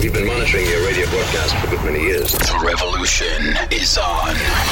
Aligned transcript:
We've 0.00 0.12
been 0.12 0.28
monitoring 0.28 0.64
your 0.66 0.86
radio 0.86 1.10
broadcast 1.10 1.56
for 1.56 1.66
a 1.66 1.70
good 1.70 1.84
many 1.84 2.00
years. 2.04 2.30
The 2.30 2.62
revolution 2.64 3.56
is 3.72 3.98
on. 3.98 4.28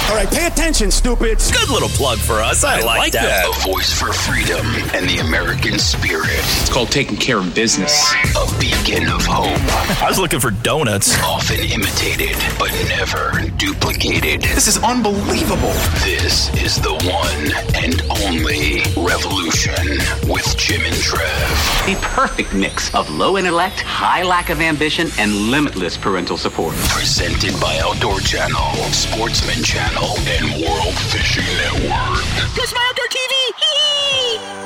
All 0.09 0.15
right, 0.15 0.29
pay 0.31 0.47
attention, 0.47 0.93
stupids. 0.93 1.51
Good 1.51 1.69
little 1.69 1.89
plug 1.89 2.19
for 2.19 2.35
us. 2.35 2.63
I, 2.63 2.81
like, 2.83 3.11
that. 3.11 3.45
A 3.45 3.69
voice 3.69 3.93
for 3.93 4.13
freedom 4.13 4.65
and 4.95 5.09
the 5.09 5.19
American 5.19 5.81
spirit. 5.81 6.29
It's 6.31 6.73
called 6.73 6.93
taking 6.93 7.17
care 7.17 7.39
of 7.39 7.53
business. 7.57 8.15
A 8.37 8.61
beacon 8.61 9.09
of 9.09 9.27
hope. 9.27 9.47
I 10.01 10.07
was 10.09 10.19
looking 10.21 10.39
for 10.39 10.53
donuts. 10.53 11.21
Often 11.21 11.59
imitated, 11.59 12.37
but 12.57 12.71
never 12.87 13.51
duplicated. 13.57 14.43
This 14.43 14.69
is 14.69 14.79
unbelievable. 14.79 15.75
This 16.05 16.55
is 16.63 16.77
the 16.77 16.93
one 16.93 17.75
and 17.75 18.01
only 18.23 18.79
Revolution 18.97 19.99
with 20.31 20.57
Jim 20.57 20.83
and 20.83 20.95
Trav. 20.95 21.87
The 21.87 21.99
perfect 22.01 22.55
mix 22.55 22.95
of 22.95 23.11
low 23.11 23.37
intellect, 23.37 23.81
high 23.81 24.23
lack 24.23 24.51
of 24.51 24.61
ambition, 24.61 25.09
and 25.19 25.51
limitless 25.51 25.97
parental 25.97 26.37
support. 26.37 26.75
Presented 26.89 27.59
by 27.61 27.79
Outdoor 27.83 28.21
Channel, 28.21 28.73
Sportsman 28.93 29.63
Channel, 29.63 30.19
and 30.27 30.63
World 30.65 30.95
Fishing 31.11 31.45
Network. 31.57 32.25
That's 32.57 32.75
my 32.75 32.85
outdoor 32.91 33.09
TV. 33.09 33.35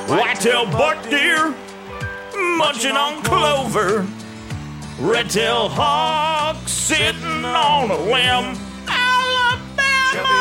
Whitetail 0.09 0.65
buck 0.65 1.01
deer 1.09 1.53
munching 2.57 2.95
on 2.95 3.21
clover. 3.23 4.05
Red-tail 4.99 5.69
hawk 5.69 6.57
sitting 6.67 7.45
on 7.45 7.89
a 7.89 7.97
limb. 7.97 8.55
Alabama. 8.87 10.31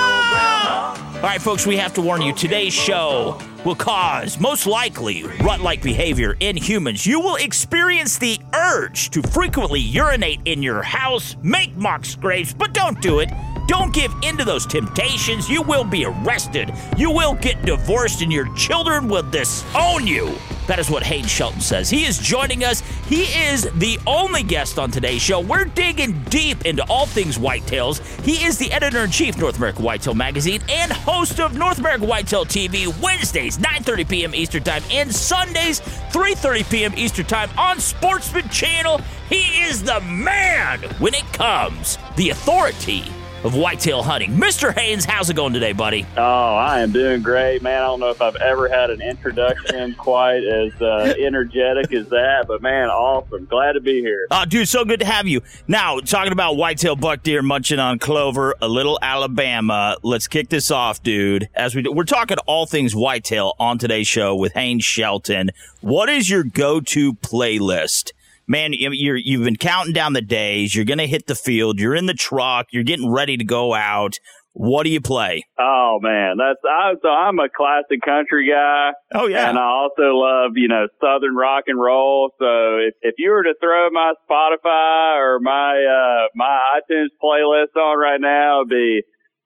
All 1.21 1.27
right, 1.27 1.43
folks, 1.43 1.67
we 1.67 1.77
have 1.77 1.93
to 1.95 2.01
warn 2.01 2.23
you 2.23 2.33
today's 2.33 2.73
show 2.73 3.39
will 3.67 3.75
cause, 3.75 4.41
most 4.41 4.67
likely, 4.67 5.25
rut 5.43 5.61
like 5.61 5.83
behavior 5.83 6.35
in 6.41 6.57
humans. 6.57 7.05
You 7.05 7.21
will 7.21 7.37
experience 7.37 8.17
the 8.17 8.41
urge 8.55 9.11
to 9.11 9.21
frequently 9.21 9.81
urinate 9.81 10.41
in 10.47 10.63
your 10.63 10.81
house, 10.81 11.37
make 11.43 11.77
mock 11.77 12.07
scrapes, 12.07 12.55
but 12.55 12.73
don't 12.73 13.03
do 13.03 13.19
it. 13.19 13.29
Don't 13.71 13.95
give 13.95 14.13
in 14.23 14.37
to 14.37 14.45
those 14.45 14.67
temptations. 14.67 15.49
You 15.49 15.63
will 15.63 15.85
be 15.85 16.05
arrested. 16.05 16.75
You 16.97 17.09
will 17.09 17.35
get 17.35 17.65
divorced, 17.65 18.21
and 18.21 18.33
your 18.33 18.53
children 18.57 19.07
will 19.07 19.23
disown 19.23 20.09
you. 20.09 20.35
That 20.67 20.81
is 20.81 20.91
what 20.91 21.05
Haynes 21.05 21.31
Shelton 21.31 21.61
says. 21.61 21.89
He 21.89 22.05
is 22.05 22.19
joining 22.19 22.65
us. 22.65 22.81
He 23.07 23.23
is 23.27 23.71
the 23.75 23.97
only 24.09 24.43
guest 24.43 24.81
on 24.81 24.91
today's 24.91 25.23
show. 25.23 25.39
We're 25.39 25.67
digging 25.67 26.21
deep 26.25 26.67
into 26.67 26.83
all 26.91 27.07
things 27.07 27.39
whitetails. 27.39 28.01
He 28.25 28.45
is 28.45 28.59
the 28.59 28.73
editor 28.73 29.05
in 29.05 29.13
chief, 29.13 29.39
North 29.39 29.59
American 29.59 29.85
Whitetail 29.85 30.15
Magazine, 30.15 30.63
and 30.69 30.91
host 30.91 31.39
of 31.39 31.57
North 31.57 31.79
American 31.79 32.09
Whitetail 32.09 32.45
TV 32.47 32.89
Wednesdays, 33.01 33.57
9:30 33.59 34.09
p.m. 34.09 34.35
Eastern 34.35 34.65
Time, 34.65 34.83
and 34.91 35.15
Sundays, 35.15 35.79
3:30 36.11 36.69
p.m. 36.69 36.93
Eastern 36.97 37.27
Time 37.27 37.51
on 37.57 37.79
Sportsman 37.79 38.49
Channel. 38.49 39.01
He 39.29 39.63
is 39.63 39.85
the 39.85 40.01
man 40.01 40.81
when 40.99 41.15
it 41.15 41.33
comes 41.33 41.99
the 42.17 42.31
authority 42.31 43.05
of 43.45 43.55
whitetail 43.55 44.03
hunting. 44.03 44.33
Mr. 44.33 44.73
Haynes, 44.75 45.05
how's 45.05 45.31
it 45.31 45.35
going 45.35 45.53
today, 45.53 45.73
buddy? 45.73 46.07
Oh, 46.17 46.23
I 46.23 46.81
am 46.81 46.93
doing 46.93 47.23
great, 47.23 47.63
man. 47.63 47.83
I 47.83 47.87
don't 47.87 48.01
know 48.01 48.11
if 48.11 48.21
I've 48.21 48.37
ever 48.37 48.69
had 48.69 48.91
an 48.91 49.01
introduction 49.01 49.95
quite 49.99 50.45
as 50.45 50.73
uh, 50.81 51.15
energetic 51.19 51.93
as 51.93 52.09
that, 52.09 52.47
but 52.49 52.63
man, 52.63 52.89
awesome. 52.89 53.47
Glad 53.47 53.73
to 53.73 53.81
be 53.81 54.01
here. 54.01 54.27
Oh, 54.31 54.45
dude, 54.45 54.69
so 54.69 54.85
good 54.85 55.01
to 55.01 55.07
have 55.07 55.27
you. 55.27 55.41
Now, 55.67 56.01
talking 56.01 56.33
about 56.33 56.57
whitetail 56.57 56.97
buck 56.97 57.23
deer 57.23 57.43
munching 57.43 57.79
on 57.79 57.99
clover, 57.99 58.55
a 58.61 58.69
little 58.69 58.99
Alabama. 59.01 59.97
Let's 60.03 60.29
kick 60.29 60.49
this 60.49 60.71
off, 60.71 61.03
dude. 61.03 61.49
As 61.55 61.75
we 61.75 61.83
do, 61.83 61.93
we're 61.93 62.05
talking 62.05 62.37
all 62.47 62.67
things 62.67 62.95
whitetail 62.95 63.55
on 63.59 63.79
today's 63.79 64.09
show 64.09 64.35
with 64.37 64.53
Haynes 64.53 64.85
Shelton. 64.85 65.51
What 65.81 66.09
is 66.09 66.29
your 66.29 66.45
go-to 66.45 67.15
playlist? 67.15 68.13
Man, 68.51 68.73
you're 68.75 69.17
you've 69.17 69.45
been 69.45 69.57
counting 69.57 69.95
down 69.95 70.13
the 70.13 70.21
days. 70.21 70.75
You're 70.75 70.85
gonna 70.85 71.07
hit 71.07 71.27
the 71.27 71.35
field. 71.35 71.79
You're 71.79 71.95
in 71.95 72.07
the 72.07 72.15
truck. 72.15 72.67
You're 72.73 72.83
getting 72.83 73.11
ready 73.11 73.37
to 73.37 73.45
go 73.45 73.73
out. 73.73 74.19
What 74.53 74.83
do 74.83 74.91
you 74.91 75.01
play? 75.01 75.45
Oh 75.59 76.01
man, 76.03 76.37
that's 76.37 76.59
I, 76.67 76.95
so 77.01 77.09
I'm 77.09 77.39
a 77.39 77.49
classic 77.49 78.03
country 78.05 78.51
guy. 78.51 78.91
Oh 79.15 79.29
yeah, 79.29 79.49
and 79.49 79.57
I 79.57 79.63
also 79.63 80.03
love 80.19 80.53
you 80.57 80.67
know 80.67 80.89
southern 81.01 81.37
rock 81.37 81.65
and 81.69 81.81
roll. 81.81 82.31
So 82.39 82.79
if 82.83 82.95
if 83.01 83.15
you 83.19 83.31
were 83.31 83.45
to 83.45 83.55
throw 83.63 83.89
my 83.91 84.13
Spotify 84.29 85.19
or 85.23 85.39
my 85.39 85.79
uh 85.79 86.27
my 86.35 86.59
iTunes 86.77 87.15
playlist 87.23 87.81
on 87.81 87.99
right 87.99 88.21
now, 88.21 88.63
it'd 88.63 88.71
be 88.71 89.03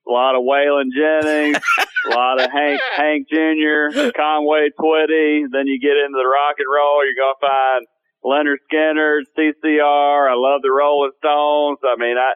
a 0.08 0.10
lot 0.10 0.36
of 0.36 0.42
Waylon 0.42 0.88
Jennings, 0.96 1.58
a 2.06 2.14
lot 2.14 2.40
of 2.40 2.50
Hank 2.50 2.80
Hank 2.96 3.28
Jr., 3.28 4.10
Conway 4.16 4.68
Twitty. 4.80 5.44
Then 5.52 5.66
you 5.66 5.78
get 5.80 6.00
into 6.00 6.16
the 6.16 6.28
rock 6.28 6.56
and 6.56 6.68
roll, 6.72 7.04
you're 7.04 7.20
gonna 7.20 7.40
find 7.40 7.86
Lynyrd 8.24 8.62
Skynyrd, 8.72 9.28
CCR. 9.36 10.30
I 10.30 10.34
love 10.34 10.62
the 10.62 10.72
Rolling 10.72 11.12
Stones. 11.18 11.78
I 11.84 11.96
mean, 11.98 12.16
I, 12.16 12.32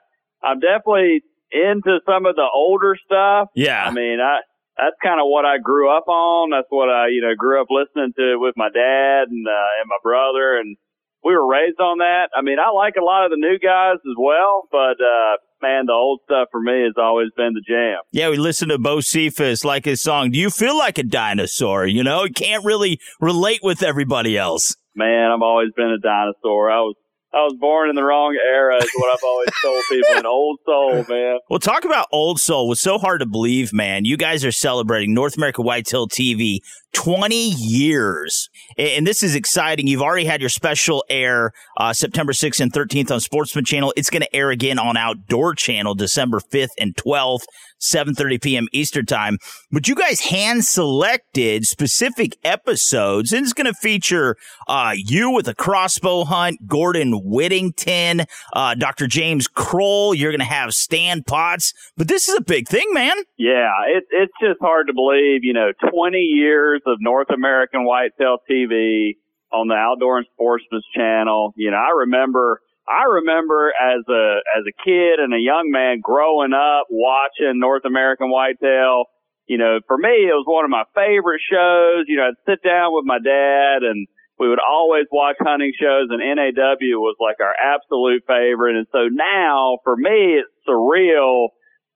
I'm 0.47 0.61
definitely 0.61 1.23
into 1.51 2.01
some 2.07 2.27
of 2.27 2.37
the 2.37 2.47
older 2.55 2.95
stuff. 3.05 3.49
Yeah. 3.55 3.85
I 3.85 3.91
mean, 3.91 4.21
I, 4.21 4.41
that's 4.77 4.97
kind 5.03 5.21
of 5.21 5.27
what 5.27 5.45
I 5.45 5.59
grew 5.59 5.91
up 5.91 6.09
on. 6.09 6.51
That's 6.51 6.69
what 6.71 6.89
I, 6.89 7.09
you 7.09 7.23
know, 7.23 7.35
grew 7.37 7.61
up 7.61 7.69
listening 7.71 8.13
to 8.17 8.37
with 8.39 8.55
my 8.57 8.69
dad 8.69 9.29
and, 9.31 9.47
uh, 9.49 9.71
and 9.81 9.89
my 9.89 9.99
brother. 10.03 10.59
And 10.59 10.77
we 11.25 11.33
were 11.35 11.47
raised 11.47 11.81
on 11.81 11.99
that. 11.99 12.29
I 12.37 12.43
mean, 12.43 12.59
I 12.61 12.71
like 12.71 12.95
a 13.01 13.05
lot 13.05 13.25
of 13.25 13.31
the 13.31 13.41
new 13.41 13.59
guys 13.59 13.97
as 13.97 14.17
well, 14.19 14.69
but, 14.71 15.01
uh, 15.03 15.37
man, 15.61 15.87
the 15.87 15.93
old 15.93 16.21
stuff 16.25 16.49
for 16.53 16.61
me 16.61 16.85
has 16.85 16.95
always 16.97 17.31
been 17.37 17.55
the 17.55 17.63
jam. 17.67 17.99
Yeah, 18.13 18.31
we 18.31 18.37
listen 18.37 18.69
to 18.69 18.79
Bocephus 18.79 19.65
like 19.65 19.85
his 19.85 20.01
song. 20.01 20.31
Do 20.31 20.39
you 20.39 20.51
feel 20.51 20.79
like 20.79 20.99
a 20.99 21.03
dinosaur? 21.03 21.87
You 21.87 22.05
know, 22.05 22.25
you 22.25 22.33
can't 22.33 22.65
really 22.65 23.01
relate 23.21 23.61
with 23.63 23.83
everybody 23.83 24.39
else 24.39 24.77
man, 24.99 25.31
I've 25.31 25.43
always 25.43 25.71
been 25.77 25.91
a 25.91 25.99
dinosaur. 25.99 26.71
I 26.71 26.81
was 26.81 26.97
I 27.33 27.45
was 27.45 27.55
born 27.61 27.91
in 27.91 27.95
the 27.95 28.03
wrong 28.03 28.39
era 28.43 28.77
is 28.77 28.91
what 28.97 29.13
I've 29.13 29.23
always 29.23 29.49
told 29.63 29.85
people. 29.91 30.17
An 30.17 30.25
old 30.27 30.59
soul, 30.65 31.05
man. 31.11 31.39
Well, 31.51 31.59
talk 31.59 31.85
about 31.85 32.09
old 32.11 32.41
soul. 32.41 32.73
It's 32.73 32.81
so 32.81 32.97
hard 32.97 33.21
to 33.21 33.27
believe, 33.27 33.71
man. 33.71 34.07
You 34.07 34.17
guys 34.17 34.47
are 34.47 34.53
celebrating 34.53 35.13
North 35.13 35.37
America 35.37 35.61
Whitetail 35.61 36.09
TV 36.09 36.61
20 36.99 37.51
years. 37.51 38.51
And 38.77 39.07
this 39.07 39.23
is 39.23 39.37
exciting. 39.37 39.87
You've 39.87 40.03
already 40.03 40.25
had 40.25 40.41
your 40.41 40.51
special 40.51 41.05
air 41.09 41.53
uh, 41.77 41.93
September 41.93 42.33
6th 42.33 42.59
and 42.59 42.73
13th 42.73 43.13
on 43.13 43.21
Sportsman 43.21 43.65
Channel. 43.65 43.95
It's 43.97 44.11
going 44.11 44.23
to 44.23 44.35
air 44.35 44.51
again 44.51 44.81
on 44.81 44.97
Outdoor 44.97 45.55
Channel 45.55 45.95
December 45.95 46.41
5th 46.41 46.71
and 46.77 46.97
12th. 46.97 47.45
7:30 47.81 48.43
p.m. 48.43 48.67
Eastern 48.73 49.07
Time. 49.07 49.39
But 49.71 49.89
you 49.89 49.95
guys 49.95 50.21
hand 50.21 50.65
selected 50.65 51.67
specific 51.67 52.37
episodes, 52.45 53.33
and 53.33 53.45
it's 53.45 53.53
going 53.53 53.67
to 53.67 53.75
feature 53.75 54.37
uh, 54.67 54.93
you 54.97 55.31
with 55.31 55.49
a 55.49 55.55
crossbow 55.55 56.25
hunt, 56.25 56.67
Gordon 56.67 57.21
Whittington, 57.25 58.23
uh, 58.53 58.75
Dr. 58.75 59.07
James 59.07 59.47
Kroll. 59.47 60.15
You're 60.15 60.33
going 60.33 60.41
to 60.41 60.45
have 60.45 60.75
Stan 60.75 61.23
Potts. 61.23 61.73
But 61.97 62.09
this 62.09 62.29
is 62.29 62.37
a 62.37 62.43
big 62.43 62.69
thing, 62.69 62.87
man. 62.93 63.17
Yeah, 63.37 63.71
it, 63.87 64.05
it's 64.11 64.33
just 64.41 64.61
hard 64.61 64.89
to 64.89 64.93
believe. 64.93 65.45
You 65.45 65.53
know, 65.53 65.73
20 65.91 66.19
years 66.19 66.83
of 66.89 66.99
North 67.01 67.31
American 67.31 67.85
Whitetail 67.85 68.39
TV 68.51 69.17
on 69.53 69.69
the 69.69 69.75
Outdoor 69.75 70.19
and 70.19 70.27
Sportsman's 70.35 70.87
Channel. 70.95 71.55
You 71.57 71.71
know, 71.71 71.77
I 71.77 71.93
remember 72.01 72.61
I 72.89 73.05
remember 73.05 73.73
as 73.77 74.05
a 74.09 74.41
as 74.57 74.65
a 74.65 74.75
kid 74.85 75.21
and 75.21 75.35
a 75.35 75.39
young 75.39 75.71
man 75.71 76.01
growing 76.01 76.53
up 76.53 76.87
watching 76.91 77.61
North 77.61 77.85
American 77.85 78.31
Whitetail. 78.31 79.05
You 79.47 79.57
know, 79.57 79.81
for 79.87 79.97
me, 79.97 80.29
it 80.29 80.37
was 80.37 80.45
one 80.49 80.65
of 80.65 80.71
my 80.71 80.85
favorite 80.95 81.41
shows. 81.45 82.05
You 82.09 82.17
know, 82.17 82.33
I'd 82.33 82.41
sit 82.49 82.63
down 82.63 82.93
with 82.93 83.05
my 83.05 83.19
dad 83.19 83.85
and 83.85 84.07
we 84.39 84.49
would 84.49 84.61
always 84.61 85.05
watch 85.11 85.37
hunting 85.41 85.73
shows 85.75 86.09
and 86.11 86.21
NAW 86.21 86.97
was 87.01 87.17
like 87.21 87.41
our 87.41 87.55
absolute 87.57 88.25
favorite. 88.27 88.77
And 88.77 88.87
so 88.93 89.09
now 89.11 89.79
for 89.85 89.97
me, 89.97 90.41
it's 90.41 90.53
surreal 90.69 91.49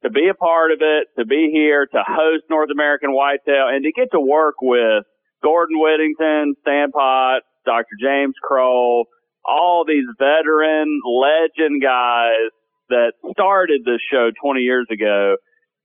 to 0.03 0.11
be 0.11 0.29
a 0.29 0.35
part 0.35 0.73
of 0.73 0.79
it, 0.81 1.09
to 1.19 1.25
be 1.25 1.51
here, 1.53 1.87
to 1.87 2.03
host 2.07 2.45
North 2.51 2.71
American 2.73 3.13
Whitetail 3.13 3.71
and 3.71 3.85
to 3.85 3.93
get 3.93 4.11
to 4.13 4.21
work 4.21 4.57
with 4.61 5.05
Gordon 5.43 5.79
Whittington, 5.79 6.55
Stan 6.63 6.91
Potts, 6.91 7.47
Dr. 7.65 7.95
James 8.01 8.35
Kroll, 8.43 9.07
all 9.45 9.85
these 9.87 10.07
veteran 10.19 11.01
legend 11.07 11.83
guys 11.83 12.51
that 12.89 13.13
started 13.33 13.83
this 13.85 14.03
show 14.11 14.31
20 14.43 14.61
years 14.61 14.87
ago. 14.91 15.37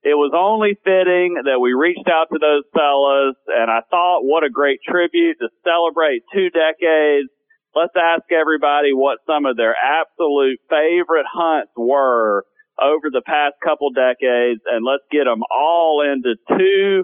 It 0.04 0.14
was 0.14 0.32
only 0.34 0.78
fitting 0.86 1.42
that 1.46 1.60
we 1.60 1.74
reached 1.74 2.08
out 2.08 2.30
to 2.32 2.40
those 2.40 2.64
fellas 2.74 3.36
and 3.48 3.70
I 3.70 3.82
thought 3.90 4.22
what 4.22 4.44
a 4.44 4.50
great 4.50 4.80
tribute 4.88 5.38
to 5.42 5.50
celebrate 5.66 6.22
two 6.34 6.50
decades. 6.50 7.30
Let's 7.76 7.94
ask 7.98 8.24
everybody 8.32 8.94
what 8.94 9.20
some 9.28 9.46
of 9.46 9.58
their 9.58 9.76
absolute 9.76 10.60
favorite 10.70 11.26
hunts 11.30 11.74
were 11.76 12.46
over 12.82 13.10
the 13.12 13.22
past 13.26 13.56
couple 13.64 13.90
decades 13.92 14.62
and 14.70 14.86
let's 14.86 15.04
get 15.12 15.26
them 15.26 15.42
all 15.52 16.04
into 16.06 16.36
two 16.58 17.04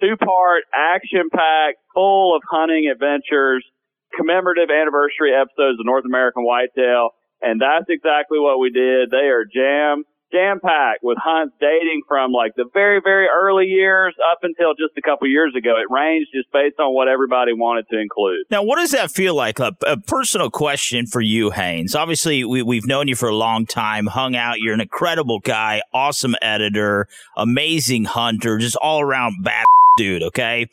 two 0.00 0.16
part 0.16 0.64
action 0.74 1.30
packed 1.30 1.78
full 1.94 2.34
of 2.34 2.42
hunting 2.50 2.90
adventures 2.90 3.64
commemorative 4.16 4.68
anniversary 4.70 5.32
episodes 5.32 5.80
of 5.80 5.86
North 5.86 6.04
American 6.04 6.44
Whitetail, 6.44 7.10
and 7.40 7.60
that's 7.60 7.88
exactly 7.88 8.38
what 8.38 8.60
we 8.60 8.70
did. 8.70 9.10
They 9.10 9.32
are 9.32 9.44
jam 9.44 10.04
jam 10.32 10.60
packed 10.60 11.02
with 11.02 11.18
hunts 11.18 11.54
dating 11.60 12.02
from 12.08 12.32
like 12.32 12.54
the 12.56 12.64
very, 12.72 13.00
very 13.02 13.28
early 13.28 13.66
years 13.66 14.14
up 14.32 14.38
until 14.42 14.74
just 14.74 14.96
a 14.96 15.02
couple 15.02 15.28
years 15.28 15.54
ago. 15.56 15.74
It 15.76 15.92
ranged 15.92 16.30
just 16.34 16.50
based 16.52 16.78
on 16.80 16.94
what 16.94 17.08
everybody 17.08 17.52
wanted 17.52 17.86
to 17.90 18.00
include. 18.00 18.46
Now, 18.50 18.62
what 18.62 18.76
does 18.76 18.90
that 18.92 19.10
feel 19.10 19.34
like? 19.34 19.58
A, 19.60 19.76
a 19.86 19.96
personal 19.96 20.50
question 20.50 21.06
for 21.06 21.20
you, 21.20 21.50
Haynes. 21.50 21.94
Obviously, 21.94 22.44
we, 22.44 22.62
we've 22.62 22.86
known 22.86 23.08
you 23.08 23.14
for 23.14 23.28
a 23.28 23.34
long 23.34 23.66
time, 23.66 24.06
hung 24.06 24.34
out. 24.34 24.58
You're 24.58 24.74
an 24.74 24.80
incredible 24.80 25.40
guy, 25.40 25.82
awesome 25.92 26.34
editor, 26.40 27.06
amazing 27.36 28.04
hunter, 28.04 28.58
just 28.58 28.76
all 28.76 29.00
around 29.00 29.42
bad 29.42 29.64
dude, 29.96 30.22
okay? 30.22 30.68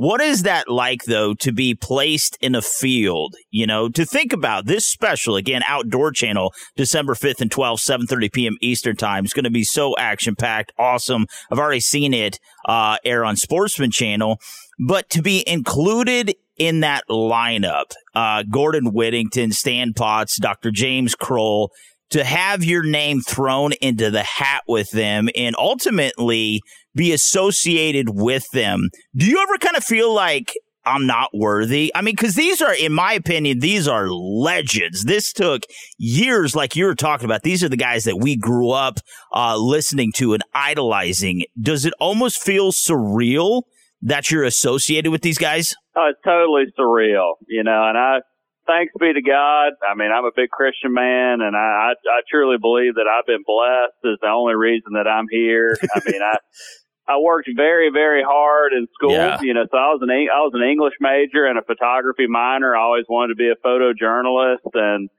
What 0.00 0.22
is 0.22 0.44
that 0.44 0.70
like, 0.70 1.02
though, 1.04 1.34
to 1.34 1.52
be 1.52 1.74
placed 1.74 2.38
in 2.40 2.54
a 2.54 2.62
field? 2.62 3.34
You 3.50 3.66
know, 3.66 3.90
to 3.90 4.06
think 4.06 4.32
about 4.32 4.64
this 4.64 4.86
special 4.86 5.36
again, 5.36 5.60
Outdoor 5.68 6.10
Channel, 6.10 6.54
December 6.74 7.14
fifth 7.14 7.42
and 7.42 7.50
twelfth, 7.50 7.82
seven 7.82 8.06
thirty 8.06 8.30
p.m. 8.30 8.56
Eastern 8.62 8.96
Time. 8.96 9.26
It's 9.26 9.34
going 9.34 9.44
to 9.44 9.50
be 9.50 9.62
so 9.62 9.94
action 9.98 10.36
packed, 10.36 10.72
awesome. 10.78 11.26
I've 11.50 11.58
already 11.58 11.80
seen 11.80 12.14
it 12.14 12.38
uh, 12.66 12.96
air 13.04 13.26
on 13.26 13.36
Sportsman 13.36 13.90
Channel, 13.90 14.40
but 14.78 15.10
to 15.10 15.20
be 15.20 15.44
included 15.46 16.34
in 16.56 16.80
that 16.80 17.04
lineup, 17.10 17.92
uh, 18.14 18.44
Gordon 18.50 18.94
Whittington, 18.94 19.52
Stan 19.52 19.92
Potts, 19.92 20.38
Dr. 20.40 20.70
James 20.70 21.14
Kroll, 21.14 21.72
to 22.08 22.24
have 22.24 22.64
your 22.64 22.84
name 22.84 23.20
thrown 23.20 23.72
into 23.82 24.10
the 24.10 24.22
hat 24.22 24.62
with 24.66 24.92
them 24.92 25.28
and 25.36 25.54
ultimately 25.58 26.62
be 26.94 27.12
associated 27.12 28.10
with 28.10 28.50
them. 28.52 28.90
Do 29.14 29.26
you 29.26 29.42
ever 29.42 29.58
kind 29.58 29.76
of 29.76 29.84
feel 29.84 30.12
like 30.12 30.52
I'm 30.84 31.06
not 31.06 31.30
worthy? 31.32 31.92
I 31.94 32.02
mean, 32.02 32.14
because 32.14 32.34
these 32.34 32.60
are, 32.60 32.74
in 32.74 32.92
my 32.92 33.12
opinion, 33.12 33.60
these 33.60 33.86
are 33.86 34.08
legends. 34.08 35.04
This 35.04 35.32
took 35.32 35.62
years, 35.98 36.56
like 36.56 36.76
you 36.76 36.86
were 36.86 36.94
talking 36.94 37.24
about. 37.24 37.42
These 37.42 37.62
are 37.62 37.68
the 37.68 37.76
guys 37.76 38.04
that 38.04 38.18
we 38.18 38.36
grew 38.36 38.70
up 38.70 38.98
uh, 39.34 39.56
listening 39.56 40.12
to 40.16 40.34
and 40.34 40.42
idolizing. 40.54 41.44
Does 41.60 41.84
it 41.84 41.94
almost 42.00 42.42
feel 42.42 42.72
surreal 42.72 43.62
that 44.02 44.30
you're 44.30 44.44
associated 44.44 45.10
with 45.10 45.22
these 45.22 45.38
guys? 45.38 45.74
Oh, 45.96 46.08
it's 46.10 46.20
totally 46.24 46.64
surreal, 46.78 47.34
you 47.48 47.62
know, 47.62 47.84
and 47.88 47.98
I, 47.98 48.20
thanks 48.66 48.92
be 48.98 49.12
to 49.12 49.22
God. 49.22 49.72
I 49.82 49.94
mean, 49.94 50.10
I'm 50.14 50.24
a 50.24 50.30
big 50.34 50.50
Christian 50.50 50.94
man, 50.94 51.40
and 51.40 51.56
I, 51.56 51.90
I, 51.90 51.92
I 51.92 52.20
truly 52.30 52.56
believe 52.60 52.94
that 52.94 53.06
I've 53.10 53.26
been 53.26 53.44
blessed 53.44 53.98
is 54.04 54.18
the 54.22 54.28
only 54.28 54.54
reason 54.54 54.94
that 54.94 55.08
I'm 55.08 55.26
here. 55.30 55.76
I 55.94 56.00
mean, 56.06 56.22
I, 56.22 56.38
I 57.10 57.18
worked 57.18 57.50
very, 57.56 57.90
very 57.90 58.22
hard 58.22 58.72
in 58.72 58.86
school. 58.94 59.10
Yeah. 59.10 59.40
You 59.42 59.54
know, 59.54 59.66
so 59.66 59.76
I 59.76 59.90
was 59.90 59.98
an 60.02 60.10
I 60.10 60.40
was 60.46 60.54
an 60.54 60.62
English 60.62 60.94
major 61.00 61.44
and 61.44 61.58
a 61.58 61.62
photography 61.66 62.28
minor. 62.28 62.76
I 62.76 62.82
always 62.82 63.06
wanted 63.08 63.34
to 63.34 63.40
be 63.42 63.50
a 63.50 63.58
photojournalist, 63.58 64.70
and 64.74 65.10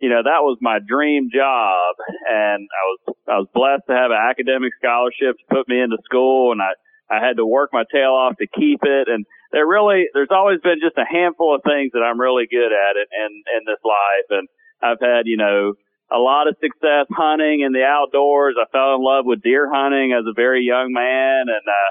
you 0.00 0.08
know 0.08 0.24
that 0.24 0.40
was 0.40 0.56
my 0.62 0.78
dream 0.80 1.28
job. 1.28 2.00
And 2.24 2.64
I 2.64 2.82
was 2.88 3.00
I 3.28 3.36
was 3.44 3.48
blessed 3.52 3.84
to 3.88 3.94
have 3.94 4.10
an 4.10 4.16
academic 4.16 4.72
scholarship 4.80 5.36
to 5.36 5.46
put 5.52 5.68
me 5.68 5.84
into 5.84 6.00
school, 6.08 6.52
and 6.52 6.62
I 6.64 6.72
I 7.12 7.20
had 7.20 7.36
to 7.36 7.44
work 7.44 7.76
my 7.76 7.84
tail 7.92 8.16
off 8.16 8.40
to 8.40 8.48
keep 8.48 8.80
it. 8.80 9.12
And 9.12 9.26
there 9.52 9.68
really 9.68 10.08
there's 10.16 10.32
always 10.32 10.64
been 10.64 10.80
just 10.80 10.96
a 10.96 11.04
handful 11.04 11.54
of 11.54 11.60
things 11.60 11.92
that 11.92 12.00
I'm 12.00 12.20
really 12.20 12.48
good 12.48 12.72
at 12.72 12.96
in 12.96 13.08
in, 13.12 13.32
in 13.60 13.62
this 13.68 13.84
life, 13.84 14.28
and 14.32 14.48
I've 14.80 15.02
had 15.04 15.28
you 15.28 15.36
know 15.36 15.76
a 16.12 16.18
lot 16.18 16.48
of 16.48 16.56
success 16.60 17.06
hunting 17.10 17.60
in 17.60 17.72
the 17.72 17.82
outdoors. 17.82 18.56
I 18.60 18.68
fell 18.70 18.94
in 18.94 19.02
love 19.02 19.24
with 19.26 19.42
deer 19.42 19.68
hunting 19.72 20.12
as 20.12 20.24
a 20.28 20.34
very 20.34 20.62
young 20.62 20.92
man, 20.92 21.48
and 21.48 21.64
uh, 21.64 21.90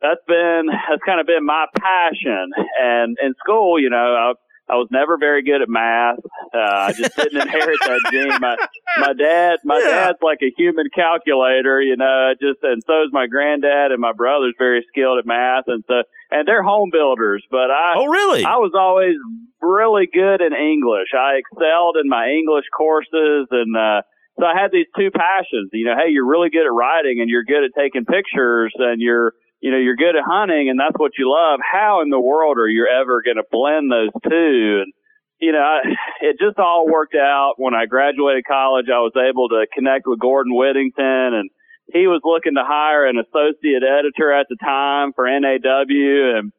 that's 0.00 0.24
been 0.26 0.66
that's 0.66 1.02
kind 1.06 1.20
of 1.20 1.26
been 1.26 1.44
my 1.44 1.66
passion. 1.78 2.50
And 2.80 3.16
in 3.22 3.34
school, 3.38 3.80
you 3.80 3.90
know, 3.90 3.96
I, 3.96 4.32
I 4.70 4.76
was 4.76 4.88
never 4.90 5.18
very 5.18 5.42
good 5.42 5.60
at 5.60 5.68
math. 5.68 6.22
Uh, 6.54 6.88
I 6.88 6.92
just 6.92 7.16
didn't 7.16 7.42
inherit 7.42 7.78
that 7.82 8.00
gene. 8.12 8.40
My 8.40 8.56
my 8.98 9.12
dad, 9.12 9.58
my 9.64 9.78
yeah. 9.78 10.12
dad's 10.12 10.22
like 10.22 10.38
a 10.42 10.52
human 10.56 10.86
calculator, 10.94 11.80
you 11.82 11.96
know. 11.96 12.32
Just 12.40 12.62
and 12.62 12.82
so 12.86 13.02
is 13.02 13.10
my 13.12 13.26
granddad, 13.26 13.90
and 13.90 14.00
my 14.00 14.12
brother's 14.12 14.54
very 14.58 14.84
skilled 14.88 15.18
at 15.18 15.26
math, 15.26 15.64
and 15.66 15.84
so 15.88 16.02
and 16.30 16.46
they're 16.46 16.62
home 16.62 16.90
builders. 16.92 17.44
But 17.50 17.70
I, 17.70 17.94
oh 17.96 18.06
really? 18.06 18.44
I 18.44 18.56
was 18.56 18.72
always 18.78 19.16
really 19.60 20.08
good 20.12 20.40
in 20.40 20.54
English. 20.54 21.10
I 21.12 21.42
excelled 21.42 21.96
in 21.98 22.08
my 22.08 22.28
English 22.30 22.66
courses, 22.76 23.48
and 23.50 23.76
uh, 23.76 24.02
so 24.38 24.46
I 24.46 24.54
had 24.54 24.70
these 24.72 24.88
two 24.96 25.10
passions. 25.10 25.70
You 25.72 25.86
know, 25.86 25.96
hey, 25.98 26.10
you're 26.10 26.28
really 26.28 26.50
good 26.50 26.66
at 26.66 26.72
writing, 26.72 27.18
and 27.20 27.28
you're 27.28 27.44
good 27.44 27.64
at 27.64 27.74
taking 27.76 28.04
pictures, 28.04 28.72
and 28.78 29.00
you're 29.00 29.34
you 29.62 29.70
know 29.70 29.78
you're 29.78 29.96
good 29.96 30.16
at 30.16 30.26
hunting, 30.26 30.68
and 30.68 30.78
that's 30.78 30.98
what 30.98 31.12
you 31.16 31.30
love. 31.30 31.60
How 31.62 32.02
in 32.02 32.10
the 32.10 32.20
world 32.20 32.58
are 32.58 32.68
you 32.68 32.86
ever 32.90 33.22
going 33.22 33.38
to 33.38 33.46
blend 33.50 33.90
those 33.90 34.10
two? 34.28 34.82
And 34.82 34.92
you 35.40 35.52
know, 35.52 35.62
I, 35.62 35.80
it 36.20 36.36
just 36.38 36.58
all 36.58 36.86
worked 36.86 37.14
out. 37.14 37.54
When 37.56 37.74
I 37.74 37.86
graduated 37.86 38.44
college, 38.44 38.86
I 38.92 38.98
was 38.98 39.14
able 39.16 39.48
to 39.50 39.66
connect 39.72 40.06
with 40.06 40.18
Gordon 40.18 40.54
Whittington 40.54 41.32
and 41.38 41.50
he 41.92 42.06
was 42.06 42.22
looking 42.24 42.54
to 42.54 42.64
hire 42.64 43.06
an 43.06 43.18
associate 43.18 43.82
editor 43.82 44.32
at 44.32 44.46
the 44.48 44.56
time 44.56 45.12
for 45.14 45.26
NAW 45.26 46.38
and 46.38 46.52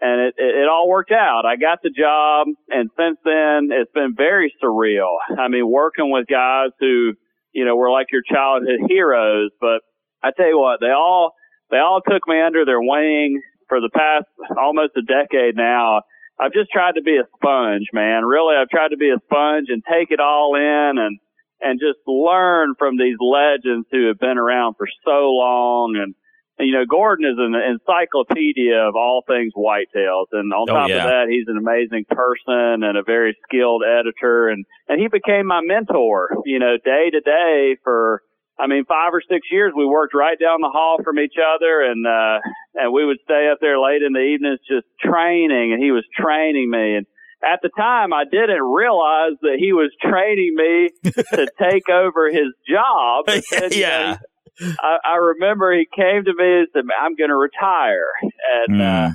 and 0.00 0.20
it, 0.30 0.34
it, 0.38 0.54
it 0.62 0.68
all 0.70 0.88
worked 0.88 1.10
out. 1.10 1.42
I 1.44 1.56
got 1.56 1.82
the 1.82 1.90
job 1.90 2.46
and 2.68 2.90
since 2.96 3.18
then 3.24 3.70
it's 3.70 3.90
been 3.92 4.14
very 4.16 4.54
surreal. 4.62 5.14
I 5.38 5.48
mean, 5.48 5.68
working 5.68 6.10
with 6.10 6.26
guys 6.26 6.70
who, 6.78 7.14
you 7.52 7.64
know, 7.64 7.76
were 7.76 7.90
like 7.90 8.06
your 8.12 8.22
childhood 8.22 8.82
uh, 8.82 8.86
heroes, 8.88 9.50
but 9.60 9.82
I 10.22 10.30
tell 10.30 10.46
you 10.46 10.58
what, 10.58 10.80
they 10.80 10.90
all, 10.90 11.34
they 11.70 11.78
all 11.78 12.00
took 12.00 12.26
me 12.26 12.40
under 12.40 12.64
their 12.64 12.80
wing 12.80 13.40
for 13.68 13.80
the 13.80 13.90
past 13.90 14.26
almost 14.56 14.96
a 14.96 15.02
decade 15.02 15.56
now. 15.56 16.02
I've 16.40 16.52
just 16.52 16.70
tried 16.70 16.94
to 16.94 17.02
be 17.02 17.16
a 17.16 17.26
sponge, 17.36 17.88
man. 17.92 18.24
Really, 18.24 18.54
I've 18.56 18.70
tried 18.70 18.90
to 18.90 18.96
be 18.96 19.10
a 19.10 19.18
sponge 19.26 19.68
and 19.68 19.82
take 19.84 20.10
it 20.10 20.20
all 20.20 20.54
in 20.54 20.98
and 20.98 21.18
and 21.60 21.80
just 21.80 21.98
learn 22.06 22.74
from 22.78 22.96
these 22.96 23.16
legends 23.20 23.86
who 23.90 24.08
have 24.08 24.18
been 24.18 24.38
around 24.38 24.74
for 24.76 24.86
so 25.04 25.34
long. 25.34 25.96
And, 25.96 26.14
and 26.58 26.68
you 26.68 26.74
know, 26.74 26.84
Gordon 26.88 27.26
is 27.26 27.38
an 27.38 27.54
encyclopedia 27.54 28.78
of 28.78 28.94
all 28.94 29.24
things 29.26 29.52
whitetails. 29.56 30.26
And 30.32 30.52
on 30.52 30.70
oh, 30.70 30.72
top 30.72 30.88
yeah. 30.88 31.02
of 31.02 31.10
that, 31.10 31.26
he's 31.28 31.48
an 31.48 31.58
amazing 31.58 32.06
person 32.08 32.86
and 32.86 32.96
a 32.96 33.02
very 33.02 33.36
skilled 33.42 33.82
editor. 33.82 34.48
And, 34.48 34.64
and 34.88 35.00
he 35.00 35.08
became 35.08 35.46
my 35.46 35.60
mentor, 35.62 36.30
you 36.44 36.58
know, 36.58 36.76
day 36.82 37.10
to 37.10 37.20
day 37.20 37.76
for, 37.82 38.22
I 38.60 38.66
mean, 38.66 38.84
five 38.86 39.14
or 39.14 39.22
six 39.22 39.46
years, 39.50 39.72
we 39.76 39.86
worked 39.86 40.14
right 40.14 40.38
down 40.38 40.60
the 40.60 40.70
hall 40.72 40.98
from 41.04 41.18
each 41.18 41.36
other 41.38 41.82
and, 41.82 42.06
uh, 42.06 42.38
and 42.74 42.92
we 42.92 43.06
would 43.06 43.18
stay 43.22 43.48
up 43.52 43.58
there 43.60 43.78
late 43.78 44.02
in 44.02 44.12
the 44.12 44.20
evenings 44.20 44.60
just 44.68 44.86
training 45.00 45.72
and 45.72 45.82
he 45.82 45.92
was 45.92 46.04
training 46.18 46.70
me. 46.70 46.96
And, 46.96 47.06
at 47.42 47.60
the 47.62 47.70
time, 47.76 48.12
I 48.12 48.24
didn't 48.24 48.62
realize 48.62 49.38
that 49.42 49.56
he 49.58 49.72
was 49.72 49.92
training 50.02 50.54
me 50.56 50.90
to 51.34 51.48
take 51.58 51.88
over 51.88 52.30
his 52.30 52.52
job. 52.68 53.26
And, 53.62 53.74
yeah. 53.74 54.18
I, 54.60 54.96
I, 55.04 55.16
remember 55.16 55.72
he 55.72 55.86
came 55.94 56.24
to 56.24 56.34
me 56.34 56.58
and 56.58 56.68
said, 56.72 56.82
I'm 57.00 57.14
going 57.14 57.30
to 57.30 57.36
retire. 57.36 58.10
And, 58.22 58.80
mm. 58.80 58.80
uh, 58.80 59.14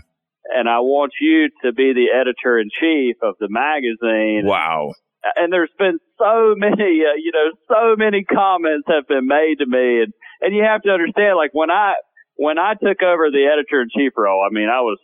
and 0.55 0.69
I 0.69 0.79
want 0.79 1.13
you 1.19 1.49
to 1.63 1.73
be 1.73 1.93
the 1.93 2.07
editor 2.15 2.59
in 2.59 2.69
chief 2.79 3.17
of 3.21 3.35
the 3.39 3.49
magazine. 3.49 4.45
Wow. 4.45 4.93
And 5.35 5.51
there's 5.51 5.71
been 5.79 5.99
so 6.19 6.53
many, 6.57 7.03
uh, 7.07 7.15
you 7.15 7.31
know, 7.31 7.55
so 7.67 7.95
many 7.95 8.23
comments 8.23 8.87
have 8.87 9.07
been 9.07 9.27
made 9.27 9.59
to 9.59 9.65
me. 9.65 10.03
And, 10.03 10.13
and 10.41 10.55
you 10.55 10.63
have 10.63 10.81
to 10.83 10.91
understand, 10.91 11.37
like 11.37 11.51
when 11.53 11.71
I, 11.71 11.93
when 12.35 12.59
I 12.59 12.73
took 12.73 13.01
over 13.01 13.31
the 13.31 13.47
editor 13.47 13.81
in 13.81 13.89
chief 13.95 14.13
role, 14.17 14.45
I 14.45 14.53
mean, 14.53 14.67
I 14.67 14.81
was 14.81 14.99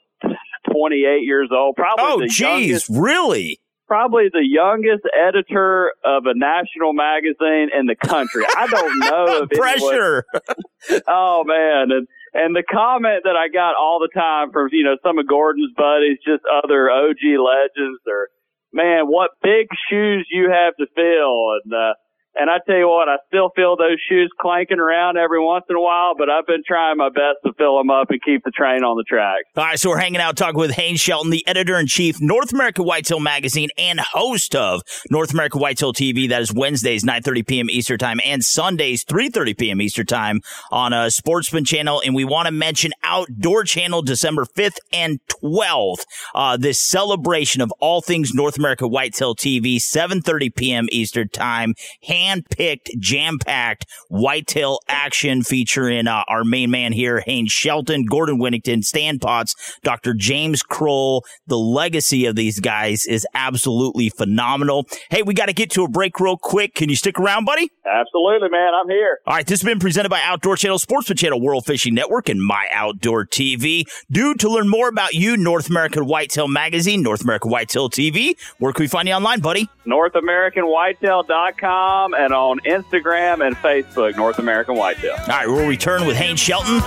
28 0.71 1.23
years 1.23 1.49
old. 1.51 1.75
Probably 1.75 2.25
oh, 2.25 2.27
geez, 2.27 2.89
really? 2.89 3.59
Probably 3.87 4.29
the 4.31 4.45
youngest 4.45 5.01
editor 5.17 5.93
of 6.05 6.25
a 6.25 6.37
national 6.37 6.93
magazine 6.93 7.69
in 7.73 7.87
the 7.87 7.95
country. 7.95 8.45
I 8.55 8.67
don't 8.67 8.99
know 8.99 9.47
if 9.49 9.57
pressure. 9.57 10.25
oh 11.07 11.43
man, 11.43 11.89
and 11.89 12.07
and 12.33 12.55
the 12.55 12.61
comment 12.61 13.23
that 13.23 13.35
I 13.35 13.49
got 13.49 13.73
all 13.73 13.97
the 13.97 14.13
time 14.13 14.51
from 14.51 14.69
you 14.71 14.83
know 14.83 14.97
some 15.01 15.17
of 15.17 15.27
Gordon's 15.27 15.73
buddies, 15.75 16.19
just 16.23 16.43
other 16.45 16.91
OG 16.91 17.17
legends, 17.41 18.01
or 18.05 18.29
man, 18.73 19.05
what 19.05 19.31
big 19.41 19.67
shoes 19.89 20.27
you 20.31 20.49
have 20.51 20.75
to 20.77 20.85
fill, 20.95 21.59
and 21.63 21.73
uh, 21.73 21.93
and 22.39 22.49
I 22.49 22.57
tell 22.65 22.77
you 22.77 22.87
what, 22.87 23.09
I 23.09 23.17
still 23.27 23.49
feel 23.55 23.75
those 23.75 23.99
shoes 24.09 24.31
clanking 24.39 24.79
around 24.79 25.17
every 25.17 25.43
once 25.43 25.65
in 25.69 25.75
a 25.75 25.81
while, 25.81 26.13
but 26.17 26.29
I've 26.29 26.47
been 26.47 26.63
trying 26.65 26.97
my 26.97 27.09
best 27.09 27.43
to 27.45 27.53
fill 27.57 27.77
them 27.77 27.89
up 27.89 28.09
and 28.09 28.21
keep 28.23 28.43
the 28.43 28.51
train 28.51 28.83
on 28.83 28.95
the 28.95 29.03
track. 29.03 29.43
All 29.57 29.65
right, 29.65 29.79
so 29.79 29.89
we're 29.89 29.97
hanging 29.97 30.21
out 30.21 30.37
talking 30.37 30.59
with 30.59 30.71
Haynes 30.71 31.01
Shelton, 31.01 31.31
the 31.31 31.45
editor 31.47 31.77
in 31.77 31.87
chief, 31.87 32.21
North 32.21 32.53
America 32.53 32.81
Whitetail 32.81 33.19
Magazine, 33.19 33.69
and 33.77 33.99
host 33.99 34.55
of 34.55 34.81
North 35.11 35.33
America 35.33 35.57
Whitetail 35.57 35.93
TV. 35.93 36.29
That 36.29 36.41
is 36.41 36.53
Wednesdays, 36.53 37.03
9:30 37.03 37.45
p.m. 37.45 37.69
Eastern 37.69 37.97
Time, 37.97 38.19
and 38.25 38.43
Sundays, 38.43 39.03
3:30 39.03 39.57
p.m. 39.57 39.81
Eastern 39.81 40.05
Time 40.05 40.39
on 40.71 40.93
a 40.93 41.11
Sportsman 41.11 41.65
Channel. 41.65 42.01
And 42.05 42.15
we 42.15 42.23
want 42.23 42.45
to 42.45 42.51
mention 42.51 42.91
Outdoor 43.03 43.63
Channel, 43.65 44.01
December 44.01 44.45
5th 44.45 44.77
and 44.93 45.19
12th. 45.43 46.03
Uh, 46.33 46.57
this 46.57 46.79
celebration 46.79 47.61
of 47.61 47.71
all 47.79 48.01
things 48.01 48.33
North 48.33 48.57
America 48.57 48.87
Whitetail 48.87 49.35
TV, 49.35 49.75
7:30 49.75 50.55
p.m. 50.55 50.87
Eastern 50.91 51.27
Time. 51.29 51.73
Hand 52.03 52.28
hand-picked, 52.29 52.91
jam-packed 52.99 53.85
whitetail 54.09 54.79
action 54.87 55.41
featuring 55.41 56.07
uh, 56.07 56.23
our 56.27 56.43
main 56.43 56.69
man 56.69 56.91
here, 56.91 57.21
Haynes 57.21 57.51
Shelton, 57.51 58.05
Gordon 58.05 58.37
Whittington, 58.37 58.83
Stan 58.83 59.17
Potts, 59.19 59.55
Dr. 59.83 60.13
James 60.13 60.61
Kroll. 60.61 61.25
The 61.47 61.57
legacy 61.57 62.25
of 62.25 62.35
these 62.35 62.59
guys 62.59 63.05
is 63.05 63.25
absolutely 63.33 64.09
phenomenal. 64.09 64.85
Hey, 65.09 65.23
we 65.23 65.33
got 65.33 65.47
to 65.47 65.53
get 65.53 65.71
to 65.71 65.83
a 65.83 65.87
break 65.87 66.19
real 66.19 66.37
quick. 66.37 66.75
Can 66.75 66.89
you 66.89 66.95
stick 66.95 67.19
around, 67.19 67.45
buddy? 67.45 67.71
Absolutely, 67.85 68.49
man. 68.49 68.71
I'm 68.79 68.89
here. 68.89 69.19
All 69.25 69.33
right, 69.33 69.47
this 69.47 69.61
has 69.61 69.67
been 69.67 69.79
presented 69.79 70.09
by 70.09 70.21
Outdoor 70.23 70.55
Channel, 70.55 70.77
Sportsman 70.77 71.17
Channel, 71.17 71.41
World 71.41 71.65
Fishing 71.65 71.95
Network, 71.95 72.29
and 72.29 72.43
My 72.43 72.67
Outdoor 72.73 73.25
TV. 73.25 73.85
Do 74.11 74.35
to 74.35 74.49
learn 74.49 74.69
more 74.69 74.87
about 74.87 75.13
you, 75.13 75.35
North 75.37 75.69
American 75.69 76.05
Whitetail 76.05 76.47
Magazine, 76.47 77.01
North 77.01 77.23
American 77.23 77.49
Whitetail 77.49 77.89
TV. 77.89 78.35
Where 78.59 78.71
can 78.73 78.83
we 78.83 78.87
find 78.87 79.07
you 79.07 79.15
online, 79.15 79.39
buddy? 79.39 79.67
NorthAmericanWhitetail.com 79.87 82.08
and 82.17 82.33
on 82.33 82.59
Instagram 82.61 83.45
and 83.45 83.55
Facebook, 83.57 84.15
North 84.15 84.39
American 84.39 84.75
Whitetail. 84.75 85.13
All 85.13 85.27
right, 85.27 85.47
we'll 85.47 85.67
return 85.67 86.05
with 86.05 86.15
Haynes 86.15 86.39
Shelton 86.39 86.79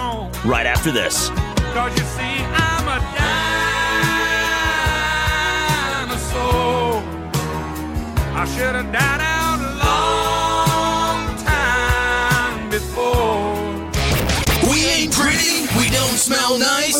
right 0.49 0.67
after 0.67 0.91
this. 0.91 1.29
Cause 1.29 1.93
you 1.99 2.05
see, 2.05 2.23
I'm 2.23 2.89
a 2.89 2.99
dinosaur. 6.07 7.03
I 8.35 8.45
should 8.47 8.75
have 8.75 8.93
died 8.93 9.21
out 9.21 9.61
a 9.61 9.73
long 9.85 11.37
time 11.45 12.71
before. 12.71 13.55
We 14.71 14.85
ain't 14.87 15.13
pretty, 15.13 15.63
we 15.63 15.72
don't 16.03 16.19
smell 16.19 16.59
nice. 16.59 16.99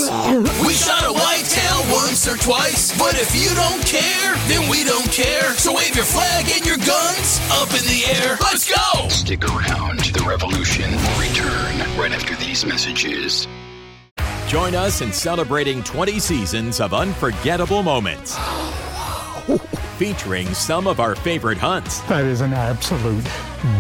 We 0.65 0.75
shot 0.75 1.05
a 1.05 1.13
whitetail 1.13 1.79
once 1.91 2.29
or 2.29 2.37
twice, 2.37 2.97
but 2.97 3.15
if 3.15 3.35
you 3.35 3.53
don't 3.55 3.85
care, 3.85 4.35
then 4.47 4.71
we 4.71 4.85
don't 4.85 5.11
care. 5.11 5.53
So 5.55 5.75
wave 5.75 5.95
your 5.97 6.05
flag 6.05 6.47
and 6.55 6.65
your 6.65 6.77
guns 6.77 7.41
up 7.51 7.69
in 7.71 7.83
the 7.91 8.05
air. 8.15 8.39
Let's 8.41 8.71
go! 8.71 9.09
Stick 9.09 9.45
around. 9.45 10.05
To 10.05 10.13
the 10.13 10.25
revolution 10.25 10.91
will 10.91 11.21
return 11.21 11.99
right 11.99 12.13
after 12.13 12.37
these 12.37 12.65
messages. 12.65 13.49
Join 14.47 14.75
us 14.75 15.01
in 15.01 15.13
celebrating 15.13 15.83
20 15.83 16.19
seasons 16.19 16.81
of 16.81 16.95
unforgettable 16.95 17.83
moments. 17.83 18.37
Featuring 19.99 20.47
some 20.55 20.87
of 20.87 21.01
our 21.01 21.15
favorite 21.15 21.59
hunts 21.59 22.01
That 22.03 22.25
is 22.25 22.41
an 22.41 22.53
absolute 22.53 23.25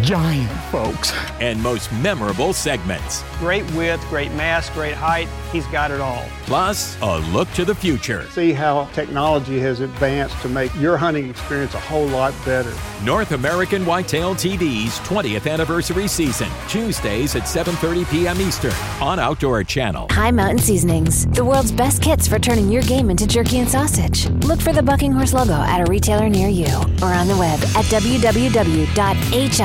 giant, 0.02 0.50
folks. 0.70 1.12
and 1.40 1.60
most 1.62 1.90
memorable 1.94 2.52
segments. 2.52 3.24
Great 3.38 3.68
width, 3.72 4.06
great 4.08 4.30
mass, 4.32 4.70
great 4.70 4.94
height. 4.94 5.28
He's 5.50 5.66
got 5.66 5.90
it 5.90 6.00
all. 6.00 6.24
Plus, 6.46 6.96
a 7.02 7.18
look 7.32 7.50
to 7.52 7.64
the 7.64 7.74
future. 7.74 8.26
See 8.30 8.52
how 8.52 8.84
technology 8.92 9.58
has 9.58 9.80
advanced 9.80 10.40
to 10.42 10.48
make 10.48 10.74
your 10.76 10.96
hunting 10.96 11.28
experience 11.28 11.74
a 11.74 11.80
whole 11.80 12.06
lot 12.06 12.32
better. 12.44 12.72
North 13.04 13.32
American 13.32 13.84
Whitetail 13.84 14.34
TV's 14.34 14.98
20th 15.00 15.50
anniversary 15.50 16.06
season, 16.06 16.48
Tuesdays 16.68 17.34
at 17.34 17.42
7:30 17.42 18.08
p.m. 18.10 18.40
Eastern 18.40 18.72
on 19.00 19.18
Outdoor 19.18 19.64
Channel. 19.64 20.06
High 20.10 20.30
Mountain 20.30 20.58
Seasonings, 20.58 21.26
the 21.26 21.44
world's 21.44 21.72
best 21.72 22.00
kits 22.02 22.28
for 22.28 22.38
turning 22.38 22.70
your 22.70 22.82
game 22.82 23.10
into 23.10 23.26
jerky 23.26 23.58
and 23.58 23.68
sausage. 23.68 24.28
Look 24.44 24.60
for 24.60 24.72
the 24.72 24.82
Bucking 24.82 25.10
Horse 25.12 25.32
logo 25.32 25.54
at 25.54 25.80
a 25.80 25.90
retailer 25.90 26.28
near 26.28 26.48
you 26.48 26.72
or 27.02 27.12
on 27.12 27.26
the 27.26 27.36
web 27.36 27.58
at 27.76 27.84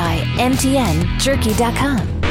www.himtnjerky.com. 0.08 2.22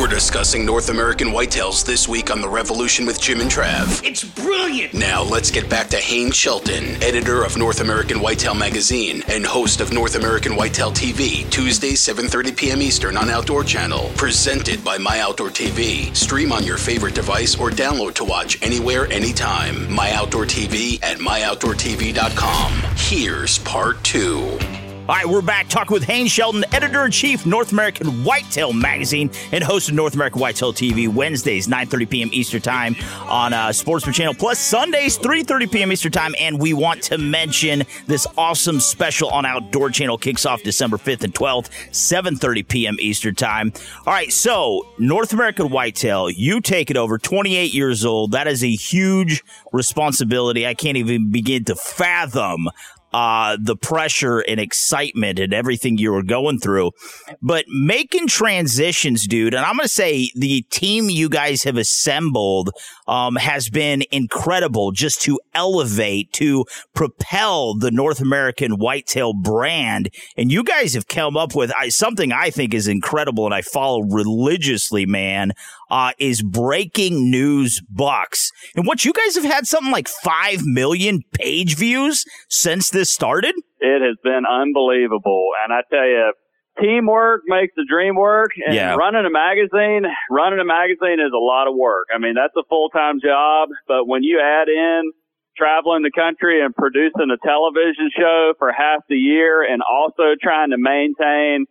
We're 0.00 0.08
discussing 0.08 0.64
North 0.64 0.88
American 0.88 1.28
whitetails 1.28 1.84
this 1.84 2.08
week 2.08 2.30
on 2.30 2.40
The 2.40 2.48
Revolution 2.48 3.06
with 3.06 3.20
Jim 3.20 3.40
and 3.40 3.50
Trav. 3.50 4.04
It's 4.04 4.24
brilliant. 4.24 4.94
Now 4.94 5.22
let's 5.22 5.50
get 5.50 5.68
back 5.68 5.88
to 5.90 5.98
Haynes 5.98 6.34
Shelton, 6.34 7.00
editor 7.02 7.44
of 7.44 7.56
North 7.56 7.80
American 7.80 8.20
Whitetail 8.20 8.54
Magazine 8.54 9.22
and 9.28 9.44
host 9.44 9.80
of 9.80 9.92
North 9.92 10.16
American 10.16 10.56
Whitetail 10.56 10.90
TV, 10.90 11.48
Tuesdays 11.50 12.00
7:30 12.00 12.56
p.m. 12.56 12.82
Eastern 12.82 13.16
on 13.16 13.30
Outdoor 13.30 13.62
Channel, 13.62 14.10
presented 14.16 14.82
by 14.82 14.98
My 14.98 15.20
Outdoor 15.20 15.50
TV. 15.50 16.14
Stream 16.16 16.52
on 16.52 16.64
your 16.64 16.78
favorite 16.78 17.14
device 17.14 17.56
or 17.56 17.70
download 17.70 18.14
to 18.14 18.24
watch 18.24 18.60
anywhere 18.62 19.06
anytime. 19.12 19.92
My 19.92 20.12
Outdoor 20.12 20.46
TV 20.46 21.00
at 21.04 21.18
myoutdoortv.com. 21.18 22.72
Here's 22.96 23.58
part 23.60 24.02
2. 24.02 24.81
All 25.08 25.16
right, 25.16 25.26
we're 25.26 25.42
back 25.42 25.68
talking 25.68 25.92
with 25.92 26.04
Haynes 26.04 26.30
Shelton, 26.30 26.64
editor 26.72 27.04
in 27.04 27.10
chief, 27.10 27.44
North 27.44 27.72
American 27.72 28.22
Whitetail 28.22 28.72
Magazine, 28.72 29.32
and 29.50 29.64
host 29.64 29.88
of 29.88 29.96
North 29.96 30.14
American 30.14 30.40
Whitetail 30.40 30.72
TV 30.72 31.12
Wednesdays, 31.12 31.66
9:30 31.66 32.08
p.m. 32.08 32.30
Eastern 32.32 32.60
Time 32.60 32.94
on 33.26 33.52
uh, 33.52 33.72
Sportsman 33.72 34.12
Channel, 34.12 34.34
plus 34.34 34.60
Sundays, 34.60 35.18
3:30 35.18 35.72
p.m. 35.72 35.90
Eastern 35.90 36.12
Time. 36.12 36.36
And 36.38 36.60
we 36.60 36.72
want 36.72 37.02
to 37.02 37.18
mention 37.18 37.82
this 38.06 38.28
awesome 38.38 38.78
special 38.78 39.28
on 39.30 39.44
Outdoor 39.44 39.90
Channel 39.90 40.18
kicks 40.18 40.46
off 40.46 40.62
December 40.62 40.98
5th 40.98 41.24
and 41.24 41.34
12th, 41.34 41.70
7:30 41.90 42.68
p.m. 42.68 42.96
Eastern 43.00 43.34
Time. 43.34 43.72
All 44.06 44.12
right, 44.12 44.32
so 44.32 44.86
North 45.00 45.32
American 45.32 45.70
Whitetail, 45.70 46.30
you 46.30 46.60
take 46.60 46.92
it 46.92 46.96
over, 46.96 47.18
28 47.18 47.74
years 47.74 48.04
old. 48.04 48.30
That 48.30 48.46
is 48.46 48.62
a 48.62 48.70
huge 48.70 49.42
responsibility. 49.72 50.64
I 50.64 50.74
can't 50.74 50.96
even 50.96 51.32
begin 51.32 51.64
to 51.64 51.74
fathom 51.74 52.68
uh, 53.12 53.56
the 53.60 53.76
pressure 53.76 54.40
and 54.40 54.58
excitement 54.58 55.38
and 55.38 55.52
everything 55.52 55.98
you 55.98 56.12
were 56.12 56.22
going 56.22 56.58
through. 56.58 56.92
But 57.40 57.66
making 57.68 58.28
transitions, 58.28 59.26
dude, 59.26 59.54
and 59.54 59.64
I'm 59.64 59.76
going 59.76 59.84
to 59.84 59.88
say 59.88 60.30
the 60.34 60.62
team 60.70 61.10
you 61.10 61.28
guys 61.28 61.62
have 61.64 61.76
assembled 61.76 62.70
um, 63.06 63.36
has 63.36 63.68
been 63.68 64.02
incredible 64.10 64.92
just 64.92 65.22
to 65.22 65.40
elevate, 65.54 66.32
to 66.34 66.64
propel 66.94 67.74
the 67.74 67.90
North 67.90 68.20
American 68.20 68.72
whitetail 68.72 69.32
brand. 69.32 70.10
And 70.36 70.50
you 70.52 70.64
guys 70.64 70.94
have 70.94 71.08
come 71.08 71.36
up 71.36 71.54
with 71.54 71.72
I, 71.78 71.88
something 71.88 72.32
I 72.32 72.50
think 72.50 72.74
is 72.74 72.88
incredible 72.88 73.44
and 73.44 73.54
I 73.54 73.62
follow 73.62 74.02
religiously, 74.02 75.06
man. 75.06 75.52
Uh, 75.90 76.12
is 76.18 76.40
breaking 76.40 77.30
news 77.30 77.82
bucks. 77.90 78.50
And 78.74 78.86
what 78.86 79.04
you 79.04 79.12
guys 79.12 79.34
have 79.34 79.44
had 79.44 79.66
something 79.66 79.92
like 79.92 80.08
5 80.08 80.64
million 80.64 81.20
page 81.32 81.76
views 81.76 82.24
since 82.48 82.88
this 82.88 83.10
started? 83.10 83.54
It 83.78 84.00
has 84.00 84.16
been 84.24 84.44
unbelievable. 84.48 85.48
And 85.62 85.74
I 85.74 85.82
tell 85.90 86.06
you, 86.06 86.32
teamwork 86.80 87.42
makes 87.46 87.74
the 87.76 87.84
dream 87.88 88.16
work. 88.16 88.50
And 88.64 88.74
Yeah. 88.74 88.94
running 88.96 89.26
a 89.26 89.30
magazine, 89.30 90.06
running 90.30 90.60
a 90.60 90.64
magazine 90.64 91.20
is 91.20 91.32
a 91.32 91.38
lot 91.38 91.68
of 91.68 91.74
work. 91.74 92.06
I 92.14 92.18
mean, 92.18 92.34
that's 92.34 92.56
a 92.56 92.64
full-time 92.64 93.20
job, 93.20 93.68
but 93.86 94.06
when 94.06 94.22
you 94.22 94.40
add 94.40 94.68
in 94.68 95.12
traveling 95.56 96.02
the 96.02 96.10
country 96.10 96.62
and 96.64 96.74
producing 96.74 97.30
a 97.30 97.36
television 97.46 98.10
show 98.16 98.54
for 98.58 98.72
half 98.72 99.00
the 99.08 99.16
year 99.16 99.62
and 99.62 99.82
also 99.82 100.34
trying 100.40 100.70
to 100.70 100.78
maintain 100.78 101.66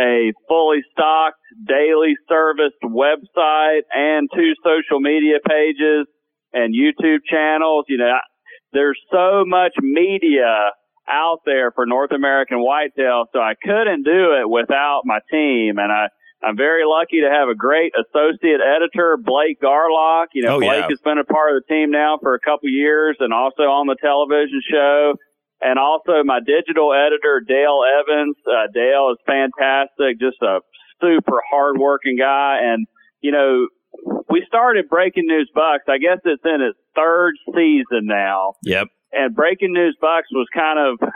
a 0.00 0.32
fully 0.48 0.82
stocked 0.92 1.38
daily 1.66 2.14
serviced 2.28 2.82
website 2.82 3.82
and 3.92 4.28
two 4.34 4.52
social 4.64 5.00
media 5.00 5.38
pages 5.46 6.06
and 6.52 6.74
YouTube 6.74 7.20
channels, 7.28 7.84
you 7.88 7.98
know, 7.98 8.12
there's 8.72 8.98
so 9.10 9.44
much 9.46 9.72
media 9.80 10.70
out 11.08 11.40
there 11.44 11.70
for 11.72 11.86
North 11.86 12.12
American 12.12 12.58
whitetail, 12.60 13.26
so 13.32 13.38
I 13.40 13.54
couldn't 13.62 14.04
do 14.04 14.40
it 14.40 14.48
without 14.48 15.02
my 15.04 15.18
team. 15.30 15.78
And 15.78 15.92
I, 15.92 16.08
I'm 16.42 16.56
very 16.56 16.84
lucky 16.86 17.20
to 17.20 17.30
have 17.30 17.48
a 17.48 17.54
great 17.54 17.92
associate 17.96 18.60
editor, 18.60 19.16
Blake 19.22 19.60
Garlock. 19.60 20.26
You 20.34 20.42
know, 20.44 20.56
Oh, 20.56 20.60
Blake 20.60 20.82
yeah. 20.84 20.88
has 20.88 21.00
been 21.04 21.18
a 21.18 21.24
part 21.24 21.54
of 21.56 21.62
the 21.62 21.74
team 21.74 21.90
now 21.90 22.18
for 22.20 22.34
a 22.34 22.40
couple 22.40 22.68
years 22.68 23.16
and 23.20 23.32
also 23.32 23.64
on 23.64 23.86
the 23.86 23.96
television 24.00 24.60
show. 24.70 25.14
And 25.60 25.78
also 25.78 26.22
my 26.24 26.40
digital 26.44 26.92
editor, 26.92 27.40
Dale 27.46 27.80
Evans. 28.00 28.36
Uh, 28.46 28.66
Dale 28.74 29.12
is 29.12 29.18
fantastic, 29.26 30.20
just 30.20 30.40
a 30.42 30.60
super 31.00 31.40
hardworking 31.50 32.16
guy. 32.18 32.58
And, 32.64 32.86
you 33.20 33.32
know, 33.32 33.68
we 34.28 34.44
started 34.48 34.88
Breaking 34.90 35.24
News 35.26 35.50
Bucks. 35.54 35.84
I 35.88 35.98
guess 35.98 36.18
it's 36.24 36.42
in 36.44 36.60
its 36.60 36.78
third 36.96 37.34
season 37.54 38.06
now 38.06 38.54
Yep. 38.64 38.88
And 39.14 39.34
Breaking 39.34 39.72
News 39.72 39.96
Bucks 40.00 40.28
was 40.32 40.46
kind 40.54 40.78
of 40.78 41.08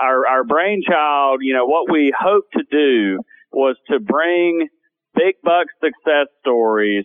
our 0.00 0.26
our 0.26 0.44
brainchild. 0.44 1.40
You 1.42 1.54
know, 1.54 1.66
what 1.66 1.90
we 1.90 2.12
hoped 2.16 2.52
to 2.54 2.64
do 2.70 3.18
was 3.52 3.76
to 3.90 4.00
bring 4.00 4.68
big 5.14 5.34
buck 5.42 5.66
success 5.80 6.28
stories 6.40 7.04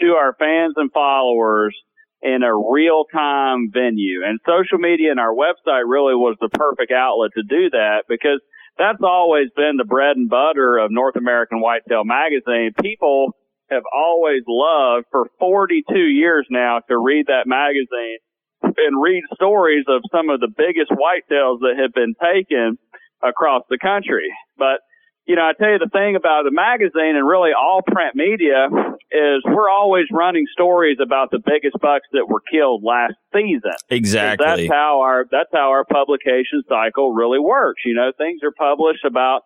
to 0.00 0.12
our 0.12 0.34
fans 0.38 0.74
and 0.76 0.90
followers 0.92 1.76
in 2.22 2.42
a 2.42 2.54
real 2.54 3.04
time 3.12 3.70
venue. 3.72 4.22
And 4.24 4.38
social 4.46 4.78
media 4.78 5.10
and 5.10 5.20
our 5.20 5.34
website 5.34 5.88
really 5.88 6.14
was 6.14 6.36
the 6.40 6.48
perfect 6.48 6.92
outlet 6.92 7.30
to 7.36 7.42
do 7.42 7.70
that 7.70 8.04
because 8.08 8.40
that's 8.78 9.02
always 9.02 9.48
been 9.56 9.76
the 9.76 9.84
bread 9.84 10.16
and 10.16 10.28
butter 10.28 10.78
of 10.78 10.90
North 10.90 11.16
American 11.16 11.60
Whitetail 11.60 12.04
Magazine. 12.04 12.72
People 12.80 13.34
have 13.70 13.82
always 13.94 14.42
loved 14.46 15.06
for 15.10 15.26
42 15.38 15.96
years 15.98 16.46
now 16.50 16.80
to 16.88 16.98
read 16.98 17.26
that 17.26 17.46
magazine 17.46 18.18
and 18.62 19.02
read 19.02 19.22
stories 19.34 19.84
of 19.88 20.02
some 20.12 20.30
of 20.30 20.40
the 20.40 20.48
biggest 20.48 20.90
whitetails 20.90 21.60
that 21.60 21.76
have 21.80 21.92
been 21.92 22.14
taken 22.20 22.78
across 23.22 23.62
the 23.68 23.78
country. 23.78 24.32
But, 24.56 24.80
you 25.26 25.36
know, 25.36 25.42
I 25.42 25.52
tell 25.52 25.70
you 25.70 25.78
the 25.78 25.90
thing 25.92 26.16
about 26.16 26.44
the 26.44 26.52
magazine 26.52 27.16
and 27.16 27.26
really 27.26 27.50
all 27.52 27.82
print 27.82 28.14
media 28.14 28.68
is 29.10 29.42
we're 29.44 29.68
always 29.68 30.06
running 30.12 30.46
stories 30.52 30.98
about 31.02 31.30
the 31.30 31.40
biggest 31.44 31.76
bucks 31.80 32.06
that 32.12 32.28
were 32.28 32.42
killed 32.50 32.82
last 32.84 33.14
season. 33.34 33.74
Exactly. 33.88 34.44
That's 34.44 34.68
how 34.70 35.00
our 35.00 35.24
that's 35.30 35.50
how 35.52 35.70
our 35.70 35.84
publication 35.84 36.62
cycle 36.68 37.12
really 37.12 37.40
works. 37.40 37.82
You 37.84 37.94
know, 37.94 38.12
things 38.16 38.40
are 38.44 38.52
published 38.52 39.04
about 39.04 39.42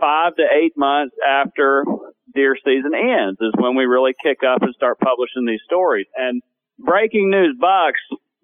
five 0.00 0.36
to 0.36 0.42
eight 0.42 0.74
months 0.76 1.16
after 1.26 1.84
deer 2.34 2.54
season 2.64 2.92
ends 2.94 3.38
is 3.40 3.52
when 3.58 3.74
we 3.74 3.84
really 3.84 4.14
kick 4.22 4.38
up 4.46 4.62
and 4.62 4.74
start 4.74 4.98
publishing 5.00 5.46
these 5.46 5.62
stories. 5.64 6.06
And 6.16 6.42
breaking 6.78 7.30
news 7.30 7.56
bucks 7.58 8.00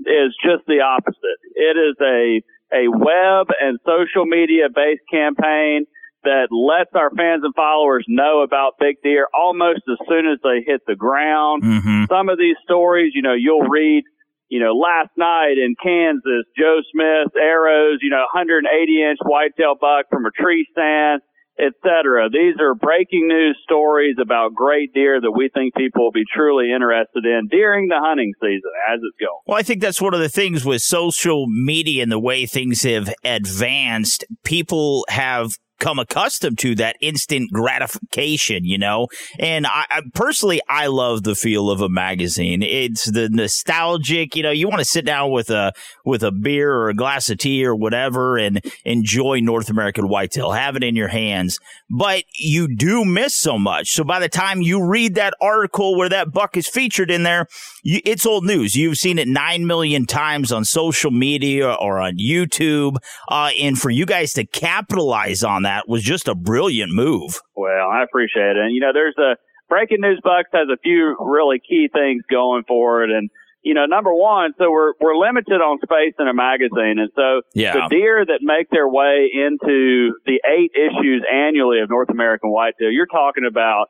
is 0.06 0.34
just 0.42 0.66
the 0.66 0.80
opposite. 0.80 1.40
It 1.54 1.76
is 1.76 1.96
a 2.00 2.42
a 2.72 2.88
web 2.88 3.46
and 3.60 3.78
social 3.86 4.26
media 4.26 4.66
based 4.74 5.04
campaign 5.10 5.86
that 6.24 6.48
lets 6.50 6.90
our 6.94 7.10
fans 7.10 7.44
and 7.44 7.54
followers 7.54 8.04
know 8.08 8.42
about 8.42 8.80
big 8.80 8.96
deer 9.02 9.28
almost 9.36 9.82
as 9.88 9.98
soon 10.08 10.26
as 10.26 10.38
they 10.42 10.64
hit 10.66 10.80
the 10.86 10.96
ground. 10.96 11.62
Mm-hmm. 11.62 12.04
Some 12.08 12.28
of 12.28 12.38
these 12.38 12.56
stories, 12.64 13.12
you 13.14 13.20
know, 13.20 13.34
you'll 13.34 13.68
read, 13.68 14.04
you 14.48 14.58
know, 14.58 14.72
last 14.72 15.10
night 15.16 15.60
in 15.60 15.76
Kansas, 15.76 16.48
Joe 16.56 16.80
Smith 16.90 17.36
arrows, 17.36 17.98
you 18.00 18.10
know, 18.10 18.24
180 18.32 18.64
inch 19.02 19.18
whitetail 19.22 19.76
buck 19.78 20.06
from 20.10 20.24
a 20.24 20.30
tree 20.30 20.66
stand 20.72 21.20
etc. 21.58 22.28
These 22.30 22.56
are 22.60 22.74
breaking 22.74 23.28
news 23.28 23.58
stories 23.62 24.16
about 24.20 24.54
great 24.54 24.92
deer 24.92 25.20
that 25.20 25.30
we 25.30 25.48
think 25.52 25.74
people 25.74 26.04
will 26.04 26.12
be 26.12 26.24
truly 26.32 26.72
interested 26.72 27.24
in 27.24 27.48
during 27.50 27.88
the 27.88 28.00
hunting 28.00 28.32
season 28.40 28.70
as 28.92 29.00
it's 29.02 29.16
going. 29.20 29.40
Well, 29.46 29.58
I 29.58 29.62
think 29.62 29.80
that's 29.80 30.00
one 30.00 30.14
of 30.14 30.20
the 30.20 30.28
things 30.28 30.64
with 30.64 30.82
social 30.82 31.46
media 31.46 32.02
and 32.02 32.12
the 32.12 32.18
way 32.18 32.46
things 32.46 32.82
have 32.82 33.12
advanced. 33.24 34.24
People 34.42 35.06
have 35.08 35.52
become 35.84 35.98
accustomed 35.98 36.58
to 36.58 36.74
that 36.74 36.96
instant 37.00 37.52
gratification, 37.52 38.64
you 38.64 38.78
know. 38.78 39.06
And 39.38 39.66
I, 39.66 39.84
I, 39.90 40.00
personally, 40.14 40.62
I 40.66 40.86
love 40.86 41.24
the 41.24 41.34
feel 41.34 41.70
of 41.70 41.82
a 41.82 41.90
magazine. 41.90 42.62
It's 42.62 43.04
the 43.04 43.28
nostalgic, 43.28 44.34
you 44.34 44.42
know. 44.42 44.50
You 44.50 44.66
want 44.66 44.78
to 44.78 44.86
sit 44.86 45.04
down 45.04 45.30
with 45.30 45.50
a 45.50 45.72
with 46.02 46.22
a 46.22 46.32
beer 46.32 46.72
or 46.72 46.88
a 46.88 46.94
glass 46.94 47.28
of 47.28 47.36
tea 47.36 47.66
or 47.66 47.76
whatever 47.76 48.38
and 48.38 48.64
enjoy 48.86 49.40
North 49.40 49.68
American 49.68 50.08
whitetail. 50.08 50.52
Have 50.52 50.76
it 50.76 50.82
in 50.82 50.96
your 50.96 51.08
hands, 51.08 51.58
but 51.90 52.24
you 52.34 52.74
do 52.74 53.04
miss 53.04 53.34
so 53.34 53.58
much. 53.58 53.92
So 53.92 54.04
by 54.04 54.20
the 54.20 54.28
time 54.30 54.62
you 54.62 54.82
read 54.82 55.16
that 55.16 55.34
article 55.38 55.98
where 55.98 56.08
that 56.08 56.32
buck 56.32 56.56
is 56.56 56.66
featured 56.66 57.10
in 57.10 57.24
there, 57.24 57.46
you, 57.82 58.00
it's 58.06 58.24
old 58.24 58.46
news. 58.46 58.74
You've 58.74 58.96
seen 58.96 59.18
it 59.18 59.28
nine 59.28 59.66
million 59.66 60.06
times 60.06 60.50
on 60.50 60.64
social 60.64 61.10
media 61.10 61.74
or 61.74 62.00
on 62.00 62.16
YouTube, 62.16 62.96
uh, 63.28 63.50
and 63.60 63.78
for 63.78 63.90
you 63.90 64.06
guys 64.06 64.32
to 64.34 64.46
capitalize 64.46 65.44
on 65.44 65.64
that 65.64 65.73
was 65.86 66.02
just 66.02 66.28
a 66.28 66.34
brilliant 66.34 66.92
move. 66.92 67.40
Well, 67.54 67.88
I 67.90 68.02
appreciate 68.02 68.56
it. 68.56 68.58
And, 68.58 68.74
you 68.74 68.80
know, 68.80 68.92
there's 68.92 69.16
a 69.18 69.36
Breaking 69.68 70.00
News 70.00 70.20
Bucks 70.22 70.50
has 70.52 70.68
a 70.72 70.76
few 70.82 71.16
really 71.18 71.58
key 71.58 71.88
things 71.92 72.22
going 72.30 72.64
for 72.68 73.02
it. 73.04 73.10
And, 73.10 73.30
you 73.62 73.72
know, 73.72 73.86
number 73.86 74.12
one, 74.12 74.52
so 74.58 74.70
we're, 74.70 74.92
we're 75.00 75.16
limited 75.16 75.60
on 75.60 75.78
space 75.78 76.14
in 76.18 76.28
a 76.28 76.34
magazine. 76.34 77.00
And 77.00 77.10
so 77.16 77.40
yeah. 77.54 77.72
the 77.72 77.88
deer 77.90 78.24
that 78.24 78.40
make 78.42 78.68
their 78.70 78.88
way 78.88 79.30
into 79.32 80.12
the 80.26 80.40
eight 80.44 80.72
issues 80.76 81.24
annually 81.32 81.80
of 81.80 81.88
North 81.88 82.10
American 82.10 82.50
Whitetail, 82.50 82.90
you're 82.90 83.06
talking 83.06 83.44
about 83.48 83.86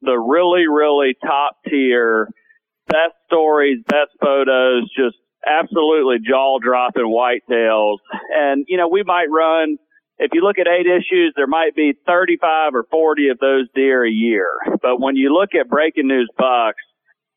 the 0.00 0.16
really, 0.16 0.66
really 0.66 1.14
top 1.22 1.56
tier, 1.68 2.28
best 2.86 3.14
stories, 3.26 3.84
best 3.86 4.16
photos, 4.20 4.90
just 4.96 5.16
absolutely 5.46 6.16
jaw 6.26 6.58
dropping 6.58 7.04
whitetails. 7.04 7.98
And, 8.34 8.64
you 8.66 8.78
know, 8.78 8.88
we 8.88 9.02
might 9.02 9.26
run 9.30 9.76
if 10.18 10.30
you 10.32 10.42
look 10.42 10.58
at 10.58 10.66
eight 10.66 10.86
issues, 10.86 11.32
there 11.36 11.46
might 11.46 11.74
be 11.76 11.94
35 12.06 12.74
or 12.74 12.84
40 12.90 13.28
of 13.28 13.38
those 13.38 13.68
deer 13.74 14.04
a 14.04 14.10
year. 14.10 14.48
But 14.82 15.00
when 15.00 15.14
you 15.14 15.32
look 15.32 15.50
at 15.58 15.68
breaking 15.68 16.08
news 16.08 16.28
bucks, 16.36 16.82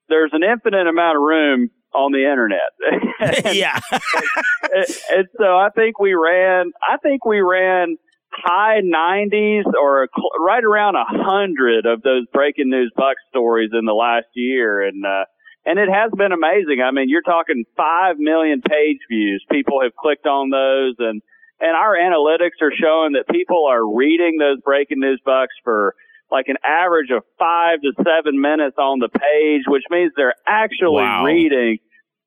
there's 0.10 0.32
an 0.34 0.44
infinite 0.44 0.88
amount 0.88 1.18
of 1.18 1.22
room 1.22 1.70
on 1.94 2.12
the 2.12 2.26
internet. 2.26 2.74
and, 3.46 3.56
yeah. 3.56 3.80
and, 3.92 4.86
and, 5.12 5.28
so 5.38 5.58
I 5.58 5.70
think 5.76 6.00
we 6.00 6.14
ran, 6.14 6.72
I 6.82 6.98
think 6.98 7.24
we 7.24 7.42
ran 7.42 7.98
high 8.32 8.80
90s 8.82 9.66
or 9.80 10.08
right 10.40 10.64
around 10.64 10.96
a 10.96 11.06
hundred 11.06 11.86
of 11.86 12.02
those 12.02 12.26
breaking 12.34 12.70
news 12.70 12.92
buck 12.96 13.18
stories 13.30 13.72
in 13.78 13.86
the 13.86 13.94
last 13.94 14.28
year. 14.34 14.82
And, 14.82 15.06
uh, 15.06 15.26
and 15.66 15.78
it 15.78 15.90
has 15.94 16.12
been 16.18 16.32
amazing. 16.32 16.82
I 16.84 16.90
mean, 16.92 17.10
you're 17.10 17.22
talking 17.22 17.66
five 17.78 18.16
million 18.18 18.62
page 18.62 18.98
views. 19.08 19.46
People 19.52 19.82
have 19.84 19.96
clicked 19.96 20.26
on 20.26 20.50
those 20.50 20.96
and, 20.98 21.22
and 21.62 21.77
our 21.77 21.96
analytics 21.96 22.58
are 22.62 22.74
showing 22.74 23.13
that 23.13 23.30
people 23.30 23.68
are 23.70 23.86
reading 23.86 24.38
those 24.39 24.60
breaking 24.62 25.00
news 25.00 25.22
bucks 25.24 25.53
for 25.63 25.96
like 26.32 26.48
an 26.48 26.58
average 26.65 27.12
of 27.12 27.24
five 27.38 27.82
to 27.82 27.91
seven 27.98 28.41
minutes 28.41 28.77
on 28.77 29.00
the 29.00 29.10
page, 29.10 29.63
which 29.68 29.84
means 29.91 30.12
they're 30.15 30.34
actually 30.48 31.03
wow. 31.03 31.24
reading. 31.24 31.77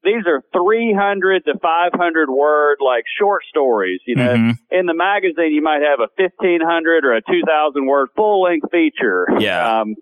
These 0.04 0.26
are 0.26 0.42
300 0.52 1.46
to 1.46 1.58
500 1.58 2.30
word, 2.30 2.76
like 2.84 3.04
short 3.18 3.42
stories. 3.48 4.00
You 4.06 4.16
know, 4.16 4.34
mm-hmm. 4.34 4.50
in 4.70 4.86
the 4.86 4.94
magazine, 4.94 5.52
you 5.52 5.62
might 5.62 5.80
have 5.80 5.98
a 5.98 6.12
1500 6.20 7.04
or 7.04 7.14
a 7.14 7.22
2000 7.22 7.86
word 7.86 8.08
full 8.14 8.42
length 8.42 8.70
feature. 8.70 9.26
Yeah. 9.38 9.80
Um, 9.80 9.94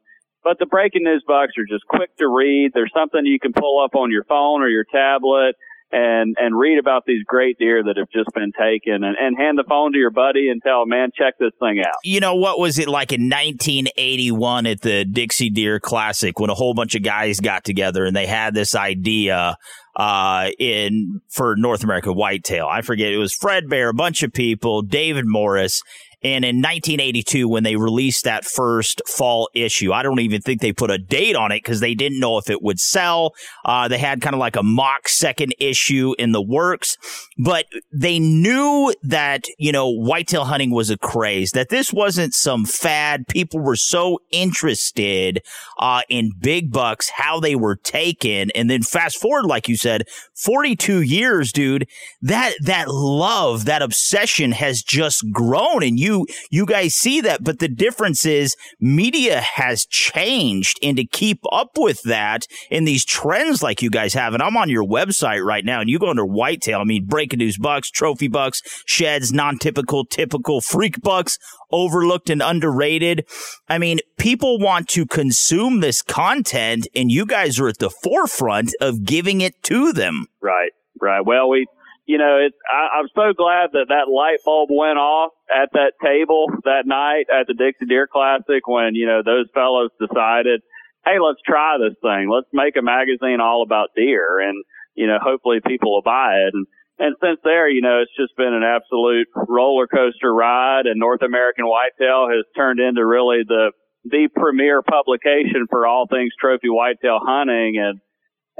but 0.45 0.59
the 0.59 0.67
breaking 0.67 1.05
news 1.05 1.23
bucks 1.25 1.53
are 1.57 1.65
just 1.65 1.87
quick 1.87 2.15
to 2.17 2.27
read. 2.27 2.73
There's 2.75 2.91
something 2.93 3.25
you 3.25 3.39
can 3.39 3.53
pull 3.53 3.83
up 3.83 3.95
on 3.95 4.11
your 4.11 4.25
phone 4.25 4.61
or 4.61 4.69
your 4.69 4.85
tablet 4.85 5.55
and 5.93 6.37
and 6.39 6.59
read 6.59 6.79
about 6.79 7.05
these 7.07 7.23
great 7.25 7.59
deer 7.59 7.83
that 7.85 7.97
have 7.97 8.09
just 8.11 8.31
been 8.35 8.53
taken 8.53 9.05
and, 9.05 9.17
and 9.19 9.37
hand 9.37 9.59
the 9.59 9.65
phone 9.69 9.93
to 9.93 9.99
your 9.99 10.11
buddy 10.11 10.49
and 10.49 10.63
tell 10.63 10.87
man, 10.87 11.11
check 11.17 11.35
this 11.39 11.53
thing 11.61 11.81
out. 11.81 11.95
You 12.03 12.21
know, 12.21 12.35
what 12.35 12.59
was 12.59 12.79
it 12.79 12.89
like 12.89 13.13
in 13.13 13.29
1981 13.29 14.67
at 14.67 14.81
the 14.81 15.05
Dixie 15.05 15.51
Deer 15.51 15.79
Classic 15.79 16.39
when 16.39 16.51
a 16.51 16.55
whole 16.55 16.75
bunch 16.75 16.95
of 16.95 17.03
guys 17.03 17.41
got 17.41 17.65
together 17.65 18.05
and 18.05 18.17
they 18.17 18.27
had 18.27 18.55
this 18.55 18.75
idea 18.75 19.57
uh, 19.97 20.49
in 20.59 21.21
for 21.29 21.55
North 21.57 21.85
America 21.85 22.13
whitetail. 22.13 22.67
I 22.67 22.81
forget 22.81 23.13
it 23.13 23.19
was 23.19 23.35
Fred 23.35 23.69
Bear, 23.69 23.91
a 23.91 23.95
bunch 23.95 24.23
of 24.23 24.33
people, 24.33 24.83
David 24.83 25.27
Morris, 25.27 25.83
and 26.25 26.45
in 26.45 26.57
1982, 26.57 27.49
when 27.49 27.65
they 27.65 27.75
released 27.75 28.25
that 28.25 28.45
first 28.45 29.03
fall 29.09 29.51
issue, 29.55 29.93
I 29.93 30.05
don't 30.05 30.21
even 30.21 30.41
think 30.41 30.61
they 30.61 30.73
put 30.73 30.91
a 30.91 30.99
date 30.99 31.35
on 31.35 31.51
it 31.51 31.63
because 31.63 31.81
they 31.81 31.95
didn't 31.95 32.21
know 32.21 32.39
if 32.39 32.49
it 32.49 32.63
would 32.63 32.79
sell. 32.79 33.35
Uh, 33.65 33.89
they 33.89 33.99
had 33.99 34.21
kind 34.21 34.35
of 34.35 34.39
like 34.39 34.55
a 34.55 34.63
mock 34.63 35.09
second 35.09 35.53
issue 35.59 36.15
in 36.19 36.31
the 36.31 36.41
works, 36.41 36.97
but 37.39 37.67
they 37.93 38.21
knew 38.21 38.95
that, 39.03 39.47
you 39.59 39.73
know, 39.73 39.91
whitetail 39.91 40.45
hunting 40.45 40.71
was 40.71 40.91
a 40.91 40.97
craze, 40.97 41.53
that 41.53 41.71
this 41.71 41.93
wasn't 41.93 42.35
some 42.35 42.65
fad. 42.65 43.27
People 43.27 43.59
were 43.59 43.77
so 43.77 44.21
interested, 44.31 45.43
uh, 45.79 46.03
in 46.09 46.31
big 46.39 46.71
bucks, 46.71 47.11
how 47.17 47.41
they 47.41 47.57
were 47.57 47.77
taken. 47.77 48.51
And 48.53 48.71
then 48.71 48.83
fast 48.83 49.21
forward, 49.21 49.47
like 49.47 49.69
you 49.69 49.77
said, 49.77 50.07
42 50.37 51.01
years, 51.01 51.51
dude, 51.53 51.89
that, 52.21 52.55
that 52.63 52.89
love, 52.89 53.65
that 53.65 53.83
obsession 53.83 54.53
has 54.53 54.83
just 54.83 55.25
grown 55.33 55.83
and 55.83 55.99
you 55.99 56.12
you 56.13 56.27
you 56.51 56.67
guys 56.67 56.95
see 56.95 57.21
that, 57.23 57.43
but 57.43 57.59
the 57.59 57.69
difference 57.69 58.25
is 58.25 58.57
media 58.81 59.41
has 59.41 59.87
changed, 59.87 60.79
and 60.83 60.97
to 60.97 61.05
keep 61.05 61.41
up 61.51 61.73
with 61.77 62.03
that 62.03 62.47
in 62.71 62.85
these 62.85 63.05
trends 63.05 63.63
like 63.63 63.83
you 63.83 63.91
guys 63.91 64.15
have, 64.15 64.35
and 64.35 64.43
I'm 64.43 64.57
on 64.57 64.69
your 64.69 64.85
website 64.85 65.45
right 65.45 65.65
now, 65.65 65.81
and 65.81 65.89
you 65.89 65.99
go 65.99 66.11
under 66.11 66.25
whitetail. 66.25 66.81
I 66.81 66.85
mean, 66.85 67.07
breaking 67.07 67.39
news 67.39 67.59
bucks, 67.59 67.91
trophy 67.91 68.29
bucks, 68.29 68.63
sheds, 68.87 69.33
non-typical, 69.33 70.05
typical, 70.07 70.61
freak 70.61 71.01
bucks, 71.01 71.39
overlooked 71.71 72.31
and 72.31 72.43
underrated. 72.43 73.27
I 73.69 73.79
mean, 73.79 74.01
people 74.19 74.59
want 74.59 74.89
to 74.89 75.07
consume 75.07 75.81
this 75.81 76.03
content, 76.03 76.87
and 76.95 77.11
you 77.11 77.27
guys 77.27 77.59
are 77.59 77.69
at 77.69 77.79
the 77.79 77.91
forefront 77.91 78.75
of 78.81 79.05
giving 79.05 79.41
it 79.41 79.63
to 79.65 79.93
them. 79.93 80.27
Right, 80.41 80.73
right. 81.01 81.25
Well, 81.25 81.49
we 81.49 81.67
you 82.13 82.19
know, 82.19 82.45
I, 82.69 83.01
I'm 83.01 83.09
so 83.17 83.33
glad 83.33 83.73
that 83.73 83.89
that 83.89 84.13
light 84.13 84.45
bulb 84.45 84.69
went 84.69 85.01
off 85.01 85.33
at 85.49 85.73
that 85.73 85.97
table 86.05 86.45
that 86.69 86.85
night 86.85 87.33
at 87.33 87.49
the 87.49 87.57
Dixie 87.57 87.89
Deer 87.89 88.05
Classic 88.05 88.61
when, 88.69 88.93
you 88.93 89.09
know, 89.09 89.25
those 89.25 89.49
fellows 89.57 89.89
decided, 89.97 90.61
Hey, 91.09 91.17
let's 91.17 91.41
try 91.41 91.81
this 91.81 91.97
thing. 92.05 92.29
Let's 92.29 92.53
make 92.53 92.77
a 92.77 92.85
magazine 92.85 93.41
all 93.41 93.65
about 93.65 93.97
deer 93.97 94.45
and, 94.45 94.61
you 94.93 95.07
know, 95.09 95.17
hopefully 95.25 95.65
people 95.65 95.89
will 95.97 96.05
buy 96.05 96.45
it. 96.45 96.53
And, 96.53 96.67
and 97.01 97.17
since 97.17 97.41
there, 97.49 97.65
you 97.65 97.81
know, 97.81 98.05
it's 98.05 98.13
just 98.13 98.37
been 98.37 98.53
an 98.53 98.63
absolute 98.63 99.33
roller 99.49 99.89
coaster 99.89 100.29
ride 100.29 100.85
and 100.85 101.01
North 101.01 101.25
American 101.25 101.65
Whitetail 101.65 102.29
has 102.29 102.45
turned 102.55 102.79
into 102.79 103.01
really 103.07 103.41
the, 103.49 103.73
the 104.05 104.29
premier 104.37 104.83
publication 104.85 105.65
for 105.71 105.87
all 105.89 106.05
things 106.13 106.37
trophy 106.37 106.69
whitetail 106.69 107.25
hunting. 107.25 107.81
And, 107.81 108.05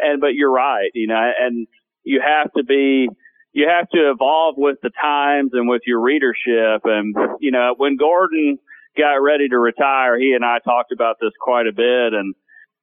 and, 0.01 0.23
but 0.23 0.33
you're 0.33 0.51
right, 0.51 0.89
you 0.95 1.07
know, 1.07 1.21
and 1.21 1.69
you 2.03 2.25
have 2.25 2.51
to 2.57 2.65
be, 2.65 3.13
you 3.53 3.69
have 3.69 3.89
to 3.91 4.11
evolve 4.11 4.55
with 4.57 4.79
the 4.83 4.91
times 5.01 5.51
and 5.53 5.69
with 5.69 5.83
your 5.87 6.01
readership. 6.01 6.83
And, 6.85 7.15
you 7.41 7.51
know, 7.51 7.75
when 7.77 7.97
Gordon 7.97 8.59
got 8.97 9.17
ready 9.17 9.49
to 9.49 9.59
retire, 9.59 10.19
he 10.19 10.33
and 10.33 10.45
I 10.45 10.59
talked 10.65 10.93
about 10.93 11.17
this 11.21 11.33
quite 11.41 11.67
a 11.67 11.73
bit. 11.73 12.15
And, 12.15 12.35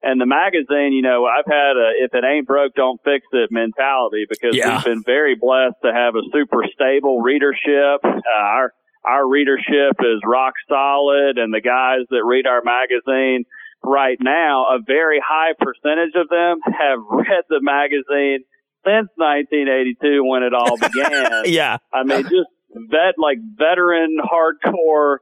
and 0.02 0.22
the 0.22 0.28
magazine, 0.28 0.94
you 0.94 1.02
know, 1.02 1.26
I've 1.26 1.50
had 1.50 1.76
a, 1.76 1.92
if 2.00 2.14
it 2.14 2.24
ain't 2.24 2.48
broke, 2.48 2.76
don't 2.76 3.02
fix 3.04 3.26
it 3.34 3.52
mentality 3.52 4.26
because 4.30 4.56
yeah. 4.56 4.76
we've 4.76 4.86
been 4.86 5.04
very 5.04 5.36
blessed 5.36 5.76
to 5.84 5.92
have 5.92 6.16
a 6.16 6.22
super 6.32 6.64
stable 6.74 7.20
readership. 7.22 8.06
Uh, 8.06 8.22
our, 8.38 8.74
our 9.06 9.28
readership 9.28 9.98
is 10.00 10.22
rock 10.24 10.54
solid 10.70 11.38
and 11.38 11.54
the 11.54 11.62
guys 11.62 12.06
that 12.12 12.24
read 12.24 12.46
our 12.46 12.62
magazine 12.64 13.46
right 13.84 14.18
now, 14.22 14.68
a 14.70 14.80
very 14.86 15.22
high 15.26 15.54
percentage 15.58 16.14
of 16.16 16.30
them 16.30 16.60
have 16.66 17.00
read 17.10 17.44
the 17.50 17.62
magazine 17.62 18.44
since 18.86 19.10
1982 19.16 20.24
when 20.24 20.44
it 20.44 20.54
all 20.54 20.78
began. 20.82 21.44
yeah. 21.46 21.78
I 21.94 22.04
mean, 22.04 22.24
just 22.24 22.50
vet, 22.74 23.16
like 23.18 23.38
veteran, 23.58 24.18
hardcore, 24.24 25.18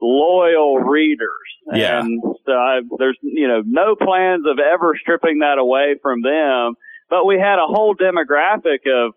loyal 0.00 0.78
readers. 0.78 1.28
Yeah. 1.72 2.00
And 2.00 2.22
so 2.44 2.52
I, 2.52 2.80
there's, 2.98 3.18
you 3.22 3.48
know, 3.48 3.62
no 3.64 3.94
plans 3.94 4.44
of 4.50 4.58
ever 4.58 4.94
stripping 5.00 5.40
that 5.40 5.58
away 5.58 5.96
from 6.02 6.22
them. 6.22 6.74
But 7.08 7.26
we 7.26 7.38
had 7.38 7.58
a 7.58 7.66
whole 7.66 7.94
demographic 7.94 8.86
of, 8.86 9.12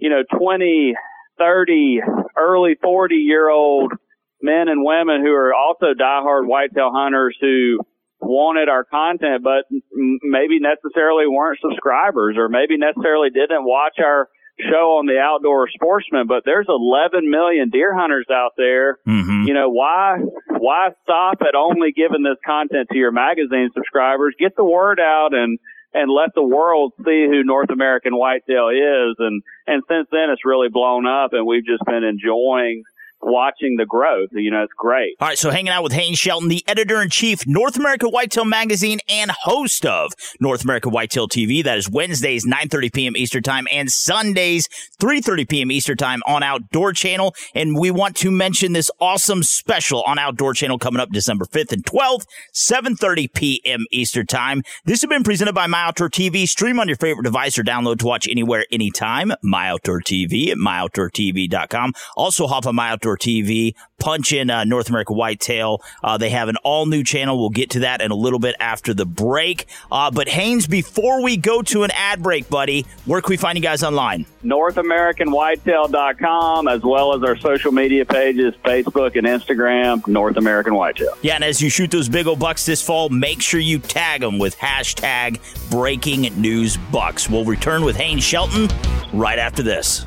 you 0.00 0.08
know, 0.08 0.22
20, 0.38 0.94
30, 1.38 2.00
early 2.36 2.76
40 2.80 3.14
year 3.16 3.48
old 3.50 3.92
men 4.40 4.68
and 4.68 4.84
women 4.84 5.22
who 5.22 5.32
are 5.32 5.54
also 5.54 5.94
diehard 5.98 6.46
whitetail 6.46 6.90
hunters 6.92 7.36
who 7.40 7.78
wanted 8.22 8.68
our 8.68 8.84
content, 8.84 9.42
but 9.42 9.66
maybe 9.92 10.60
necessarily 10.60 11.26
weren't 11.26 11.58
subscribers 11.60 12.36
or 12.38 12.48
maybe 12.48 12.78
necessarily 12.78 13.30
didn't 13.30 13.64
watch 13.64 13.98
our 13.98 14.28
show 14.60 15.00
on 15.00 15.06
the 15.06 15.18
outdoor 15.18 15.68
sportsman, 15.68 16.26
but 16.26 16.44
there's 16.44 16.66
11 16.68 17.28
million 17.28 17.70
deer 17.70 17.94
hunters 17.96 18.26
out 18.30 18.52
there. 18.56 18.98
Mm-hmm. 19.08 19.48
You 19.48 19.54
know, 19.54 19.70
why, 19.70 20.18
why 20.48 20.90
stop 21.02 21.38
at 21.40 21.54
only 21.56 21.92
giving 21.92 22.22
this 22.22 22.38
content 22.44 22.88
to 22.92 22.98
your 22.98 23.12
magazine 23.12 23.70
subscribers? 23.74 24.34
Get 24.38 24.54
the 24.56 24.64
word 24.64 25.00
out 25.00 25.32
and, 25.32 25.58
and 25.94 26.10
let 26.10 26.34
the 26.34 26.44
world 26.44 26.92
see 27.04 27.26
who 27.28 27.44
North 27.44 27.70
American 27.70 28.12
whitetail 28.16 28.68
is. 28.68 29.16
And, 29.18 29.42
and 29.66 29.82
since 29.88 30.08
then 30.12 30.30
it's 30.30 30.44
really 30.44 30.68
blown 30.68 31.06
up 31.06 31.32
and 31.32 31.46
we've 31.46 31.66
just 31.66 31.84
been 31.84 32.04
enjoying 32.04 32.84
watching 33.22 33.76
the 33.76 33.86
growth. 33.86 34.30
You 34.32 34.50
know, 34.50 34.62
it's 34.62 34.72
great. 34.76 35.16
All 35.20 35.28
right, 35.28 35.38
so 35.38 35.50
hanging 35.50 35.70
out 35.70 35.82
with 35.82 35.92
Haynes 35.92 36.18
Shelton, 36.18 36.48
the 36.48 36.64
editor 36.66 37.00
in 37.00 37.08
chief, 37.08 37.46
North 37.46 37.76
America 37.76 38.08
Whitetail 38.08 38.44
Magazine, 38.44 38.98
and 39.08 39.30
host 39.30 39.86
of 39.86 40.12
North 40.40 40.64
America 40.64 40.88
Whitetail 40.88 41.28
TV. 41.28 41.62
That 41.62 41.78
is 41.78 41.88
Wednesdays, 41.88 42.46
9:30 42.46 42.92
p.m. 42.92 43.16
Eastern 43.16 43.42
Time, 43.42 43.66
and 43.72 43.90
Sundays, 43.90 44.68
3:30 45.00 45.48
p.m. 45.48 45.70
Eastern 45.70 45.96
Time 45.96 46.20
on 46.26 46.42
Outdoor 46.42 46.92
Channel. 46.92 47.34
And 47.54 47.78
we 47.78 47.90
want 47.90 48.16
to 48.16 48.30
mention 48.30 48.72
this 48.72 48.90
awesome 49.00 49.42
special 49.42 50.02
on 50.06 50.18
Outdoor 50.18 50.54
Channel 50.54 50.78
coming 50.78 51.00
up 51.00 51.10
December 51.10 51.44
5th 51.44 51.72
and 51.72 51.84
12th, 51.84 52.26
7:30 52.52 53.32
p.m. 53.32 53.86
Eastern 53.90 54.26
Time. 54.26 54.62
This 54.84 55.00
has 55.02 55.08
been 55.08 55.22
presented 55.22 55.54
by 55.54 55.66
My 55.66 55.82
Outdoor 55.82 56.10
TV. 56.10 56.48
Stream 56.48 56.80
on 56.80 56.88
your 56.88 56.96
favorite 56.96 57.24
device 57.24 57.58
or 57.58 57.62
download 57.62 57.98
to 58.00 58.06
watch 58.06 58.28
anywhere, 58.28 58.64
anytime. 58.70 59.32
My 59.42 59.68
Outdoor 59.68 60.00
TV 60.00 60.48
at 60.48 60.58
myoutdoortv.com. 60.58 61.92
Also, 62.16 62.46
hop 62.46 62.66
on 62.66 62.74
My 62.74 62.90
Outdoor 62.90 63.11
TV, 63.16 63.74
punch 63.98 64.32
in 64.32 64.50
uh, 64.50 64.64
North 64.64 64.88
America 64.88 65.12
Whitetail. 65.12 65.80
Uh, 66.02 66.18
they 66.18 66.30
have 66.30 66.48
an 66.48 66.56
all 66.64 66.86
new 66.86 67.04
channel. 67.04 67.38
We'll 67.38 67.50
get 67.50 67.70
to 67.70 67.80
that 67.80 68.00
in 68.00 68.10
a 68.10 68.16
little 68.16 68.38
bit 68.38 68.56
after 68.60 68.94
the 68.94 69.06
break. 69.06 69.66
Uh, 69.90 70.10
but 70.10 70.28
Haynes, 70.28 70.66
before 70.66 71.22
we 71.22 71.36
go 71.36 71.62
to 71.62 71.84
an 71.84 71.90
ad 71.92 72.22
break, 72.22 72.48
buddy, 72.48 72.86
where 73.04 73.20
can 73.20 73.30
we 73.30 73.36
find 73.36 73.56
you 73.56 73.62
guys 73.62 73.82
online? 73.82 74.26
NorthAmericanWhitetail.com 74.44 76.68
as 76.68 76.82
well 76.82 77.14
as 77.14 77.22
our 77.22 77.36
social 77.36 77.72
media 77.72 78.04
pages, 78.04 78.54
Facebook 78.64 79.16
and 79.16 79.26
Instagram, 79.26 80.06
North 80.06 80.36
American 80.36 80.74
Whitetail. 80.74 81.16
Yeah, 81.22 81.36
and 81.36 81.44
as 81.44 81.62
you 81.62 81.70
shoot 81.70 81.90
those 81.90 82.08
big 82.08 82.26
old 82.26 82.38
bucks 82.38 82.66
this 82.66 82.82
fall, 82.82 83.08
make 83.08 83.40
sure 83.40 83.60
you 83.60 83.78
tag 83.78 84.20
them 84.20 84.38
with 84.38 84.56
hashtag 84.58 85.40
breaking 85.70 86.22
news 86.40 86.76
bucks. 86.76 87.30
We'll 87.30 87.44
return 87.44 87.84
with 87.84 87.96
Haynes 87.96 88.24
Shelton 88.24 88.68
right 89.12 89.38
after 89.38 89.62
this. 89.62 90.04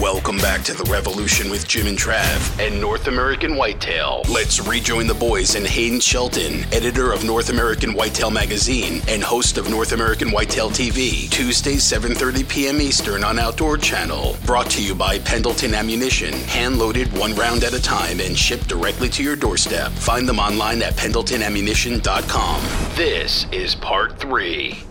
Welcome 0.01 0.39
back 0.39 0.63
to 0.63 0.73
the 0.73 0.91
Revolution 0.91 1.51
with 1.51 1.69
Jim 1.69 1.87
and 1.87 1.99
Trav 1.99 2.59
and 2.59 2.81
North 2.81 3.07
American 3.07 3.55
Whitetail. 3.55 4.23
Let's 4.31 4.59
rejoin 4.59 5.07
the 5.07 5.13
boys 5.13 5.57
and 5.57 5.67
Haynes 5.67 6.03
Shelton, 6.03 6.65
editor 6.73 7.13
of 7.13 7.23
North 7.23 7.51
American 7.51 7.93
Whitetail 7.93 8.31
magazine 8.31 9.03
and 9.09 9.23
host 9.23 9.59
of 9.59 9.69
North 9.69 9.93
American 9.93 10.31
Whitetail 10.31 10.71
TV, 10.71 11.29
Tuesdays 11.29 11.83
7:30 11.83 12.49
p.m. 12.49 12.81
Eastern 12.81 13.23
on 13.23 13.39
Outdoor 13.39 13.77
Channel. 13.77 14.39
Brought 14.47 14.71
to 14.71 14.83
you 14.83 14.95
by 14.95 15.19
Pendleton 15.19 15.75
Ammunition, 15.75 16.33
hand-loaded 16.33 17.13
one 17.13 17.35
round 17.35 17.63
at 17.63 17.75
a 17.75 17.83
time 17.83 18.21
and 18.21 18.39
shipped 18.39 18.69
directly 18.69 19.11
to 19.11 19.23
your 19.23 19.37
doorstep. 19.37 19.93
Find 19.93 20.27
them 20.27 20.39
online 20.39 20.81
at 20.81 20.95
pendletonammunition.com. 20.95 22.63
This 22.97 23.45
is 23.53 23.75
part 23.75 24.19
3. 24.19 24.83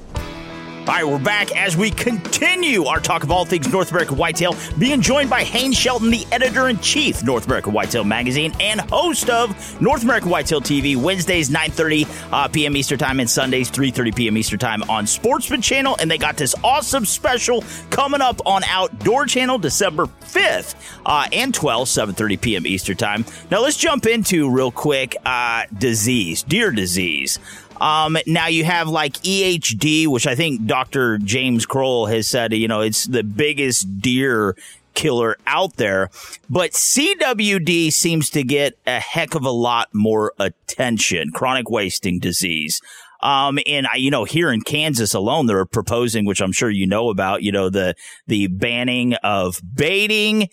All 0.80 0.96
right, 0.96 1.04
we're 1.06 1.20
back 1.20 1.56
as 1.56 1.78
we 1.78 1.92
continue 1.92 2.86
our 2.86 3.00
talk 3.00 3.24
of 3.24 3.30
all 3.30 3.46
things 3.46 3.72
North 3.72 3.92
American 3.92 4.18
Whitetail, 4.18 4.56
being 4.80 5.02
joined 5.02 5.30
by 5.30 5.44
Haynes 5.44 5.78
Shelton, 5.78 6.10
the 6.10 6.26
editor-in-chief, 6.32 7.24
North 7.24 7.46
American 7.46 7.74
Whitetail 7.74 8.04
Magazine, 8.04 8.56
and 8.60 8.82
host 8.82 9.30
of 9.30 9.80
North 9.80 10.02
American 10.02 10.32
Whitetail 10.32 10.62
TV, 10.62 10.96
Wednesdays 10.96 11.52
9.30 11.52 12.34
uh, 12.34 12.48
p.m. 12.48 12.76
Eastern 12.76 12.98
Time 12.98 13.20
and 13.20 13.30
Sundays 13.30 13.70
3.30 13.70 14.16
p.m. 14.16 14.38
Eastern 14.38 14.58
Time 14.58 14.82
on 14.90 15.06
Sportsman 15.06 15.62
Channel. 15.62 15.96
And 16.00 16.10
they 16.10 16.18
got 16.18 16.38
this 16.38 16.56
awesome 16.64 17.06
special 17.06 17.64
coming 17.92 18.22
up 18.22 18.42
on 18.48 18.64
Outdoor 18.64 19.28
Channel 19.28 19.60
December 19.60 20.06
5th 20.06 20.74
uh, 21.06 21.28
and 21.32 21.54
12th, 21.54 22.14
7.30 22.14 22.42
p.m. 22.42 22.66
Eastern 22.66 22.98
Time. 22.98 23.26
Now, 23.52 23.62
let's 23.62 23.78
jump 23.78 24.08
into 24.08 24.50
real 24.50 24.72
quick 24.72 25.16
uh, 25.24 25.66
disease, 25.78 26.42
deer 26.42 26.72
disease. 26.72 27.38
Um, 27.82 28.18
now 28.26 28.48
you 28.48 28.64
have 28.66 28.88
like 28.90 29.14
EHD, 29.14 30.08
which 30.08 30.28
I 30.28 30.36
think 30.36 30.66
Dr. 30.66 31.18
James 31.18 31.66
Kroll 31.66 32.08
has 32.08 32.28
said, 32.28 32.54
you 32.54 32.68
know, 32.68 32.82
it's 32.82 33.06
the 33.06 33.24
biggest 33.24 34.02
deer 34.02 34.56
killer 34.94 35.38
out 35.48 35.78
there. 35.78 36.10
But 36.50 36.72
CWD 36.72 37.94
seems 37.94 38.30
to 38.32 38.44
get 38.44 38.78
a 38.86 39.00
heck 39.00 39.36
of 39.36 39.46
a 39.46 39.52
lot 39.52 39.90
more 39.94 40.34
attention, 40.40 41.32
chronic 41.32 41.70
wasting 41.70 42.20
disease. 42.20 42.82
Um, 43.22 43.60
and 43.68 43.88
I, 43.92 43.98
you 43.98 44.12
know, 44.12 44.24
here 44.24 44.52
in 44.52 44.62
Kansas 44.62 45.14
alone, 45.14 45.46
they're 45.46 45.66
proposing, 45.66 46.26
which 46.26 46.42
I'm 46.42 46.52
sure 46.52 46.70
you 46.70 46.88
know 46.88 47.10
about, 47.10 47.44
you 47.44 47.52
know, 47.52 47.70
the, 47.70 47.96
the 48.28 48.48
banning 48.48 49.14
of 49.16 49.62
baiting. 49.76 50.50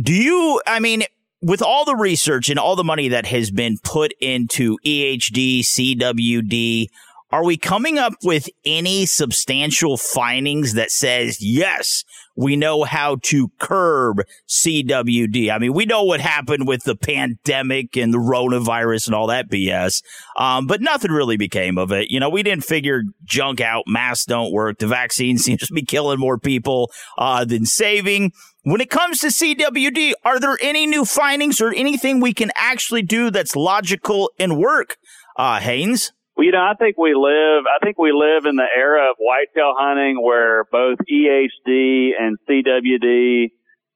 Do 0.00 0.12
you, 0.12 0.60
I 0.66 0.80
mean, 0.80 1.04
with 1.42 1.60
all 1.60 1.84
the 1.84 1.96
research 1.96 2.48
and 2.48 2.58
all 2.58 2.76
the 2.76 2.84
money 2.84 3.08
that 3.08 3.26
has 3.26 3.50
been 3.50 3.78
put 3.82 4.14
into 4.20 4.78
EHD, 4.86 5.60
CWD, 5.60 6.86
are 7.32 7.44
we 7.44 7.56
coming 7.56 7.98
up 7.98 8.12
with 8.22 8.48
any 8.64 9.06
substantial 9.06 9.96
findings 9.96 10.74
that 10.74 10.90
says, 10.90 11.38
yes, 11.40 12.04
we 12.36 12.56
know 12.56 12.84
how 12.84 13.16
to 13.22 13.50
curb 13.58 14.22
CWD? 14.48 15.50
I 15.50 15.58
mean, 15.58 15.72
we 15.72 15.86
know 15.86 16.04
what 16.04 16.20
happened 16.20 16.68
with 16.68 16.84
the 16.84 16.94
pandemic 16.94 17.96
and 17.96 18.12
the 18.12 18.18
coronavirus 18.18 19.06
and 19.06 19.14
all 19.14 19.28
that 19.28 19.50
BS, 19.50 20.02
um, 20.36 20.66
but 20.66 20.82
nothing 20.82 21.10
really 21.10 21.38
became 21.38 21.78
of 21.78 21.90
it. 21.90 22.10
You 22.10 22.20
know, 22.20 22.28
we 22.28 22.42
didn't 22.42 22.64
figure 22.64 23.02
junk 23.24 23.62
out. 23.62 23.84
Masks 23.86 24.26
don't 24.26 24.52
work. 24.52 24.78
The 24.78 24.86
vaccine 24.86 25.38
seems 25.38 25.66
to 25.66 25.72
be 25.72 25.86
killing 25.86 26.20
more 26.20 26.38
people 26.38 26.90
uh, 27.16 27.46
than 27.46 27.64
saving. 27.64 28.32
When 28.64 28.80
it 28.80 28.90
comes 28.90 29.18
to 29.20 29.26
CWD, 29.26 30.12
are 30.24 30.38
there 30.38 30.56
any 30.62 30.86
new 30.86 31.04
findings 31.04 31.60
or 31.60 31.74
anything 31.74 32.20
we 32.20 32.32
can 32.32 32.52
actually 32.54 33.02
do 33.02 33.28
that's 33.30 33.56
logical 33.56 34.30
and 34.38 34.56
work, 34.56 34.98
uh, 35.36 35.58
Haynes? 35.58 36.12
Well, 36.36 36.46
you 36.46 36.52
know, 36.52 36.60
I 36.60 36.74
think 36.78 36.96
we 36.96 37.12
live, 37.12 37.64
I 37.66 37.84
think 37.84 37.98
we 37.98 38.12
live 38.12 38.46
in 38.46 38.54
the 38.54 38.66
era 38.76 39.10
of 39.10 39.16
whitetail 39.18 39.74
hunting 39.76 40.22
where 40.22 40.64
both 40.70 40.98
EHD 41.10 42.10
and 42.18 42.38
CWD 42.48 43.50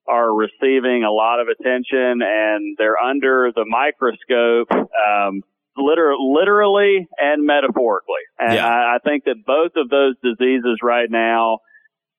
are 0.08 0.34
receiving 0.34 1.04
a 1.04 1.12
lot 1.12 1.38
of 1.40 1.46
attention 1.46 2.20
and 2.22 2.76
they're 2.76 2.98
under 2.98 3.52
the 3.54 3.64
microscope, 3.64 4.68
um, 4.72 5.42
liter- 5.76 6.16
literally 6.18 7.06
and 7.18 7.46
metaphorically. 7.46 8.22
And 8.38 8.54
Yeah. 8.54 8.66
I, 8.66 8.96
I 8.96 8.98
think 9.04 9.24
that 9.24 9.46
both 9.46 9.72
of 9.76 9.88
those 9.90 10.16
diseases 10.24 10.80
right 10.82 11.08
now 11.10 11.60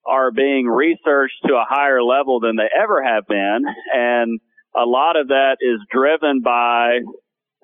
are 0.07 0.31
being 0.31 0.67
researched 0.67 1.35
to 1.47 1.55
a 1.55 1.65
higher 1.67 2.01
level 2.01 2.39
than 2.39 2.55
they 2.55 2.69
ever 2.81 3.03
have 3.03 3.27
been. 3.27 3.63
And 3.93 4.39
a 4.75 4.85
lot 4.85 5.19
of 5.19 5.29
that 5.29 5.57
is 5.61 5.79
driven 5.91 6.41
by 6.41 6.99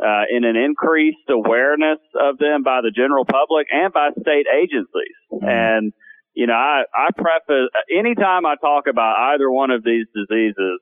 uh, 0.04 0.24
in 0.30 0.44
an 0.44 0.56
increased 0.56 1.30
awareness 1.30 2.00
of 2.20 2.38
them 2.38 2.64
by 2.64 2.82
the 2.82 2.92
general 2.92 3.26
public 3.26 3.68
and 3.72 3.94
by 3.94 4.10
state 4.20 4.48
agencies. 4.52 5.18
Mm-hmm. 5.32 5.48
And, 5.48 5.94
you 6.34 6.48
know, 6.48 6.54
I, 6.54 6.84
I 6.94 7.10
preface, 7.16 7.70
anytime 7.92 8.46
I 8.46 8.56
talk 8.60 8.88
about 8.90 9.34
either 9.34 9.50
one 9.50 9.72
of 9.72 9.84
these 9.84 10.08
diseases, 10.14 10.80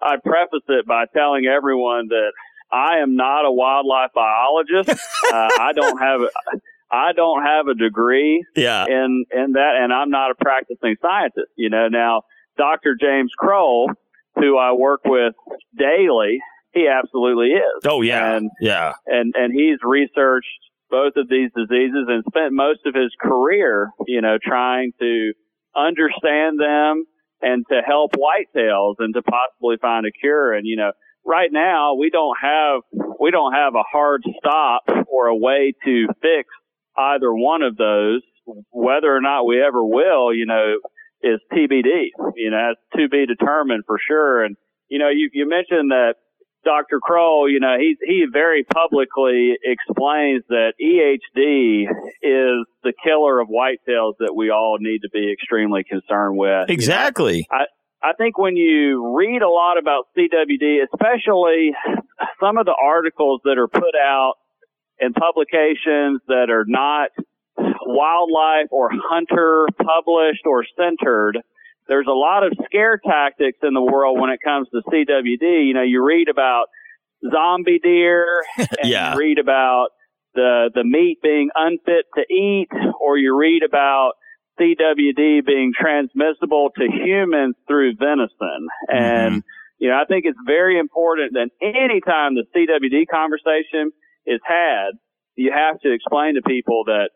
I 0.00 0.16
preface 0.24 0.66
it 0.68 0.86
by 0.86 1.04
telling 1.14 1.46
everyone 1.46 2.08
that 2.08 2.32
I 2.72 2.98
am 2.98 3.16
not 3.16 3.44
a 3.44 3.52
wildlife 3.52 4.10
biologist. 4.14 4.88
uh, 5.32 5.48
I 5.60 5.72
don't 5.74 5.98
have, 5.98 6.20
I 6.92 7.12
don't 7.16 7.42
have 7.42 7.68
a 7.68 7.74
degree 7.74 8.44
yeah. 8.54 8.84
in, 8.84 9.24
in 9.32 9.52
that, 9.52 9.78
and 9.80 9.92
I'm 9.92 10.10
not 10.10 10.30
a 10.30 10.34
practicing 10.34 10.96
scientist. 11.00 11.50
You 11.56 11.70
know, 11.70 11.88
now 11.88 12.22
Dr. 12.58 12.96
James 13.00 13.32
Kroll, 13.38 13.90
who 14.36 14.58
I 14.58 14.72
work 14.72 15.00
with 15.06 15.34
daily, 15.76 16.38
he 16.72 16.86
absolutely 16.88 17.48
is. 17.48 17.82
Oh 17.86 18.02
yeah, 18.02 18.36
and, 18.36 18.50
yeah, 18.60 18.92
and 19.06 19.34
and 19.36 19.52
he's 19.52 19.78
researched 19.82 20.48
both 20.90 21.14
of 21.16 21.28
these 21.28 21.50
diseases 21.56 22.06
and 22.08 22.22
spent 22.28 22.52
most 22.52 22.80
of 22.84 22.94
his 22.94 23.10
career, 23.20 23.90
you 24.06 24.20
know, 24.20 24.36
trying 24.42 24.92
to 25.00 25.32
understand 25.74 26.60
them 26.60 27.04
and 27.40 27.64
to 27.70 27.80
help 27.84 28.12
whitetails 28.12 28.96
and 28.98 29.14
to 29.14 29.22
possibly 29.22 29.76
find 29.80 30.06
a 30.06 30.12
cure. 30.12 30.52
And 30.52 30.66
you 30.66 30.76
know, 30.76 30.92
right 31.24 31.50
now 31.50 31.94
we 31.94 32.10
don't 32.10 32.36
have 32.40 32.82
we 33.20 33.30
don't 33.30 33.52
have 33.52 33.74
a 33.74 33.82
hard 33.90 34.22
stop 34.38 34.82
or 35.08 35.26
a 35.26 35.36
way 35.36 35.74
to 35.84 36.06
fix 36.20 36.48
either 36.96 37.32
one 37.32 37.62
of 37.62 37.76
those. 37.76 38.22
Whether 38.72 39.14
or 39.14 39.20
not 39.20 39.46
we 39.46 39.62
ever 39.62 39.84
will, 39.84 40.34
you 40.34 40.46
know, 40.46 40.78
is 41.22 41.40
TBD. 41.52 42.10
You 42.34 42.50
know, 42.50 42.74
to 42.96 43.08
be 43.08 43.24
determined 43.26 43.84
for 43.86 43.98
sure. 44.06 44.44
And 44.44 44.56
you 44.88 44.98
know, 44.98 45.08
you 45.08 45.30
you 45.32 45.48
mentioned 45.48 45.90
that 45.92 46.14
Dr. 46.64 47.00
Kroll, 47.00 47.48
you 47.50 47.60
know, 47.60 47.76
he 47.78 47.96
he 48.04 48.26
very 48.30 48.64
publicly 48.64 49.54
explains 49.64 50.44
that 50.48 50.74
EHD 50.80 51.90
is 52.22 52.66
the 52.82 52.92
killer 53.04 53.40
of 53.40 53.48
whitetails 53.48 54.14
that 54.20 54.34
we 54.34 54.50
all 54.50 54.78
need 54.80 55.00
to 55.00 55.10
be 55.10 55.32
extremely 55.32 55.84
concerned 55.84 56.36
with. 56.36 56.68
Exactly. 56.68 57.38
You 57.38 57.44
know, 57.50 57.58
I 57.58 58.10
I 58.10 58.12
think 58.14 58.38
when 58.38 58.56
you 58.56 59.14
read 59.16 59.42
a 59.42 59.48
lot 59.48 59.78
about 59.78 60.06
CWD, 60.16 60.84
especially 60.92 61.72
some 62.40 62.58
of 62.58 62.66
the 62.66 62.74
articles 62.80 63.40
that 63.44 63.58
are 63.58 63.68
put 63.68 63.94
out 64.00 64.34
in 64.98 65.12
publications 65.12 66.20
that 66.28 66.50
are 66.50 66.64
not 66.66 67.10
wildlife 67.58 68.68
or 68.70 68.90
hunter 68.92 69.66
published 69.78 70.46
or 70.46 70.64
centered, 70.76 71.38
there's 71.88 72.06
a 72.06 72.12
lot 72.14 72.46
of 72.46 72.52
scare 72.64 72.98
tactics 72.98 73.58
in 73.62 73.74
the 73.74 73.82
world 73.82 74.20
when 74.20 74.30
it 74.30 74.40
comes 74.44 74.68
to 74.70 74.82
CWD. 74.90 75.66
You 75.66 75.74
know, 75.74 75.82
you 75.82 76.04
read 76.04 76.28
about 76.28 76.66
zombie 77.30 77.80
deer 77.82 78.26
and 78.58 78.68
yeah. 78.84 79.12
you 79.12 79.18
read 79.18 79.38
about 79.38 79.88
the 80.34 80.70
the 80.74 80.84
meat 80.84 81.18
being 81.22 81.50
unfit 81.54 82.06
to 82.16 82.22
eat 82.32 82.68
or 83.00 83.18
you 83.18 83.36
read 83.36 83.62
about 83.62 84.12
CWD 84.60 85.44
being 85.44 85.72
transmissible 85.78 86.70
to 86.76 86.84
humans 86.84 87.56
through 87.66 87.94
venison. 87.96 88.30
Mm-hmm. 88.40 88.96
And 88.96 89.42
you 89.78 89.88
know, 89.88 89.96
I 89.96 90.04
think 90.04 90.24
it's 90.26 90.38
very 90.46 90.78
important 90.78 91.32
that 91.32 91.50
anytime 91.60 92.36
the 92.36 92.44
CWD 92.54 93.06
conversation 93.10 93.92
is 94.26 94.40
had, 94.46 94.92
you 95.36 95.52
have 95.54 95.80
to 95.80 95.92
explain 95.92 96.34
to 96.34 96.42
people 96.42 96.84
that 96.86 97.10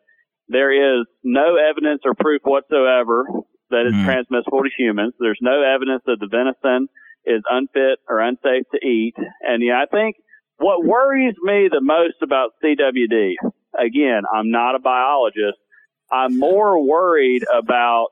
there 0.47 0.71
is 0.71 1.05
no 1.23 1.57
evidence 1.57 2.01
or 2.05 2.13
proof 2.15 2.41
whatsoever 2.43 3.25
that 3.69 3.85
is 3.85 3.93
mm. 3.93 4.05
transmissible 4.05 4.63
to 4.63 4.69
humans. 4.77 5.13
There's 5.19 5.39
no 5.41 5.61
evidence 5.61 6.03
that 6.05 6.17
the 6.19 6.27
venison 6.27 6.87
is 7.25 7.43
unfit 7.49 7.99
or 8.07 8.19
unsafe 8.19 8.63
to 8.73 8.85
eat. 8.85 9.13
And 9.41 9.61
yeah, 9.63 9.83
I 9.83 9.85
think 9.85 10.15
what 10.57 10.85
worries 10.85 11.35
me 11.43 11.69
the 11.69 11.81
most 11.81 12.15
about 12.23 12.51
CWD, 12.63 13.33
again, 13.77 14.23
I'm 14.33 14.49
not 14.51 14.75
a 14.75 14.79
biologist. 14.79 15.59
I'm 16.09 16.39
more 16.39 16.81
worried 16.81 17.43
about 17.53 18.07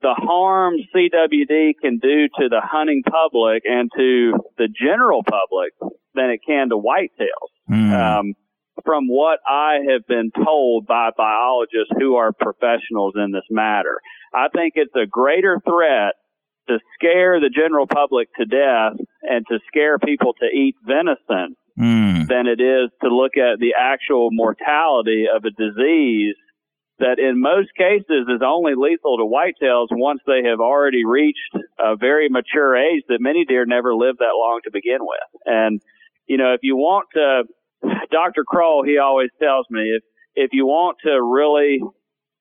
the 0.00 0.14
harm 0.14 0.74
CWD 0.94 1.74
can 1.80 1.98
do 1.98 2.28
to 2.38 2.48
the 2.48 2.60
hunting 2.62 3.02
public 3.02 3.62
and 3.66 3.90
to 3.96 4.32
the 4.56 4.68
general 4.68 5.22
public 5.22 5.72
than 6.14 6.30
it 6.30 6.40
can 6.46 6.70
to 6.70 6.76
whitetails. 6.76 7.52
Mm. 7.70 7.92
Um, 7.92 8.34
from 8.84 9.08
what 9.08 9.40
I 9.46 9.78
have 9.90 10.06
been 10.06 10.30
told 10.44 10.86
by 10.86 11.10
biologists 11.16 11.92
who 11.98 12.16
are 12.16 12.32
professionals 12.32 13.14
in 13.16 13.32
this 13.32 13.46
matter. 13.50 14.00
I 14.34 14.48
think 14.54 14.74
it's 14.76 14.94
a 14.94 15.06
greater 15.06 15.60
threat 15.64 16.14
to 16.68 16.78
scare 16.94 17.40
the 17.40 17.50
general 17.50 17.86
public 17.86 18.28
to 18.34 18.44
death 18.44 18.98
and 19.22 19.46
to 19.48 19.58
scare 19.68 19.98
people 19.98 20.34
to 20.34 20.46
eat 20.46 20.74
venison 20.86 21.56
mm. 21.78 22.28
than 22.28 22.46
it 22.46 22.60
is 22.60 22.90
to 23.02 23.08
look 23.08 23.36
at 23.36 23.58
the 23.58 23.74
actual 23.78 24.28
mortality 24.30 25.26
of 25.34 25.44
a 25.44 25.50
disease 25.50 26.36
that 26.98 27.18
in 27.18 27.40
most 27.40 27.68
cases 27.76 28.26
is 28.28 28.40
only 28.44 28.72
lethal 28.74 29.18
to 29.18 29.24
whitetails 29.24 29.88
once 29.90 30.20
they 30.26 30.48
have 30.48 30.60
already 30.60 31.04
reached 31.04 31.54
a 31.78 31.94
very 31.96 32.28
mature 32.28 32.74
age 32.74 33.02
that 33.08 33.20
many 33.20 33.44
deer 33.44 33.66
never 33.66 33.94
live 33.94 34.16
that 34.18 34.34
long 34.34 34.60
to 34.64 34.70
begin 34.72 35.00
with. 35.00 35.42
And, 35.44 35.80
you 36.26 36.36
know, 36.36 36.54
if 36.54 36.60
you 36.62 36.76
want 36.76 37.06
to, 37.14 37.44
Dr. 38.10 38.44
Kroll, 38.46 38.84
he 38.84 38.98
always 38.98 39.30
tells 39.40 39.66
me 39.70 39.82
if, 39.96 40.02
if 40.34 40.50
you 40.52 40.66
want 40.66 40.98
to 41.04 41.22
really 41.22 41.80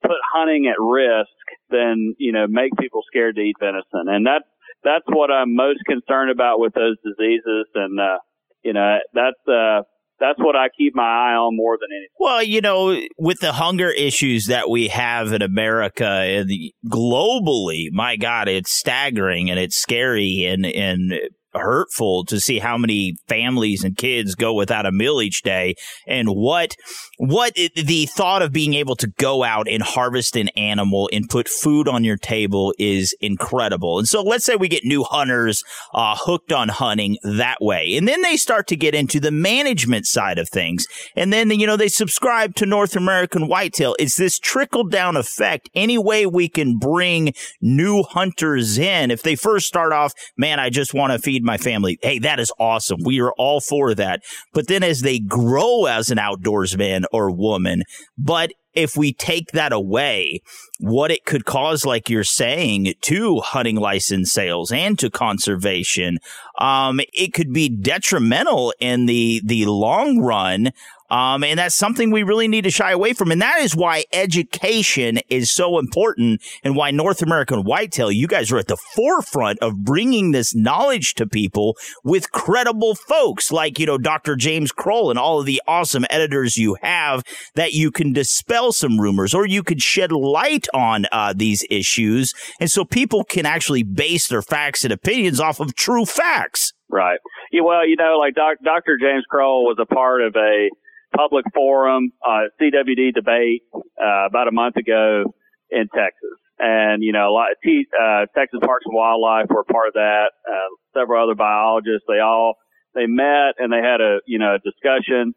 put 0.01 0.17
hunting 0.33 0.67
at 0.67 0.75
risk, 0.79 1.31
then 1.69 2.15
you 2.17 2.31
know 2.31 2.45
make 2.47 2.71
people 2.79 3.01
scared 3.07 3.35
to 3.35 3.41
eat 3.41 3.55
venison, 3.59 4.07
and 4.07 4.25
that's 4.25 4.45
that's 4.83 5.05
what 5.07 5.31
I'm 5.31 5.55
most 5.55 5.79
concerned 5.87 6.31
about 6.31 6.59
with 6.59 6.73
those 6.73 6.97
diseases, 7.03 7.65
and 7.73 7.99
uh, 7.99 8.17
you 8.63 8.73
know 8.73 8.97
that's 9.13 9.47
uh, 9.47 9.81
that's 10.19 10.39
what 10.39 10.55
I 10.55 10.67
keep 10.77 10.95
my 10.95 11.03
eye 11.03 11.35
on 11.35 11.55
more 11.55 11.77
than 11.79 11.89
anything. 11.91 12.09
Well, 12.19 12.43
you 12.43 12.61
know, 12.61 12.99
with 13.17 13.39
the 13.39 13.53
hunger 13.53 13.89
issues 13.89 14.47
that 14.47 14.69
we 14.69 14.87
have 14.89 15.33
in 15.33 15.41
America 15.41 16.05
and 16.05 16.49
globally, 16.87 17.87
my 17.91 18.15
God, 18.15 18.47
it's 18.47 18.71
staggering 18.71 19.49
and 19.49 19.59
it's 19.59 19.75
scary 19.75 20.45
and 20.45 20.65
and 20.65 21.13
hurtful 21.55 22.25
to 22.25 22.39
see 22.39 22.59
how 22.59 22.77
many 22.77 23.15
families 23.27 23.83
and 23.83 23.97
kids 23.97 24.35
go 24.35 24.53
without 24.53 24.85
a 24.85 24.91
meal 24.91 25.21
each 25.21 25.41
day 25.41 25.75
and 26.07 26.29
what 26.29 26.75
what 27.17 27.55
the 27.55 28.07
thought 28.07 28.41
of 28.41 28.51
being 28.51 28.73
able 28.73 28.95
to 28.97 29.07
go 29.07 29.43
out 29.43 29.67
and 29.69 29.81
harvest 29.81 30.35
an 30.35 30.49
animal 30.49 31.09
and 31.13 31.29
put 31.29 31.47
food 31.47 31.87
on 31.87 32.03
your 32.03 32.17
table 32.17 32.73
is 32.77 33.15
incredible. 33.21 33.99
And 33.99 34.07
so 34.07 34.21
let's 34.21 34.43
say 34.43 34.55
we 34.55 34.67
get 34.67 34.83
new 34.83 35.03
hunters 35.03 35.63
uh, 35.93 36.15
hooked 36.17 36.51
on 36.51 36.69
hunting 36.69 37.17
that 37.23 37.57
way. 37.61 37.95
And 37.95 38.07
then 38.07 38.21
they 38.21 38.35
start 38.35 38.67
to 38.67 38.75
get 38.75 38.93
into 38.93 39.19
the 39.19 39.31
management 39.31 40.05
side 40.05 40.37
of 40.37 40.49
things. 40.49 40.85
And 41.15 41.31
then, 41.31 41.51
you 41.51 41.65
know, 41.65 41.77
they 41.77 41.87
subscribe 41.87 42.55
to 42.55 42.65
North 42.65 42.95
American 42.95 43.47
Whitetail. 43.47 43.95
It's 43.97 44.17
this 44.17 44.37
trickle 44.37 44.83
down 44.83 45.15
effect. 45.15 45.69
Any 45.73 45.97
way 45.97 46.25
we 46.25 46.49
can 46.49 46.77
bring 46.77 47.33
new 47.61 48.03
hunters 48.03 48.77
in, 48.77 49.11
if 49.11 49.23
they 49.23 49.35
first 49.35 49.67
start 49.67 49.93
off, 49.93 50.13
man, 50.37 50.59
I 50.59 50.69
just 50.69 50.93
want 50.93 51.13
to 51.13 51.19
feed 51.19 51.44
my 51.45 51.57
family. 51.57 51.99
Hey, 52.01 52.19
that 52.19 52.39
is 52.39 52.51
awesome. 52.59 52.99
We 53.03 53.21
are 53.21 53.33
all 53.37 53.61
for 53.61 53.93
that. 53.95 54.23
But 54.53 54.67
then 54.67 54.83
as 54.83 55.01
they 55.01 55.19
grow 55.19 55.85
as 55.85 56.09
an 56.09 56.17
outdoorsman 56.17 57.05
or 57.11 57.31
woman, 57.31 57.83
but 58.17 58.51
if 58.75 58.97
we 58.97 59.13
take 59.13 59.51
that 59.51 59.71
away, 59.71 60.41
what 60.79 61.09
it 61.09 61.25
could 61.25 61.45
cause, 61.45 61.85
like 61.85 62.09
you're 62.09 62.25
saying, 62.25 62.93
to 63.01 63.39
hunting 63.39 63.77
license 63.77 64.31
sales 64.31 64.71
and 64.71 64.99
to 64.99 65.09
conservation, 65.09 66.19
um, 66.59 66.99
it 67.13 67.33
could 67.33 67.53
be 67.53 67.69
detrimental 67.69 68.73
in 68.79 69.05
the 69.05 69.41
the 69.45 69.65
long 69.65 70.19
run 70.19 70.71
um, 71.09 71.43
and 71.43 71.59
that's 71.59 71.75
something 71.75 72.11
we 72.11 72.23
really 72.23 72.47
need 72.47 72.63
to 72.63 72.71
shy 72.71 72.91
away 72.91 73.13
from. 73.13 73.31
And 73.31 73.41
that 73.41 73.59
is 73.59 73.75
why 73.75 74.05
education 74.11 75.19
is 75.29 75.51
so 75.51 75.77
important 75.77 76.41
and 76.63 76.75
why 76.75 76.91
North 76.91 77.21
American 77.21 77.63
Whitetail, 77.63 78.11
you 78.11 78.27
guys 78.27 78.51
are 78.51 78.57
at 78.57 78.67
the 78.67 78.77
forefront 78.95 79.59
of 79.59 79.83
bringing 79.83 80.31
this 80.31 80.55
knowledge 80.55 81.13
to 81.15 81.27
people 81.27 81.77
with 82.03 82.31
credible 82.31 82.95
folks 82.95 83.51
like, 83.51 83.79
you 83.79 83.85
know, 83.85 83.97
Dr. 83.97 84.35
James 84.35 84.71
Kroll 84.71 85.09
and 85.09 85.19
all 85.19 85.39
of 85.39 85.45
the 85.45 85.61
awesome 85.67 86.05
editors 86.09 86.57
you 86.57 86.77
have 86.81 87.23
that 87.55 87.73
you 87.73 87.91
can 87.91 88.13
dispel 88.13 88.71
some 88.71 88.99
rumors 88.99 89.33
or 89.33 89.45
you 89.45 89.63
could 89.63 89.81
shed 89.81 90.11
light 90.11 90.67
on 90.73 91.05
uh, 91.11 91.33
these 91.35 91.65
issues. 91.69 92.33
And 92.59 92.71
so 92.71 92.83
people 92.83 93.23
can 93.23 93.45
actually 93.45 93.83
base 93.83 94.27
their 94.27 94.41
facts 94.41 94.83
and 94.83 94.91
opinions 94.91 95.39
off 95.39 95.59
of 95.59 95.75
true 95.75 96.05
facts. 96.05 96.73
Right. 96.89 97.19
Yeah, 97.51 97.61
well, 97.61 97.87
you 97.87 97.95
know, 97.95 98.17
like 98.19 98.35
doc, 98.35 98.57
Dr. 98.63 98.97
James 98.99 99.25
Kroll 99.29 99.65
was 99.65 99.77
a 99.79 99.85
part 99.85 100.21
of 100.21 100.35
a 100.35 100.69
public 101.15 101.45
forum, 101.53 102.11
uh, 102.25 102.51
CWD 102.61 103.13
debate, 103.13 103.63
uh, 103.73 104.27
about 104.27 104.47
a 104.47 104.51
month 104.51 104.75
ago 104.77 105.33
in 105.69 105.87
Texas. 105.93 106.39
And, 106.59 107.03
you 107.03 107.11
know, 107.11 107.29
a 107.29 107.33
lot, 107.33 107.47
T, 107.63 107.85
uh, 107.91 108.25
Texas 108.35 108.59
Parks 108.63 108.85
and 108.85 108.95
Wildlife 108.95 109.47
were 109.49 109.63
part 109.63 109.89
of 109.89 109.93
that. 109.95 110.31
Uh, 110.47 110.69
several 110.93 111.23
other 111.23 111.35
biologists, 111.35 112.07
they 112.07 112.19
all, 112.19 112.55
they 112.93 113.07
met 113.07 113.59
and 113.59 113.71
they 113.71 113.83
had 113.83 113.99
a, 113.99 114.19
you 114.25 114.39
know, 114.39 114.55
a 114.55 114.59
discussion 114.59 115.35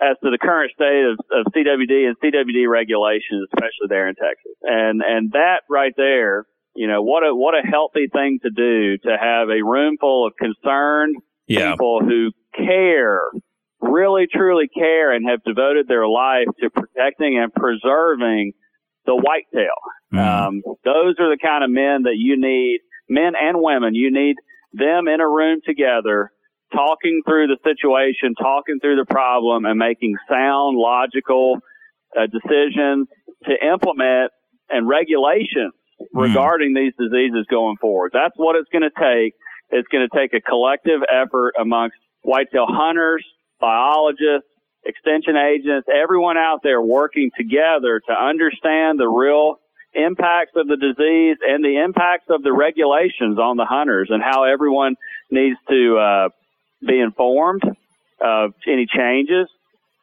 as 0.00 0.16
to 0.22 0.30
the 0.30 0.38
current 0.38 0.70
state 0.74 1.04
of, 1.08 1.18
of 1.32 1.52
CWD 1.52 2.06
and 2.06 2.16
CWD 2.20 2.68
regulations, 2.68 3.48
especially 3.52 3.88
there 3.88 4.08
in 4.08 4.14
Texas. 4.14 4.54
And, 4.62 5.02
and 5.02 5.32
that 5.32 5.62
right 5.70 5.94
there, 5.96 6.44
you 6.76 6.86
know, 6.86 7.02
what 7.02 7.24
a, 7.24 7.34
what 7.34 7.54
a 7.54 7.66
healthy 7.66 8.06
thing 8.12 8.38
to 8.42 8.50
do 8.50 8.98
to 8.98 9.16
have 9.18 9.48
a 9.48 9.64
room 9.64 9.96
full 9.98 10.26
of 10.26 10.34
concerned 10.36 11.16
yeah. 11.46 11.72
people 11.72 12.00
who 12.00 12.30
care 12.54 13.22
really 13.80 14.26
truly 14.32 14.68
care 14.68 15.12
and 15.12 15.28
have 15.28 15.42
devoted 15.44 15.86
their 15.88 16.06
life 16.06 16.46
to 16.60 16.70
protecting 16.70 17.38
and 17.38 17.52
preserving 17.52 18.52
the 19.06 19.14
whitetail. 19.14 19.78
Mm-hmm. 20.12 20.18
Um, 20.18 20.62
those 20.84 21.14
are 21.18 21.30
the 21.30 21.38
kind 21.40 21.64
of 21.64 21.70
men 21.70 22.02
that 22.04 22.16
you 22.16 22.36
need, 22.38 22.80
men 23.08 23.32
and 23.40 23.58
women. 23.60 23.94
You 23.94 24.12
need 24.12 24.36
them 24.72 25.08
in 25.08 25.20
a 25.20 25.28
room 25.28 25.60
together, 25.64 26.30
talking 26.72 27.22
through 27.26 27.46
the 27.48 27.58
situation, 27.64 28.34
talking 28.34 28.78
through 28.80 28.96
the 28.96 29.06
problem, 29.06 29.64
and 29.64 29.78
making 29.78 30.16
sound, 30.28 30.76
logical 30.76 31.58
uh, 32.16 32.26
decisions 32.26 33.08
to 33.44 33.52
implement 33.66 34.32
and 34.68 34.86
regulations 34.86 35.72
regarding 36.12 36.74
these 36.74 36.92
diseases 36.98 37.46
going 37.50 37.76
forward. 37.80 38.10
That's 38.12 38.34
what 38.36 38.56
it's 38.56 38.68
going 38.70 38.82
to 38.82 38.94
take. 38.94 39.34
It's 39.70 39.88
going 39.88 40.06
to 40.08 40.16
take 40.16 40.32
a 40.34 40.40
collective 40.40 41.00
effort 41.08 41.54
amongst 41.60 41.96
whitetail 42.22 42.66
hunters, 42.68 43.24
biologists, 43.60 44.48
extension 44.84 45.36
agents, 45.36 45.88
everyone 45.92 46.36
out 46.36 46.60
there 46.62 46.80
working 46.80 47.30
together 47.36 48.00
to 48.06 48.12
understand 48.12 48.98
the 48.98 49.08
real 49.08 49.58
impacts 49.94 50.52
of 50.56 50.66
the 50.68 50.76
disease 50.76 51.36
and 51.46 51.64
the 51.64 51.82
impacts 51.82 52.26
of 52.28 52.42
the 52.42 52.52
regulations 52.52 53.38
on 53.38 53.56
the 53.56 53.64
hunters 53.64 54.08
and 54.10 54.22
how 54.22 54.44
everyone 54.44 54.96
needs 55.30 55.56
to 55.68 55.98
uh, 55.98 56.28
be 56.86 57.00
informed 57.00 57.62
of 58.20 58.52
any 58.66 58.86
changes, 58.86 59.48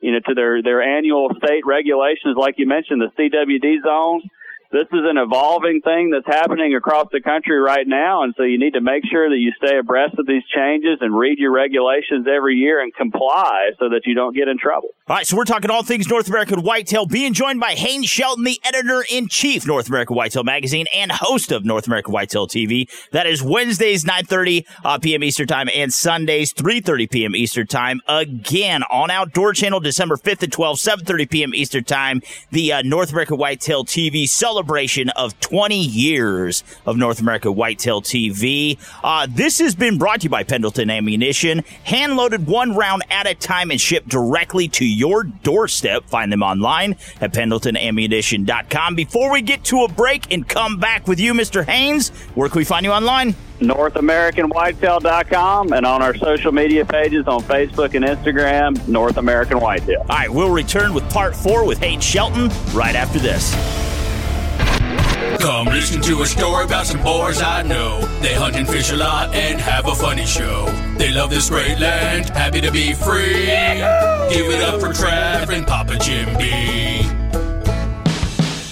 you 0.02 0.12
know, 0.12 0.20
to 0.28 0.34
their, 0.34 0.62
their 0.62 0.82
annual 0.82 1.30
state 1.38 1.65
regulations, 1.65 2.36
like 2.38 2.56
you 2.58 2.68
mentioned, 2.68 3.02
the 3.02 3.12
CWD 3.18 3.84
zones 3.84 4.24
this 4.71 4.88
is 4.91 5.01
an 5.04 5.17
evolving 5.17 5.82
thing 5.82 6.12
that's 6.12 6.28
happening 6.28 6.75
across 6.75 7.08
the 7.12 7.21
country 7.21 7.60
right 7.60 7.88
now. 7.88 8.23
And 8.23 8.34
so 8.38 8.43
you 8.43 8.60
need 8.60 8.73
to 8.73 8.82
make 8.82 9.04
sure 9.10 9.30
that 9.30 9.38
you 9.38 9.51
stay 9.58 9.78
abreast 9.78 10.15
of 10.17 10.25
these 10.25 10.43
changes 10.54 10.97
and 11.01 11.17
read 11.17 11.38
your 11.38 11.51
regulations 11.51 12.28
every 12.28 12.56
year 12.56 12.82
and 12.82 12.93
comply 12.93 13.71
so 13.80 13.89
that 13.89 14.01
you 14.06 14.15
don't 14.15 14.36
get 14.36 14.47
in 14.47 14.58
trouble. 14.58 14.89
All 15.08 15.15
right, 15.15 15.28
so 15.28 15.38
we're 15.38 15.45
talking 15.45 15.69
all 15.69 15.84
things 15.84 16.10
North 16.10 16.28
American 16.28 16.63
Whitetail, 16.63 17.06
being 17.06 17.34
joined 17.34 17.60
by 17.60 17.73
Haynes 17.73 18.08
Shelton, 18.08 18.43
the 18.43 18.60
editor 18.63 19.06
in 19.10 19.28
chief, 19.28 19.67
North 19.67 19.88
American 19.88 20.15
Whitetail 20.15 20.43
Magazine, 20.43 20.88
and 20.95 21.12
host 21.12 21.51
of 21.51 21.63
North 21.63 21.86
American 21.86 22.12
Whitetail 22.12 22.47
TV. 22.47 22.89
That 23.12 23.28
is 23.28 23.43
Wednesdays, 23.43 24.04
9.30 24.04 24.65
uh, 24.84 24.97
p.m. 24.97 25.23
Eastern 25.23 25.45
Time, 25.45 25.69
and 25.75 25.93
Sundays, 25.93 26.54
3.30 26.54 27.12
p.m. 27.12 27.36
Eastern 27.36 27.67
Time. 27.67 28.01
Again, 28.08 28.82
on 28.89 29.12
Outdoor 29.12 29.54
Channel, 29.54 29.80
December 29.80 30.17
5th 30.17 30.41
and 30.41 30.51
12th, 30.51 31.04
7.30 31.04 31.30
p.m. 31.30 31.54
Eastern 31.54 31.84
Time, 31.84 32.21
the 32.49 32.73
uh, 32.73 32.82
North 32.82 33.12
American 33.12 33.38
Whitetail 33.38 33.86
TV 33.86 34.28
celebration 34.56 35.10
of 35.10 35.38
20 35.41 35.78
years 35.78 36.63
of 36.86 36.96
North 36.96 37.20
America 37.20 37.52
Whitetail 37.52 38.02
TV. 38.02 38.80
Uh, 39.04 39.28
this 39.30 39.60
has 39.60 39.76
been 39.76 39.98
brought 39.98 40.22
to 40.22 40.26
you 40.26 40.30
by 40.30 40.44
Pendleton 40.44 40.89
Ammunition, 40.89 41.60
hand 41.84 42.15
loaded 42.15 42.48
one 42.48 42.74
round 42.74 43.04
at 43.10 43.28
a 43.28 43.36
time 43.36 43.70
and 43.70 43.82
shipped 43.82 44.08
directly 44.08 44.70
to 44.70 44.86
your 44.86 45.26
doorstep. 45.26 46.06
Find 46.06 46.32
them 46.32 46.41
online 46.41 46.96
at 47.20 47.34
pendletonammunition.com. 47.34 48.96
Before 48.96 49.30
we 49.30 49.41
get 49.41 49.65
to 49.65 49.84
a 49.84 49.89
break 49.89 50.32
and 50.32 50.48
come 50.48 50.80
back 50.80 51.06
with 51.06 51.20
you, 51.20 51.34
Mr. 51.34 51.65
Haynes, 51.65 52.12
where 52.34 52.48
can 52.48 52.60
we 52.60 52.63
find 52.63 52.86
you 52.86 52.94
online? 52.94 53.36
NorthAmericanWhitetail.com 53.60 55.74
and 55.74 55.86
on 55.86 56.02
our 56.02 56.15
social 56.15 56.54
media 56.54 56.86
pages 56.86 57.28
on 57.28 57.41
Facebook 57.41 57.94
and 57.94 58.06
Instagram, 58.06 58.88
North 58.88 59.18
American 59.18 59.60
Whitetail. 59.60 60.00
All 60.00 60.06
right, 60.08 60.30
we'll 60.30 60.54
return 60.54 60.94
with 60.94 61.04
part 61.10 61.36
four 61.36 61.65
with 61.65 61.80
Haynes 61.80 62.06
Shelton 62.06 62.50
right 62.74 62.96
after 62.96 63.20
this. 63.20 63.54
Come 65.40 65.68
listen 65.68 66.02
to 66.02 66.22
a 66.22 66.26
story 66.26 66.66
about 66.66 66.86
some 66.86 67.02
boys 67.04 67.42
I 67.42 67.62
know. 67.64 68.02
They 68.22 68.34
hunt 68.34 68.56
and 68.56 68.68
fish 68.68 68.92
a 68.92 68.96
lot 68.96 69.34
and 69.34 69.60
have 69.60 69.88
a 69.88 69.96
funny 69.96 70.26
show. 70.26 70.66
They 70.98 71.12
love 71.12 71.30
this 71.30 71.50
great 71.50 71.80
land, 71.80 72.30
happy 72.30 72.62
to 72.62 72.72
be 72.72 72.94
free. 72.94 73.46
Give 74.30 74.50
it 74.50 74.62
up 74.64 74.80
for 74.80 74.90
Trav 74.90 75.50
and 75.50 75.66
Papa 75.68 75.98
Jim 76.00 76.36
B. 76.38 77.04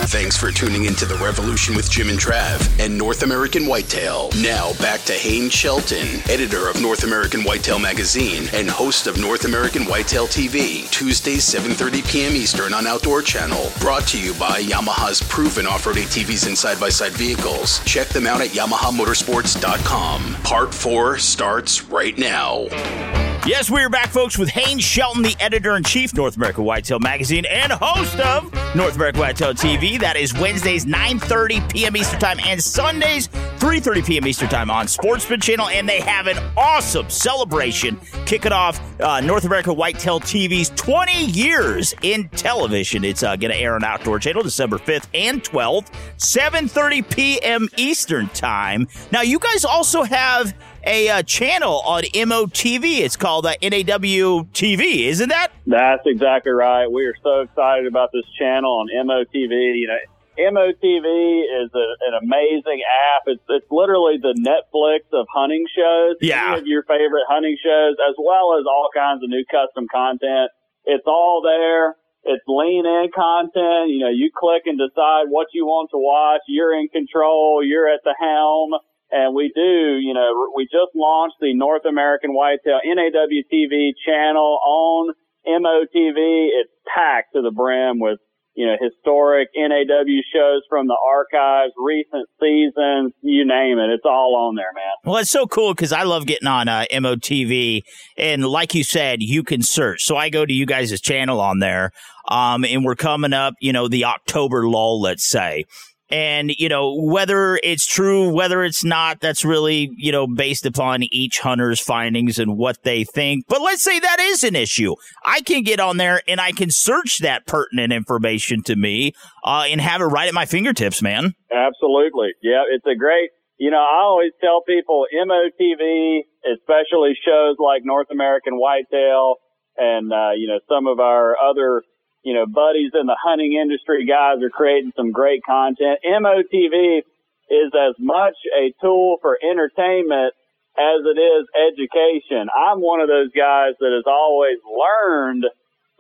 Thanks 0.07 0.37
for 0.37 0.53
tuning 0.53 0.85
into 0.85 1.07
The 1.07 1.17
Revolution 1.17 1.75
with 1.75 1.91
Jim 1.91 2.09
and 2.09 2.19
Trav 2.19 2.69
and 2.79 2.97
North 2.97 3.23
American 3.23 3.67
Whitetail. 3.67 4.31
Now 4.41 4.73
back 4.75 5.01
to 5.05 5.13
Haynes 5.13 5.53
Shelton, 5.53 6.07
editor 6.31 6.69
of 6.69 6.81
North 6.81 7.05
American 7.05 7.43
Whitetail 7.43 7.79
Magazine 7.79 8.49
and 8.53 8.71
host 8.71 9.07
of 9.07 9.19
North 9.19 9.45
American 9.45 9.85
Whitetail 9.85 10.27
TV, 10.27 10.89
Tuesdays 10.91 11.43
7:30 11.43 12.09
p.m. 12.09 12.33
Eastern 12.37 12.75
on 12.75 12.87
Outdoor 12.87 13.23
Channel. 13.23 13.73
Brought 13.81 14.07
to 14.09 14.21
you 14.21 14.35
by 14.35 14.63
Yamaha's 14.63 15.23
proven 15.23 15.67
off-road 15.67 15.97
ATVs 15.97 16.47
and 16.47 16.57
side-by-side 16.57 17.13
vehicles. 17.13 17.81
Check 17.85 18.09
them 18.09 18.27
out 18.27 18.41
at 18.41 18.51
yamahamotorsports.com. 18.51 20.35
Part 20.45 20.75
4 20.75 21.19
starts 21.19 21.85
right 21.85 22.17
now. 22.17 23.24
Yes, 23.47 23.71
we 23.71 23.83
are 23.83 23.91
back, 23.91 24.09
folks, 24.09 24.39
with 24.39 24.49
Haynes 24.49 24.83
Shelton, 24.83 25.23
the 25.23 25.37
editor 25.39 25.77
in 25.77 25.83
chief, 25.83 26.15
North 26.15 26.39
America 26.39 26.63
Whitetail 26.63 26.99
Magazine, 26.99 27.45
and 27.45 27.71
host 27.71 28.19
of 28.19 28.51
North 28.75 28.97
America 28.97 29.21
Whitetail 29.21 29.53
TV. 29.53 30.01
That 30.01 30.17
is 30.17 30.33
Wednesdays, 30.33 30.87
9.30 30.87 31.71
p.m. 31.71 31.95
Eastern 31.95 32.19
Time, 32.19 32.39
and 32.47 32.63
Sundays, 32.65 33.29
3.30 33.29 34.07
p.m. 34.07 34.27
Eastern 34.27 34.49
Time 34.49 34.71
on 34.71 34.89
Sportsman 34.89 35.43
Channel. 35.43 35.69
And 35.69 35.87
they 35.87 36.01
have 36.01 36.27
an 36.27 36.39
awesome 36.57 37.11
celebration 37.11 38.01
kicking 38.25 38.53
off 38.53 38.81
uh, 39.03 39.21
North 39.21 39.45
America 39.45 39.75
Whitetail 39.75 40.21
TV's 40.21 40.71
20 40.71 41.27
years 41.27 41.95
in 42.01 42.31
television. 42.31 43.05
It's 43.05 43.23
uh, 43.23 43.37
going 43.37 43.53
to 43.53 43.59
air 43.59 43.75
on 43.75 43.85
Outdoor 43.85 44.21
Channel 44.21 44.43
December 44.43 44.79
5th 44.79 45.09
and 45.13 45.45
12th, 45.45 45.93
7.30 46.17 47.15
p.m. 47.15 47.69
Eastern 47.77 48.27
Time. 48.29 48.89
Now, 49.13 49.21
you 49.21 49.39
guys 49.39 49.67
also 49.67 50.03
have 50.03 50.55
a 50.87 51.09
uh, 51.09 51.23
channel 51.23 51.81
on 51.85 52.03
MOTV. 52.05 53.01
It's 53.01 53.17
called 53.17 53.47
uh, 53.47 53.55
NAW 53.63 54.45
TV, 54.53 55.07
isn't 55.09 55.29
that? 55.29 55.53
That's 55.67 56.03
exactly 56.07 56.53
right. 56.53 56.87
We 56.91 57.07
are 57.07 57.17
so 57.23 57.41
excited 57.41 57.87
about 57.87 58.11
this 58.13 58.25
channel 58.39 58.85
on 58.85 58.89
MOTV. 59.07 59.79
You 59.79 59.89
know, 59.89 59.99
MOTV 60.39 61.65
is 61.65 61.71
a, 61.75 61.87
an 62.09 62.15
amazing 62.23 62.83
app. 62.83 63.23
It's, 63.27 63.43
it's 63.49 63.67
literally 63.71 64.19
the 64.21 64.35
Netflix 64.35 65.07
of 65.13 65.27
hunting 65.33 65.65
shows. 65.75 66.17
Yeah. 66.21 66.61
Your 66.65 66.83
favorite 66.83 67.25
hunting 67.29 67.57
shows, 67.63 67.97
as 68.09 68.15
well 68.19 68.59
as 68.59 68.67
all 68.67 68.89
kinds 68.95 69.23
of 69.23 69.31
new 69.31 69.45
custom 69.51 69.87
content. 69.91 70.51
It's 70.85 71.07
all 71.07 71.41
there. 71.43 71.97
It's 72.25 72.45
lean 72.49 72.87
in 72.87 73.11
content. 73.15 73.91
You 73.91 74.01
know, 74.01 74.11
you 74.11 74.31
click 74.35 74.63
and 74.67 74.79
decide 74.79 75.29
what 75.29 75.49
you 75.53 75.67
want 75.67 75.91
to 75.91 75.99
watch. 75.99 76.41
You're 76.49 76.73
in 76.73 76.89
control. 76.89 77.63
You're 77.63 77.89
at 77.89 78.01
the 78.03 78.15
helm. 78.19 78.73
And 79.11 79.35
we 79.35 79.53
do, 79.55 79.99
you 80.01 80.15
know, 80.15 80.51
we 80.57 80.65
just 80.65 80.95
launched 80.95 81.37
the 81.41 81.55
North 81.55 81.85
American 81.89 82.35
Whitetail 82.35 82.81
NAW 82.85 83.43
TV 83.53 83.91
channel 84.05 84.59
on 84.65 85.15
MOTV. 85.47 86.49
It's 86.51 86.73
packed 86.93 87.35
to 87.35 87.43
the 87.43 87.51
brim 87.51 88.01
with, 88.01 88.19
you 88.55 88.67
know, 88.67 88.77
historic 88.81 89.49
NAW 89.55 90.21
shows 90.33 90.63
from 90.69 90.87
the 90.87 90.97
archives, 90.97 91.73
recent 91.77 92.29
seasons, 92.41 93.13
you 93.21 93.45
name 93.45 93.79
it. 93.79 93.91
It's 93.93 94.05
all 94.05 94.37
on 94.37 94.55
there, 94.55 94.73
man. 94.75 94.85
Well, 95.05 95.19
it's 95.19 95.31
so 95.31 95.47
cool 95.47 95.75
because 95.75 95.93
I 95.93 96.05
love 96.05 96.27
getting 96.27 96.49
on 96.49 96.69
uh, 96.69 96.85
MOTV. 96.93 97.83
And 98.17 98.45
like 98.45 98.75
you 98.75 98.85
said, 98.85 99.23
you 99.23 99.43
can 99.43 99.63
search. 99.63 100.05
So 100.05 100.17
I 100.17 100.29
go 100.31 100.47
to 100.47 100.53
you 100.53 100.67
guys' 100.67 101.01
channel 101.01 101.41
on 101.41 101.59
there. 101.59 101.93
Um, 102.29 102.65
and 102.65 102.85
we're 102.85 102.95
coming 102.95 103.33
up, 103.33 103.55
you 103.61 103.73
know, 103.73 103.87
the 103.87 104.07
October 104.07 104.67
lull, 104.67 105.01
let's 105.01 105.25
say. 105.25 105.67
And, 106.15 106.55
you 106.59 106.69
know, 106.69 106.95
whether 106.95 107.59
it's 107.65 107.87
true, 107.87 108.29
whether 108.33 108.63
it's 108.63 108.85
not, 108.85 109.19
that's 109.19 109.45
really, 109.45 109.91
you 109.97 110.13
know, 110.13 110.29
based 110.29 110.65
upon 110.65 111.03
each 111.11 111.41
hunter's 111.41 111.81
findings 111.81 112.39
and 112.39 112.57
what 112.57 112.85
they 112.85 113.03
think. 113.03 113.47
But 113.49 113.61
let's 113.61 113.83
say 113.83 113.99
that 113.99 114.21
is 114.21 114.45
an 114.45 114.55
issue. 114.55 114.95
I 115.25 115.41
can 115.41 115.65
get 115.65 115.81
on 115.81 115.97
there 115.97 116.23
and 116.29 116.41
I 116.41 116.53
can 116.53 116.71
search 116.71 117.19
that 117.19 117.49
pertinent 117.49 117.93
information 117.93 118.63
to 118.63 118.77
me 118.77 119.13
uh, 119.43 119.65
and 119.69 119.81
have 119.81 120.01
it 120.01 120.05
right 120.05 120.29
at 120.29 120.35
my 120.35 120.47
fingertips, 120.47 121.03
man. 121.03 121.35
Absolutely. 121.51 122.29
Yeah, 122.45 122.63
it's 122.71 122.87
a 122.87 122.95
great, 122.97 123.31
you 123.59 123.73
know, 123.73 123.83
I 123.83 124.03
always 124.03 124.31
tell 124.41 124.63
people 124.63 125.07
MOTV, 125.13 126.21
especially 126.47 127.19
shows 127.27 127.57
like 127.59 127.83
North 127.85 128.13
American 128.13 128.55
Whitetail 128.55 129.39
and, 129.77 130.13
uh, 130.13 130.31
you 130.37 130.47
know, 130.47 130.61
some 130.69 130.87
of 130.87 131.01
our 131.01 131.35
other 131.43 131.83
you 132.25 132.33
know, 132.33 132.47
buddies 132.47 132.91
in 132.95 133.07
the 133.07 133.17
hunting 133.23 133.53
industry 133.53 134.07
guys 134.07 134.43
are 134.43 134.51
creating 134.51 134.93
some 134.97 135.13
great 135.13 135.45
content. 135.45 136.01
MOTV 136.05 137.05
is 137.51 137.71
as 137.77 137.95
much 137.99 138.35
a 138.57 138.73
tool 138.81 139.19
for 139.21 139.39
entertainment 139.39 140.33
as 140.77 141.05
it 141.05 141.21
is 141.21 141.47
education. 141.55 142.49
I'm 142.49 142.81
one 142.81 143.01
of 143.01 143.09
those 143.09 143.31
guys 143.37 143.77
that 143.79 143.93
has 143.93 144.09
always 144.09 144.57
learned 144.65 145.45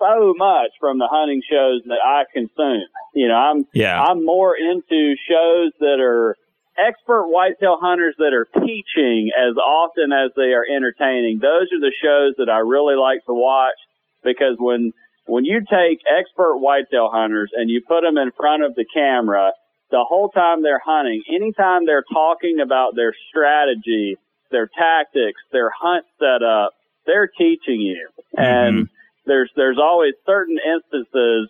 so 0.00 0.34
much 0.36 0.72
from 0.80 0.98
the 0.98 1.08
hunting 1.12 1.42
shows 1.48 1.82
that 1.86 2.00
I 2.02 2.24
consume. 2.32 2.88
You 3.14 3.28
know, 3.28 3.36
I'm 3.36 3.66
yeah. 3.72 4.02
I'm 4.02 4.24
more 4.24 4.56
into 4.56 5.14
shows 5.28 5.72
that 5.78 6.00
are 6.00 6.36
expert 6.76 7.28
whitetail 7.28 7.76
hunters 7.80 8.16
that 8.18 8.32
are 8.32 8.48
teaching 8.64 9.30
as 9.36 9.56
often 9.56 10.10
as 10.10 10.32
they 10.36 10.56
are 10.56 10.64
entertaining. 10.64 11.38
Those 11.38 11.68
are 11.70 11.80
the 11.80 11.92
shows 12.02 12.34
that 12.38 12.50
I 12.50 12.58
really 12.58 12.96
like 12.96 13.24
to 13.26 13.34
watch 13.34 13.78
because 14.24 14.56
when 14.58 14.92
when 15.26 15.44
you 15.44 15.60
take 15.60 16.00
expert 16.06 16.58
whitetail 16.58 17.10
hunters 17.12 17.50
and 17.54 17.70
you 17.70 17.82
put 17.86 18.02
them 18.02 18.18
in 18.18 18.30
front 18.36 18.62
of 18.62 18.74
the 18.74 18.84
camera 18.92 19.52
the 19.90 20.04
whole 20.06 20.28
time 20.28 20.62
they're 20.62 20.82
hunting, 20.84 21.22
anytime 21.28 21.86
they're 21.86 22.04
talking 22.12 22.58
about 22.60 22.96
their 22.96 23.14
strategy, 23.28 24.16
their 24.50 24.66
tactics, 24.66 25.40
their 25.52 25.70
hunt 25.70 26.04
setup, 26.18 26.72
they're 27.06 27.28
teaching 27.28 27.80
you. 27.80 28.08
Mm-hmm. 28.36 28.42
And 28.42 28.88
there's 29.26 29.50
there's 29.56 29.78
always 29.80 30.14
certain 30.26 30.58
instances. 30.58 31.48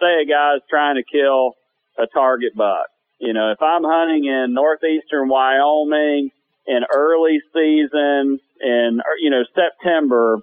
Say 0.00 0.22
a 0.22 0.26
guy's 0.26 0.60
trying 0.70 0.96
to 0.96 1.02
kill 1.02 1.54
a 1.98 2.06
target 2.06 2.54
buck. 2.54 2.86
You 3.18 3.32
know, 3.32 3.50
if 3.50 3.60
I'm 3.60 3.82
hunting 3.84 4.26
in 4.26 4.54
northeastern 4.54 5.28
Wyoming 5.28 6.30
in 6.66 6.80
early 6.94 7.40
season 7.52 8.38
in 8.60 9.00
you 9.20 9.30
know 9.30 9.42
September, 9.54 10.38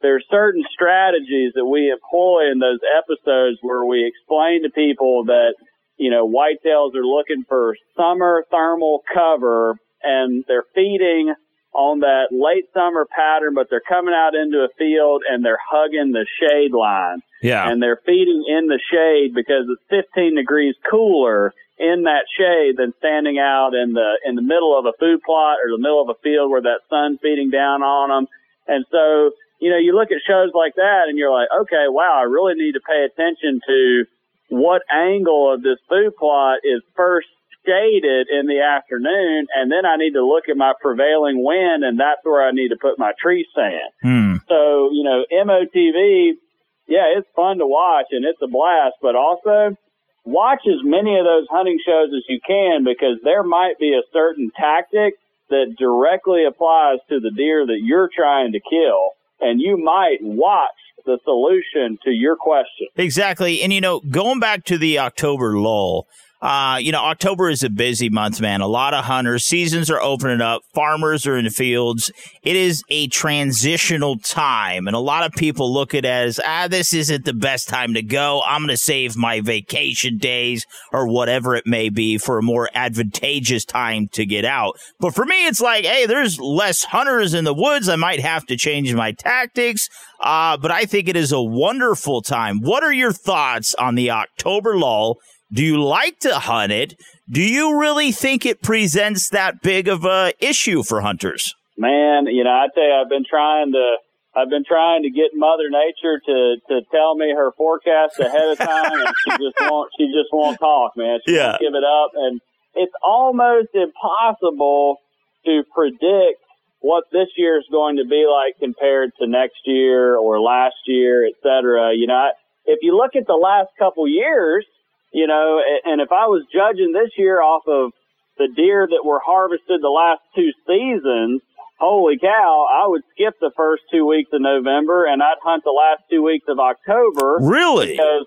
there's 0.00 0.24
certain 0.30 0.64
strategies 0.72 1.52
that 1.54 1.66
we 1.66 1.90
employ 1.90 2.50
in 2.52 2.58
those 2.58 2.80
episodes 2.96 3.58
where 3.62 3.84
we 3.84 4.06
explain 4.06 4.62
to 4.62 4.70
people 4.70 5.24
that, 5.26 5.54
you 5.96 6.10
know, 6.10 6.28
whitetails 6.28 6.94
are 6.94 7.04
looking 7.04 7.44
for 7.48 7.74
summer 7.96 8.44
thermal 8.50 9.02
cover 9.12 9.78
and 10.02 10.44
they're 10.46 10.66
feeding 10.74 11.34
on 11.74 12.00
that 12.00 12.30
late 12.30 12.64
summer 12.72 13.06
pattern, 13.06 13.54
but 13.54 13.66
they're 13.70 13.84
coming 13.86 14.14
out 14.14 14.34
into 14.34 14.58
a 14.58 14.68
field 14.78 15.22
and 15.28 15.44
they're 15.44 15.60
hugging 15.60 16.12
the 16.12 16.26
shade 16.40 16.72
line. 16.72 17.20
Yeah. 17.42 17.68
And 17.68 17.82
they're 17.82 18.00
feeding 18.06 18.44
in 18.48 18.66
the 18.66 18.80
shade 18.90 19.34
because 19.34 19.66
it's 19.68 20.06
15 20.14 20.36
degrees 20.36 20.74
cooler 20.90 21.52
in 21.78 22.04
that 22.04 22.26
shade 22.34 22.76
than 22.76 22.94
standing 22.98 23.38
out 23.38 23.74
in 23.74 23.92
the, 23.92 24.18
in 24.24 24.34
the 24.34 24.42
middle 24.42 24.76
of 24.78 24.86
a 24.86 24.96
food 24.98 25.22
plot 25.22 25.58
or 25.62 25.70
the 25.70 25.82
middle 25.82 26.02
of 26.02 26.08
a 26.08 26.18
field 26.22 26.50
where 26.50 26.62
that 26.62 26.82
sun's 26.90 27.18
beating 27.22 27.50
down 27.50 27.82
on 27.82 28.10
them. 28.10 28.26
And 28.66 28.84
so 28.90 29.30
you 29.58 29.70
know, 29.70 29.78
you 29.78 29.94
look 29.94 30.10
at 30.10 30.22
shows 30.26 30.50
like 30.54 30.74
that 30.76 31.08
and 31.08 31.18
you're 31.18 31.32
like, 31.32 31.48
okay, 31.62 31.90
wow, 31.90 32.18
I 32.18 32.30
really 32.30 32.54
need 32.54 32.72
to 32.72 32.80
pay 32.80 33.06
attention 33.06 33.60
to 33.66 34.04
what 34.50 34.82
angle 34.90 35.52
of 35.52 35.62
this 35.62 35.78
food 35.88 36.16
plot 36.16 36.60
is 36.64 36.80
first 36.96 37.28
shaded 37.66 38.28
in 38.30 38.46
the 38.46 38.62
afternoon. 38.62 39.46
And 39.54 39.70
then 39.70 39.84
I 39.84 39.96
need 39.96 40.14
to 40.14 40.24
look 40.24 40.48
at 40.48 40.56
my 40.56 40.72
prevailing 40.80 41.42
wind 41.42 41.84
and 41.84 41.98
that's 41.98 42.22
where 42.22 42.46
I 42.46 42.52
need 42.52 42.70
to 42.70 42.78
put 42.80 42.98
my 42.98 43.12
tree 43.20 43.46
stand. 43.52 43.90
Hmm. 44.00 44.34
So, 44.48 44.90
you 44.92 45.02
know, 45.04 45.26
MOTV, 45.26 46.38
yeah, 46.86 47.18
it's 47.18 47.28
fun 47.34 47.58
to 47.58 47.66
watch 47.66 48.06
and 48.12 48.24
it's 48.24 48.40
a 48.40 48.48
blast, 48.48 48.96
but 49.02 49.16
also 49.16 49.76
watch 50.24 50.62
as 50.66 50.80
many 50.84 51.18
of 51.18 51.26
those 51.26 51.46
hunting 51.50 51.78
shows 51.84 52.08
as 52.14 52.24
you 52.28 52.38
can 52.46 52.84
because 52.84 53.18
there 53.24 53.42
might 53.42 53.78
be 53.78 53.92
a 53.92 54.06
certain 54.12 54.50
tactic 54.56 55.14
that 55.50 55.74
directly 55.78 56.44
applies 56.44 56.98
to 57.08 57.20
the 57.20 57.32
deer 57.34 57.66
that 57.66 57.80
you're 57.82 58.10
trying 58.14 58.52
to 58.52 58.60
kill 58.60 59.17
and 59.40 59.60
you 59.60 59.76
might 59.76 60.18
watch 60.20 60.70
the 61.04 61.18
solution 61.24 61.98
to 62.04 62.10
your 62.10 62.36
question. 62.36 62.88
Exactly. 62.96 63.62
And, 63.62 63.72
you 63.72 63.80
know, 63.80 64.00
going 64.00 64.40
back 64.40 64.64
to 64.64 64.78
the 64.78 64.98
October 64.98 65.58
lull, 65.58 66.06
uh, 66.40 66.78
you 66.80 66.92
know, 66.92 67.02
October 67.02 67.50
is 67.50 67.64
a 67.64 67.70
busy 67.70 68.08
month, 68.08 68.40
man. 68.40 68.60
A 68.60 68.66
lot 68.66 68.94
of 68.94 69.04
hunters, 69.04 69.44
seasons 69.44 69.90
are 69.90 70.00
opening 70.00 70.40
up, 70.40 70.62
farmers 70.72 71.26
are 71.26 71.36
in 71.36 71.44
the 71.44 71.50
fields. 71.50 72.12
It 72.42 72.54
is 72.54 72.84
a 72.88 73.08
transitional 73.08 74.18
time, 74.18 74.86
and 74.86 74.94
a 74.94 75.00
lot 75.00 75.24
of 75.24 75.32
people 75.32 75.72
look 75.72 75.94
at 75.94 75.98
it 75.98 76.04
as, 76.04 76.40
ah, 76.44 76.68
this 76.68 76.94
isn't 76.94 77.24
the 77.24 77.32
best 77.32 77.68
time 77.68 77.94
to 77.94 78.02
go. 78.02 78.42
I'm 78.46 78.60
going 78.60 78.68
to 78.68 78.76
save 78.76 79.16
my 79.16 79.40
vacation 79.40 80.18
days 80.18 80.64
or 80.92 81.08
whatever 81.08 81.56
it 81.56 81.66
may 81.66 81.88
be 81.88 82.18
for 82.18 82.38
a 82.38 82.42
more 82.42 82.70
advantageous 82.72 83.64
time 83.64 84.06
to 84.12 84.24
get 84.24 84.44
out. 84.44 84.78
But 85.00 85.14
for 85.14 85.24
me, 85.24 85.46
it's 85.46 85.60
like, 85.60 85.84
hey, 85.84 86.06
there's 86.06 86.38
less 86.38 86.84
hunters 86.84 87.34
in 87.34 87.44
the 87.44 87.54
woods. 87.54 87.88
I 87.88 87.96
might 87.96 88.20
have 88.20 88.46
to 88.46 88.56
change 88.56 88.94
my 88.94 89.10
tactics. 89.10 89.88
Uh, 90.20 90.56
but 90.56 90.70
I 90.70 90.84
think 90.84 91.08
it 91.08 91.16
is 91.16 91.32
a 91.32 91.42
wonderful 91.42 92.22
time. 92.22 92.60
What 92.60 92.82
are 92.82 92.92
your 92.92 93.12
thoughts 93.12 93.74
on 93.74 93.94
the 93.94 94.10
October 94.10 94.76
lull? 94.76 95.18
Do 95.52 95.64
you 95.64 95.82
like 95.82 96.18
to 96.20 96.34
hunt 96.34 96.72
it? 96.72 97.00
Do 97.30 97.42
you 97.42 97.78
really 97.78 98.12
think 98.12 98.44
it 98.44 98.62
presents 98.62 99.30
that 99.30 99.62
big 99.62 99.88
of 99.88 100.04
a 100.04 100.32
issue 100.40 100.82
for 100.82 101.00
hunters? 101.00 101.54
Man, 101.76 102.26
you 102.26 102.44
know, 102.44 102.50
I 102.50 102.66
tell 102.74 102.84
you, 102.84 102.92
I've 102.92 103.08
been 103.08 103.24
trying 103.28 103.72
to, 103.72 103.96
I've 104.36 104.50
been 104.50 104.64
trying 104.64 105.04
to 105.04 105.10
get 105.10 105.30
Mother 105.34 105.70
Nature 105.70 106.20
to 106.26 106.56
to 106.68 106.80
tell 106.90 107.14
me 107.14 107.32
her 107.34 107.52
forecast 107.56 108.18
ahead 108.18 108.48
of 108.50 108.58
time, 108.58 108.92
and 108.92 109.14
she 109.24 109.30
just 109.30 109.56
won't. 109.60 109.90
She 109.98 110.06
just 110.06 110.28
won't 110.32 110.58
talk, 110.58 110.96
man. 110.96 111.20
She 111.26 111.34
yeah. 111.34 111.50
won't 111.50 111.60
give 111.60 111.74
it 111.74 111.84
up, 111.84 112.10
and 112.14 112.40
it's 112.74 112.92
almost 113.02 113.68
impossible 113.74 114.98
to 115.46 115.62
predict 115.74 116.42
what 116.80 117.04
this 117.12 117.28
year 117.36 117.58
is 117.58 117.64
going 117.70 117.96
to 117.96 118.04
be 118.04 118.26
like 118.30 118.58
compared 118.58 119.12
to 119.20 119.26
next 119.26 119.58
year 119.64 120.16
or 120.16 120.40
last 120.40 120.76
year, 120.86 121.26
et 121.26 121.34
cetera. 121.42 121.94
You 121.94 122.06
know, 122.06 122.28
if 122.66 122.80
you 122.82 122.96
look 122.96 123.16
at 123.16 123.26
the 123.26 123.34
last 123.34 123.70
couple 123.78 124.06
years, 124.06 124.64
you 125.12 125.26
know, 125.26 125.60
and 125.84 126.00
if 126.00 126.12
I 126.12 126.26
was 126.26 126.44
judging 126.52 126.92
this 126.92 127.10
year 127.16 127.40
off 127.40 127.62
of 127.66 127.92
the 128.38 128.48
deer 128.54 128.86
that 128.86 129.04
were 129.04 129.20
harvested 129.24 129.80
the 129.82 129.88
last 129.88 130.22
two 130.34 130.50
seasons, 130.66 131.42
holy 131.78 132.18
cow, 132.18 132.66
I 132.70 132.86
would 132.88 133.02
skip 133.14 133.34
the 133.40 133.50
first 133.56 133.82
two 133.90 134.06
weeks 134.06 134.30
of 134.32 134.42
November 134.42 135.06
and 135.06 135.22
I'd 135.22 135.42
hunt 135.42 135.64
the 135.64 135.74
last 135.74 136.02
two 136.10 136.22
weeks 136.22 136.46
of 136.48 136.58
October. 136.58 137.38
Really? 137.40 137.92
Because 137.92 138.26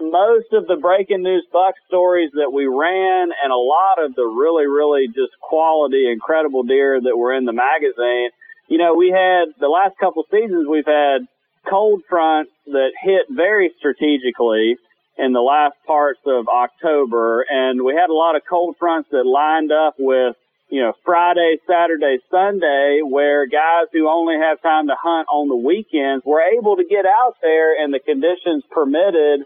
most 0.00 0.52
of 0.52 0.66
the 0.66 0.76
breaking 0.76 1.22
news 1.22 1.46
buck 1.52 1.74
stories 1.86 2.30
that 2.34 2.52
we 2.52 2.66
ran 2.66 3.30
and 3.30 3.52
a 3.52 3.56
lot 3.56 4.02
of 4.02 4.14
the 4.14 4.26
really, 4.26 4.66
really 4.66 5.06
just 5.08 5.38
quality, 5.40 6.10
incredible 6.10 6.62
deer 6.64 7.00
that 7.00 7.16
were 7.16 7.34
in 7.34 7.44
the 7.44 7.52
magazine, 7.52 8.30
you 8.68 8.78
know, 8.78 8.94
we 8.94 9.10
had 9.10 9.52
the 9.60 9.68
last 9.68 9.98
couple 9.98 10.24
seasons, 10.30 10.66
we've 10.68 10.86
had 10.86 11.28
cold 11.68 12.02
fronts 12.08 12.50
that 12.66 12.90
hit 13.02 13.26
very 13.30 13.70
strategically 13.78 14.76
in 15.18 15.32
the 15.32 15.40
last 15.40 15.76
parts 15.86 16.20
of 16.26 16.48
October, 16.48 17.44
and 17.48 17.82
we 17.82 17.94
had 17.94 18.08
a 18.08 18.14
lot 18.14 18.36
of 18.36 18.42
cold 18.48 18.76
fronts 18.78 19.10
that 19.10 19.26
lined 19.26 19.70
up 19.70 19.94
with, 19.98 20.36
you 20.70 20.80
know, 20.80 20.94
Friday, 21.04 21.58
Saturday, 21.68 22.18
Sunday, 22.30 23.00
where 23.04 23.46
guys 23.46 23.92
who 23.92 24.08
only 24.08 24.36
have 24.40 24.62
time 24.62 24.88
to 24.88 24.96
hunt 24.96 25.28
on 25.30 25.48
the 25.48 25.56
weekends 25.56 26.24
were 26.24 26.40
able 26.40 26.76
to 26.76 26.84
get 26.84 27.04
out 27.04 27.36
there 27.42 27.76
and 27.76 27.92
the 27.92 28.00
conditions 28.00 28.64
permitted, 28.70 29.44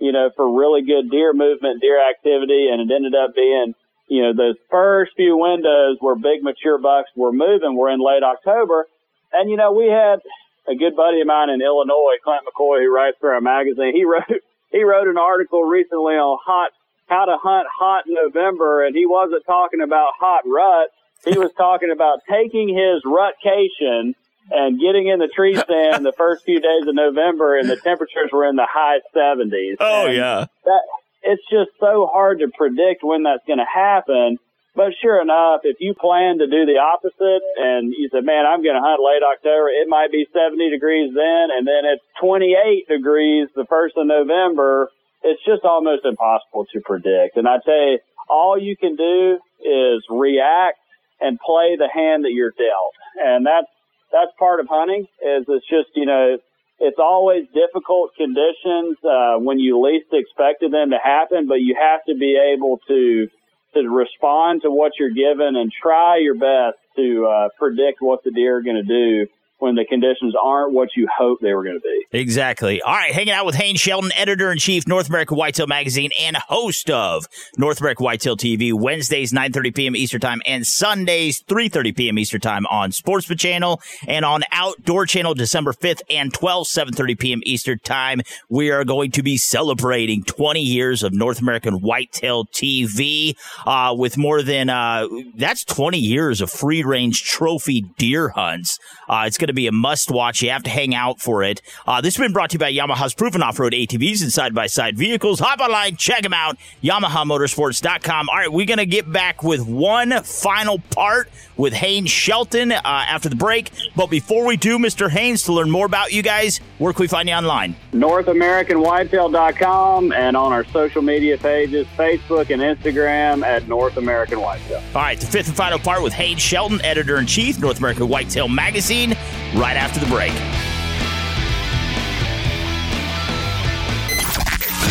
you 0.00 0.12
know, 0.12 0.30
for 0.34 0.48
really 0.58 0.80
good 0.80 1.10
deer 1.10 1.34
movement, 1.34 1.82
deer 1.82 2.00
activity, 2.00 2.68
and 2.72 2.80
it 2.80 2.94
ended 2.94 3.14
up 3.14 3.34
being, 3.36 3.74
you 4.08 4.22
know, 4.22 4.32
those 4.32 4.56
first 4.70 5.12
few 5.14 5.36
windows 5.36 5.98
where 6.00 6.16
big 6.16 6.42
mature 6.42 6.78
bucks 6.78 7.10
were 7.14 7.32
moving 7.32 7.76
were 7.76 7.90
in 7.90 8.00
late 8.00 8.24
October. 8.24 8.86
And, 9.30 9.50
you 9.50 9.58
know, 9.58 9.72
we 9.72 9.88
had 9.88 10.20
a 10.66 10.74
good 10.74 10.96
buddy 10.96 11.20
of 11.20 11.26
mine 11.26 11.50
in 11.50 11.60
Illinois, 11.60 12.16
Clint 12.24 12.44
McCoy, 12.48 12.80
who 12.80 12.94
writes 12.94 13.16
for 13.20 13.34
our 13.34 13.40
magazine. 13.40 13.92
He 13.94 14.04
wrote, 14.08 14.40
he 14.72 14.82
wrote 14.82 15.08
an 15.08 15.18
article 15.18 15.62
recently 15.62 16.14
on 16.14 16.38
hot 16.44 16.72
how 17.06 17.26
to 17.26 17.36
hunt 17.42 17.66
hot 17.78 18.04
November, 18.06 18.84
and 18.84 18.96
he 18.96 19.06
wasn't 19.06 19.44
talking 19.44 19.82
about 19.82 20.10
hot 20.18 20.42
rut. 20.46 20.88
He 21.24 21.38
was 21.38 21.52
talking 21.56 21.90
about 21.92 22.20
taking 22.28 22.68
his 22.68 23.02
rutcation 23.04 24.14
and 24.50 24.80
getting 24.80 25.06
in 25.06 25.18
the 25.18 25.28
tree 25.28 25.54
stand 25.54 26.04
the 26.04 26.12
first 26.16 26.44
few 26.44 26.60
days 26.60 26.86
of 26.86 26.94
November, 26.94 27.58
and 27.58 27.68
the 27.68 27.76
temperatures 27.76 28.30
were 28.32 28.46
in 28.46 28.56
the 28.56 28.66
high 28.68 28.98
70s. 29.14 29.76
Oh 29.78 30.06
and 30.06 30.16
yeah, 30.16 30.46
that 30.64 30.80
it's 31.22 31.42
just 31.50 31.70
so 31.78 32.08
hard 32.12 32.40
to 32.40 32.48
predict 32.48 33.02
when 33.02 33.22
that's 33.22 33.44
going 33.46 33.58
to 33.60 33.66
happen. 33.72 34.38
But 34.74 34.96
sure 35.02 35.20
enough, 35.20 35.60
if 35.64 35.76
you 35.80 35.92
plan 35.92 36.38
to 36.38 36.48
do 36.48 36.64
the 36.64 36.80
opposite 36.80 37.44
and 37.60 37.92
you 37.92 38.08
said, 38.08 38.24
man, 38.24 38.48
I'm 38.48 38.64
going 38.64 38.74
to 38.74 38.80
hunt 38.80 39.04
late 39.04 39.20
October, 39.20 39.68
it 39.68 39.84
might 39.86 40.10
be 40.10 40.24
70 40.32 40.70
degrees 40.70 41.12
then, 41.12 41.52
and 41.52 41.68
then 41.68 41.84
it's 41.84 42.04
28 42.20 42.88
degrees 42.88 43.48
the 43.54 43.66
first 43.68 43.96
of 43.98 44.06
November. 44.06 44.88
It's 45.22 45.44
just 45.44 45.64
almost 45.64 46.06
impossible 46.08 46.64
to 46.72 46.80
predict. 46.80 47.36
And 47.36 47.46
I 47.46 47.60
tell 47.60 47.84
you, 47.92 47.98
all 48.30 48.56
you 48.56 48.76
can 48.76 48.96
do 48.96 49.38
is 49.60 50.02
react 50.08 50.80
and 51.20 51.38
play 51.38 51.76
the 51.76 51.88
hand 51.92 52.24
that 52.24 52.32
you're 52.32 52.56
dealt. 52.56 52.96
And 53.20 53.44
that's, 53.44 53.68
that's 54.10 54.32
part 54.38 54.58
of 54.58 54.66
hunting 54.72 55.04
is 55.20 55.44
it's 55.48 55.68
just, 55.68 55.92
you 55.94 56.06
know, 56.06 56.38
it's 56.80 56.98
always 56.98 57.44
difficult 57.52 58.16
conditions, 58.16 58.96
uh, 59.04 59.36
when 59.36 59.60
you 59.60 59.78
least 59.78 60.08
expected 60.10 60.72
them 60.72 60.90
to 60.90 60.98
happen, 60.98 61.46
but 61.46 61.60
you 61.60 61.76
have 61.78 62.00
to 62.08 62.16
be 62.18 62.34
able 62.34 62.80
to, 62.88 63.28
to 63.74 63.88
respond 63.88 64.62
to 64.62 64.70
what 64.70 64.92
you're 64.98 65.10
given 65.10 65.56
and 65.56 65.72
try 65.72 66.18
your 66.18 66.34
best 66.34 66.78
to, 66.96 67.26
uh, 67.26 67.48
predict 67.58 68.00
what 68.00 68.22
the 68.24 68.30
deer 68.30 68.58
are 68.58 68.62
going 68.62 68.76
to 68.76 68.82
do 68.82 69.26
when 69.62 69.76
the 69.76 69.84
conditions 69.84 70.34
aren't 70.42 70.72
what 70.72 70.88
you 70.96 71.06
hope 71.16 71.38
they 71.40 71.54
were 71.54 71.62
going 71.62 71.76
to 71.76 71.80
be. 71.80 72.18
Exactly. 72.18 72.82
All 72.82 72.92
right, 72.92 73.12
hanging 73.12 73.32
out 73.32 73.46
with 73.46 73.54
Haynes 73.54 73.80
Shelton, 73.80 74.10
editor 74.16 74.50
in 74.50 74.58
chief, 74.58 74.88
North 74.88 75.08
American 75.08 75.36
Whitetail 75.36 75.68
Magazine, 75.68 76.10
and 76.20 76.36
host 76.36 76.90
of 76.90 77.28
North 77.56 77.80
American 77.80 78.02
Whitetail 78.02 78.36
TV, 78.36 78.72
Wednesdays 78.72 79.32
9:30 79.32 79.74
p.m. 79.74 79.94
Eastern 79.94 80.20
Time 80.20 80.42
and 80.46 80.66
Sundays 80.66 81.44
3:30 81.44 81.96
p.m. 81.96 82.18
Eastern 82.18 82.40
Time 82.40 82.66
on 82.66 82.90
Sportsman 82.90 83.38
Channel 83.38 83.80
and 84.08 84.24
on 84.24 84.42
Outdoor 84.50 85.06
Channel, 85.06 85.34
December 85.34 85.72
5th 85.72 86.00
and 86.10 86.32
12th, 86.32 86.66
7:30 86.66 87.18
p.m. 87.20 87.40
Eastern 87.44 87.78
Time. 87.78 88.20
We 88.48 88.72
are 88.72 88.84
going 88.84 89.12
to 89.12 89.22
be 89.22 89.36
celebrating 89.36 90.24
20 90.24 90.60
years 90.60 91.04
of 91.04 91.12
North 91.12 91.40
American 91.40 91.74
Whitetail 91.74 92.46
TV 92.46 93.36
uh, 93.64 93.94
with 93.96 94.18
more 94.18 94.42
than 94.42 94.70
uh, 94.70 95.06
that's 95.36 95.64
20 95.64 95.98
years 95.98 96.40
of 96.40 96.50
free 96.50 96.82
range 96.82 97.22
trophy 97.22 97.82
deer 97.96 98.30
hunts. 98.30 98.80
Uh, 99.08 99.22
it's 99.26 99.38
going 99.38 99.51
to 99.51 99.51
be 99.52 99.66
a 99.66 99.72
must 99.72 100.10
watch. 100.10 100.42
You 100.42 100.50
have 100.50 100.62
to 100.64 100.70
hang 100.70 100.94
out 100.94 101.20
for 101.20 101.42
it. 101.42 101.62
Uh, 101.86 102.00
this 102.00 102.16
has 102.16 102.24
been 102.24 102.32
brought 102.32 102.50
to 102.50 102.54
you 102.54 102.58
by 102.58 102.72
Yamaha's 102.72 103.14
proven 103.14 103.42
off 103.42 103.58
road 103.58 103.72
ATVs 103.72 104.22
and 104.22 104.32
side 104.32 104.54
by 104.54 104.66
side 104.66 104.96
vehicles. 104.96 105.40
Hop 105.40 105.60
online, 105.60 105.96
check 105.96 106.22
them 106.22 106.32
out, 106.32 106.56
YamahaMotorsports.com. 106.82 108.28
All 108.28 108.36
right, 108.36 108.52
we're 108.52 108.66
going 108.66 108.78
to 108.78 108.86
get 108.86 109.10
back 109.10 109.42
with 109.42 109.66
one 109.66 110.22
final 110.22 110.78
part 110.78 111.28
with 111.56 111.72
Haynes 111.74 112.10
Shelton 112.10 112.72
uh, 112.72 112.80
after 112.84 113.28
the 113.28 113.36
break. 113.36 113.70
But 113.94 114.08
before 114.08 114.46
we 114.46 114.56
do, 114.56 114.78
Mr. 114.78 115.10
Haynes, 115.10 115.42
to 115.44 115.52
learn 115.52 115.70
more 115.70 115.86
about 115.86 116.12
you 116.12 116.22
guys, 116.22 116.58
where 116.78 116.92
can 116.92 117.02
we 117.02 117.08
find 117.08 117.28
you 117.28 117.34
online? 117.34 117.76
NorthAmericanWhitetail.com 117.92 120.12
and 120.12 120.36
on 120.36 120.52
our 120.52 120.64
social 120.66 121.02
media 121.02 121.38
pages, 121.38 121.86
Facebook 121.96 122.50
and 122.50 122.62
Instagram 122.62 123.44
at 123.44 123.68
North 123.68 123.96
American 123.96 124.40
Whitetail. 124.40 124.82
All 124.94 125.02
right, 125.02 125.20
the 125.20 125.26
fifth 125.26 125.48
and 125.48 125.56
final 125.56 125.78
part 125.78 126.02
with 126.02 126.12
Haynes 126.14 126.40
Shelton, 126.40 126.80
editor 126.82 127.18
in 127.18 127.26
chief, 127.26 127.60
North 127.60 127.78
American 127.78 128.08
Whitetail 128.08 128.48
Magazine, 128.48 129.14
right 129.54 129.76
after 129.76 130.00
the 130.00 130.06
break. 130.06 130.32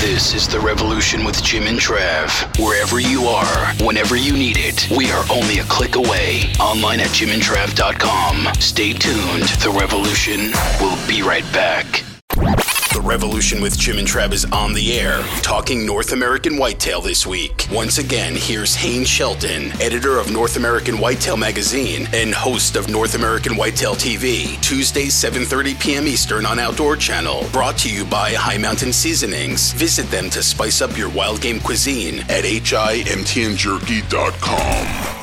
This 0.01 0.33
is 0.33 0.47
The 0.47 0.59
Revolution 0.59 1.23
with 1.23 1.43
Jim 1.43 1.67
and 1.67 1.77
Trav. 1.77 2.59
Wherever 2.59 2.99
you 2.99 3.25
are, 3.25 3.73
whenever 3.85 4.15
you 4.15 4.33
need 4.33 4.57
it, 4.57 4.89
we 4.89 5.11
are 5.11 5.23
only 5.31 5.59
a 5.59 5.63
click 5.65 5.95
away. 5.95 6.51
Online 6.59 7.01
at 7.01 7.09
jimandtrav.com. 7.09 8.55
Stay 8.55 8.93
tuned. 8.93 9.43
The 9.61 9.69
Revolution 9.69 10.51
will 10.81 10.97
be 11.07 11.21
right 11.21 11.45
back. 11.53 12.03
The 12.35 13.01
Revolution 13.03 13.61
with 13.61 13.77
Jim 13.77 13.97
and 13.97 14.07
Trav 14.07 14.31
is 14.31 14.45
on 14.45 14.73
the 14.73 14.97
air, 14.99 15.21
talking 15.41 15.85
North 15.85 16.13
American 16.13 16.57
whitetail 16.57 17.01
this 17.01 17.27
week. 17.27 17.67
Once 17.71 17.97
again, 17.97 18.33
here's 18.35 18.75
Haynes 18.75 19.09
Shelton, 19.09 19.71
editor 19.81 20.17
of 20.17 20.31
North 20.31 20.55
American 20.55 20.97
Whitetail 20.97 21.35
Magazine 21.37 22.07
and 22.13 22.33
host 22.33 22.75
of 22.75 22.89
North 22.89 23.15
American 23.15 23.55
Whitetail 23.55 23.95
TV, 23.95 24.59
Tuesdays 24.61 25.13
7:30 25.13 25.79
p.m. 25.79 26.07
Eastern 26.07 26.45
on 26.45 26.59
Outdoor 26.59 26.95
Channel. 26.95 27.47
Brought 27.51 27.77
to 27.79 27.89
you 27.89 28.05
by 28.05 28.33
High 28.33 28.57
Mountain 28.57 28.93
Seasonings. 28.93 29.73
Visit 29.73 30.09
them 30.09 30.29
to 30.29 30.41
spice 30.43 30.81
up 30.81 30.97
your 30.97 31.09
wild 31.09 31.41
game 31.41 31.59
cuisine 31.59 32.19
at 32.29 32.45
himtnjerky.com. 32.45 35.20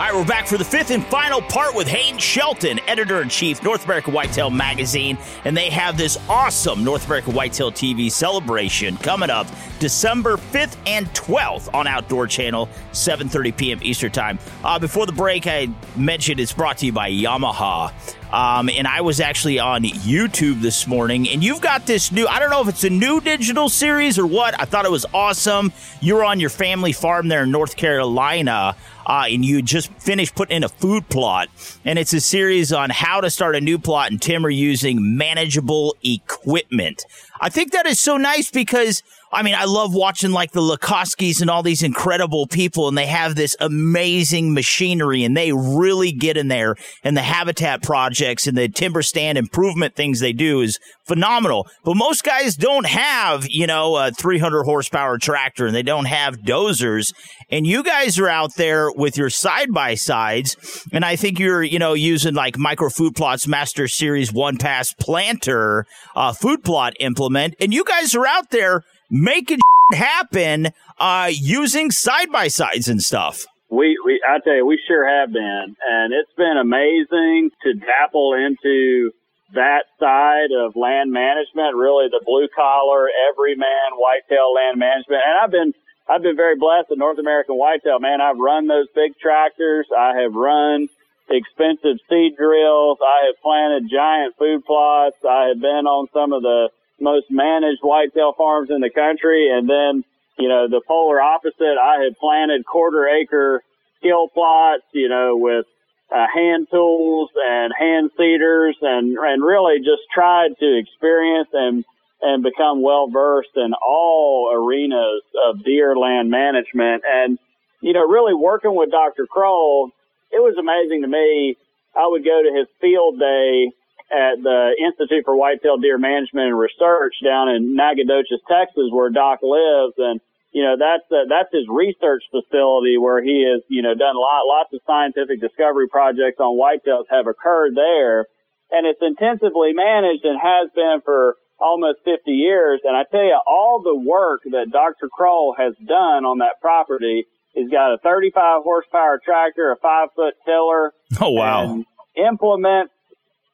All 0.00 0.06
right, 0.06 0.14
we're 0.14 0.24
back 0.24 0.46
for 0.46 0.56
the 0.56 0.64
fifth 0.64 0.90
and 0.92 1.04
final 1.04 1.42
part 1.42 1.74
with 1.74 1.86
Haynes 1.86 2.22
Shelton, 2.22 2.80
editor 2.88 3.20
in 3.20 3.28
chief, 3.28 3.62
North 3.62 3.84
American 3.84 4.14
Whitetail 4.14 4.48
Magazine, 4.48 5.18
and 5.44 5.54
they 5.54 5.68
have 5.68 5.98
this 5.98 6.16
awesome 6.26 6.82
North 6.82 7.04
American 7.04 7.34
Whitetail 7.34 7.70
TV 7.70 8.10
celebration 8.10 8.96
coming 8.96 9.28
up 9.28 9.46
December 9.78 10.38
5th 10.38 10.78
and 10.86 11.06
12th 11.12 11.68
on 11.74 11.86
Outdoor 11.86 12.26
Channel, 12.26 12.66
7:30 12.92 13.54
p.m. 13.54 13.78
Eastern 13.82 14.10
Time. 14.10 14.38
Uh, 14.64 14.78
before 14.78 15.04
the 15.04 15.12
break, 15.12 15.46
I 15.46 15.68
mentioned 15.96 16.40
it's 16.40 16.54
brought 16.54 16.78
to 16.78 16.86
you 16.86 16.92
by 16.92 17.10
Yamaha. 17.10 17.92
Um, 18.32 18.68
and 18.68 18.86
I 18.86 19.00
was 19.00 19.18
actually 19.20 19.58
on 19.58 19.82
YouTube 19.82 20.60
this 20.60 20.86
morning, 20.86 21.28
and 21.28 21.42
you've 21.42 21.60
got 21.60 21.86
this 21.86 22.12
new, 22.12 22.26
I 22.28 22.38
don't 22.38 22.50
know 22.50 22.60
if 22.60 22.68
it's 22.68 22.84
a 22.84 22.90
new 22.90 23.20
digital 23.20 23.68
series 23.68 24.18
or 24.18 24.26
what. 24.26 24.58
I 24.60 24.64
thought 24.66 24.84
it 24.84 24.90
was 24.90 25.04
awesome. 25.12 25.72
You're 26.00 26.24
on 26.24 26.38
your 26.38 26.50
family 26.50 26.92
farm 26.92 27.28
there 27.28 27.42
in 27.42 27.50
North 27.50 27.76
Carolina, 27.76 28.76
uh, 29.04 29.24
and 29.28 29.44
you 29.44 29.62
just 29.62 29.92
finished 29.94 30.36
putting 30.36 30.58
in 30.58 30.64
a 30.64 30.68
food 30.68 31.08
plot. 31.08 31.48
And 31.84 31.98
it's 31.98 32.12
a 32.12 32.20
series 32.20 32.72
on 32.72 32.90
how 32.90 33.20
to 33.20 33.30
start 33.30 33.56
a 33.56 33.60
new 33.60 33.78
plot 33.78 34.12
in 34.12 34.18
timber 34.18 34.50
using 34.50 35.16
manageable 35.16 35.96
equipment. 36.04 37.04
I 37.40 37.48
think 37.48 37.72
that 37.72 37.86
is 37.86 37.98
so 37.98 38.16
nice 38.16 38.50
because 38.50 39.02
I 39.32 39.42
mean, 39.42 39.54
I 39.54 39.64
love 39.64 39.94
watching 39.94 40.32
like 40.32 40.50
the 40.50 40.60
Lakoskys 40.60 41.40
and 41.40 41.48
all 41.48 41.62
these 41.62 41.84
incredible 41.84 42.48
people, 42.48 42.88
and 42.88 42.98
they 42.98 43.06
have 43.06 43.36
this 43.36 43.56
amazing 43.60 44.54
machinery, 44.54 45.22
and 45.22 45.36
they 45.36 45.52
really 45.52 46.10
get 46.10 46.36
in 46.36 46.48
there. 46.48 46.74
And 47.04 47.16
the 47.16 47.22
habitat 47.22 47.82
projects 47.82 48.48
and 48.48 48.58
the 48.58 48.68
timber 48.68 49.02
stand 49.02 49.38
improvement 49.38 49.94
things 49.94 50.18
they 50.18 50.32
do 50.32 50.60
is 50.60 50.80
phenomenal. 51.04 51.68
But 51.84 51.96
most 51.96 52.24
guys 52.24 52.56
don't 52.56 52.86
have, 52.86 53.46
you 53.48 53.68
know, 53.68 53.96
a 53.96 54.10
300 54.10 54.64
horsepower 54.64 55.18
tractor, 55.18 55.66
and 55.66 55.74
they 55.74 55.84
don't 55.84 56.06
have 56.06 56.38
dozers. 56.38 57.12
And 57.50 57.66
you 57.66 57.84
guys 57.84 58.18
are 58.18 58.28
out 58.28 58.56
there 58.56 58.90
with 58.90 59.16
your 59.16 59.30
side 59.30 59.72
by 59.72 59.94
sides, 59.94 60.56
and 60.92 61.04
I 61.04 61.14
think 61.14 61.38
you're, 61.38 61.62
you 61.62 61.78
know, 61.78 61.94
using 61.94 62.34
like 62.34 62.58
Micro 62.58 62.88
Food 62.88 63.14
Plots 63.14 63.46
Master 63.46 63.86
Series 63.86 64.32
One 64.32 64.56
Pass 64.56 64.92
Planter 64.92 65.86
uh, 66.16 66.32
food 66.32 66.64
plot 66.64 66.94
implement, 66.98 67.54
and 67.60 67.72
you 67.72 67.84
guys 67.84 68.14
are 68.16 68.26
out 68.26 68.50
there 68.50 68.82
making 69.10 69.58
happen 69.92 70.68
uh, 70.98 71.28
using 71.30 71.90
side 71.90 72.30
by 72.30 72.48
sides 72.48 72.88
and 72.88 73.02
stuff. 73.02 73.44
We, 73.68 73.98
we, 74.04 74.20
I 74.26 74.38
tell 74.42 74.54
you, 74.54 74.66
we 74.66 74.80
sure 74.86 75.06
have 75.06 75.32
been, 75.32 75.76
and 75.88 76.12
it's 76.12 76.32
been 76.36 76.56
amazing 76.58 77.50
to 77.62 77.74
dabble 77.74 78.34
into 78.34 79.12
that 79.54 79.84
side 79.98 80.50
of 80.50 80.74
land 80.74 81.12
management. 81.12 81.76
Really, 81.76 82.06
the 82.10 82.22
blue 82.24 82.48
collar, 82.54 83.08
everyman 83.30 83.94
whitetail 83.94 84.54
land 84.54 84.78
management, 84.78 85.22
and 85.26 85.38
I've 85.42 85.50
been. 85.50 85.72
I've 86.08 86.22
been 86.22 86.34
very 86.34 86.56
blessed 86.58 86.90
at 86.90 86.98
North 86.98 87.20
American 87.20 87.54
Whitetail, 87.54 88.00
man. 88.00 88.20
I've 88.20 88.36
run 88.36 88.66
those 88.66 88.88
big 88.96 89.16
tractors. 89.22 89.86
I 89.96 90.20
have 90.20 90.34
run 90.34 90.88
expensive 91.30 92.02
seed 92.10 92.36
drills. 92.36 92.98
I 92.98 93.30
have 93.30 93.40
planted 93.40 93.88
giant 93.88 94.34
food 94.36 94.64
plots. 94.66 95.16
I 95.22 95.54
have 95.54 95.60
been 95.60 95.86
on 95.86 96.08
some 96.12 96.32
of 96.32 96.42
the 96.42 96.70
most 97.00 97.26
managed 97.30 97.80
whitetail 97.82 98.32
farms 98.36 98.70
in 98.70 98.80
the 98.80 98.90
country. 98.90 99.50
And 99.50 99.68
then, 99.68 100.04
you 100.38 100.48
know, 100.48 100.68
the 100.68 100.82
polar 100.86 101.20
opposite, 101.20 101.76
I 101.80 102.02
had 102.02 102.16
planted 102.18 102.64
quarter 102.64 103.08
acre 103.08 103.62
skill 103.98 104.28
plots, 104.28 104.84
you 104.92 105.08
know, 105.08 105.36
with 105.36 105.66
uh, 106.12 106.26
hand 106.32 106.66
tools 106.70 107.30
and 107.36 107.72
hand 107.78 108.10
seeders 108.16 108.76
and, 108.80 109.16
and 109.16 109.42
really 109.42 109.78
just 109.78 110.02
tried 110.12 110.50
to 110.58 110.78
experience 110.78 111.48
and, 111.52 111.84
and 112.20 112.42
become 112.42 112.82
well 112.82 113.08
versed 113.08 113.56
in 113.56 113.72
all 113.74 114.50
arenas 114.52 115.22
of 115.46 115.64
deer 115.64 115.96
land 115.96 116.30
management. 116.30 117.02
And, 117.06 117.38
you 117.80 117.92
know, 117.92 118.06
really 118.06 118.34
working 118.34 118.74
with 118.74 118.90
Dr. 118.90 119.26
Kroll, 119.26 119.90
it 120.30 120.38
was 120.38 120.56
amazing 120.58 121.02
to 121.02 121.08
me. 121.08 121.56
I 121.96 122.06
would 122.06 122.24
go 122.24 122.42
to 122.42 122.58
his 122.58 122.68
field 122.80 123.18
day 123.18 123.72
at 124.10 124.42
the 124.42 124.74
Institute 124.74 125.24
for 125.24 125.38
Whitetail 125.38 125.78
Deer 125.78 125.98
Management 125.98 126.50
and 126.50 126.58
Research 126.58 127.14
down 127.22 127.48
in 127.48 127.78
Nacogdoches, 127.78 128.42
Texas, 128.50 128.90
where 128.90 129.10
Doc 129.10 129.38
lives. 129.42 129.94
And, 129.98 130.20
you 130.50 130.66
know, 130.66 130.74
that's, 130.74 131.06
uh, 131.14 131.30
that's 131.30 131.54
his 131.54 131.70
research 131.70 132.26
facility 132.34 132.98
where 132.98 133.22
he 133.22 133.46
has, 133.46 133.62
you 133.70 133.82
know, 133.82 133.94
done 133.94 134.16
a 134.16 134.18
lot, 134.18 134.50
lots 134.50 134.74
of 134.74 134.82
scientific 134.86 135.40
discovery 135.40 135.86
projects 135.86 136.42
on 136.42 136.58
whitetails 136.58 137.06
have 137.10 137.30
occurred 137.30 137.78
there. 137.78 138.26
And 138.74 138.86
it's 138.86 139.02
intensively 139.02 139.72
managed 139.74 140.26
and 140.26 140.38
has 140.42 140.70
been 140.74 141.02
for 141.04 141.36
almost 141.60 142.02
50 142.04 142.30
years. 142.32 142.80
And 142.82 142.96
I 142.96 143.04
tell 143.04 143.22
you, 143.22 143.38
all 143.46 143.82
the 143.82 143.94
work 143.94 144.42
that 144.50 144.72
Dr. 144.72 145.08
Kroll 145.08 145.54
has 145.56 145.74
done 145.78 146.26
on 146.26 146.38
that 146.38 146.58
property, 146.60 147.26
he's 147.54 147.70
got 147.70 147.94
a 147.94 147.98
35 148.02 148.62
horsepower 148.62 149.20
tractor, 149.22 149.70
a 149.70 149.76
five 149.76 150.08
foot 150.16 150.34
tiller. 150.44 150.94
Oh, 151.20 151.30
wow. 151.30 151.84
implements 152.16 152.94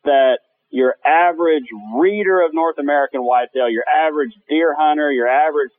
that 0.05 0.39
your 0.71 0.95
average 1.05 1.67
reader 1.97 2.45
of 2.45 2.53
North 2.53 2.79
American 2.79 3.23
whitetail, 3.23 3.71
your 3.71 3.85
average 3.89 4.33
deer 4.49 4.75
hunter, 4.77 5.11
your 5.11 5.29
average 5.29 5.71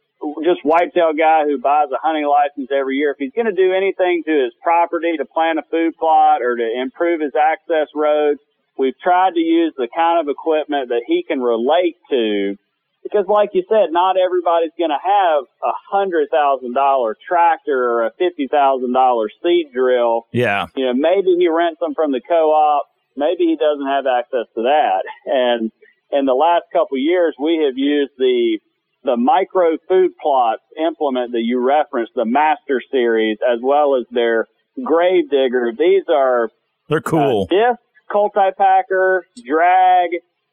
just 0.43 0.61
whitetail 0.63 1.13
guy 1.13 1.45
who 1.45 1.59
buys 1.59 1.89
a 1.93 2.01
hunting 2.01 2.25
license 2.25 2.69
every 2.73 2.97
year, 2.97 3.11
if 3.11 3.17
he's 3.19 3.33
going 3.33 3.45
to 3.45 3.55
do 3.55 3.73
anything 3.73 4.23
to 4.25 4.33
his 4.43 4.53
property 4.63 5.17
to 5.17 5.25
plant 5.25 5.59
a 5.59 5.63
food 5.69 5.95
plot 5.97 6.41
or 6.41 6.55
to 6.55 6.67
improve 6.81 7.21
his 7.21 7.33
access 7.37 7.87
roads, 7.93 8.39
we've 8.77 8.97
tried 8.97 9.33
to 9.35 9.39
use 9.39 9.73
the 9.77 9.87
kind 9.93 10.19
of 10.19 10.29
equipment 10.29 10.89
that 10.89 11.03
he 11.05 11.23
can 11.23 11.39
relate 11.39 11.97
to 12.09 12.57
because 13.03 13.25
like 13.27 13.51
you 13.53 13.63
said, 13.69 13.91
not 13.91 14.15
everybody's 14.17 14.75
going 14.77 14.91
to 14.91 14.99
have 14.99 15.43
a 15.63 15.73
hundred 15.89 16.27
thousand 16.29 16.73
dollar 16.73 17.15
tractor 17.27 17.77
or 17.77 18.05
a 18.07 18.11
fifty 18.11 18.47
thousand 18.47 18.93
dollar 18.93 19.29
seed 19.41 19.71
drill. 19.73 20.27
Yeah. 20.33 20.67
You 20.75 20.85
know, 20.85 20.93
maybe 20.93 21.35
he 21.37 21.47
rents 21.47 21.79
them 21.79 21.93
from 21.95 22.11
the 22.11 22.19
co-op. 22.19 22.85
Maybe 23.17 23.45
he 23.45 23.57
doesn't 23.57 23.87
have 23.87 24.05
access 24.05 24.45
to 24.55 24.61
that. 24.63 25.01
And 25.25 25.71
in 26.11 26.25
the 26.25 26.33
last 26.33 26.65
couple 26.71 26.95
of 26.95 27.01
years, 27.01 27.35
we 27.41 27.65
have 27.65 27.77
used 27.77 28.13
the 28.17 28.59
the 29.03 29.17
micro 29.17 29.77
food 29.87 30.11
plots 30.21 30.61
implement 30.77 31.31
that 31.31 31.41
you 31.41 31.65
referenced, 31.65 32.11
the 32.15 32.25
Master 32.25 32.81
Series, 32.91 33.37
as 33.41 33.59
well 33.61 33.95
as 33.95 34.05
their 34.11 34.47
Grave 34.83 35.29
Digger. 35.29 35.71
These 35.77 36.03
are 36.09 36.49
they're 36.89 37.01
cool. 37.01 37.47
Uh, 37.49 37.55
disc, 37.55 37.81
cultipacker, 38.11 39.21
drag, 39.45 40.09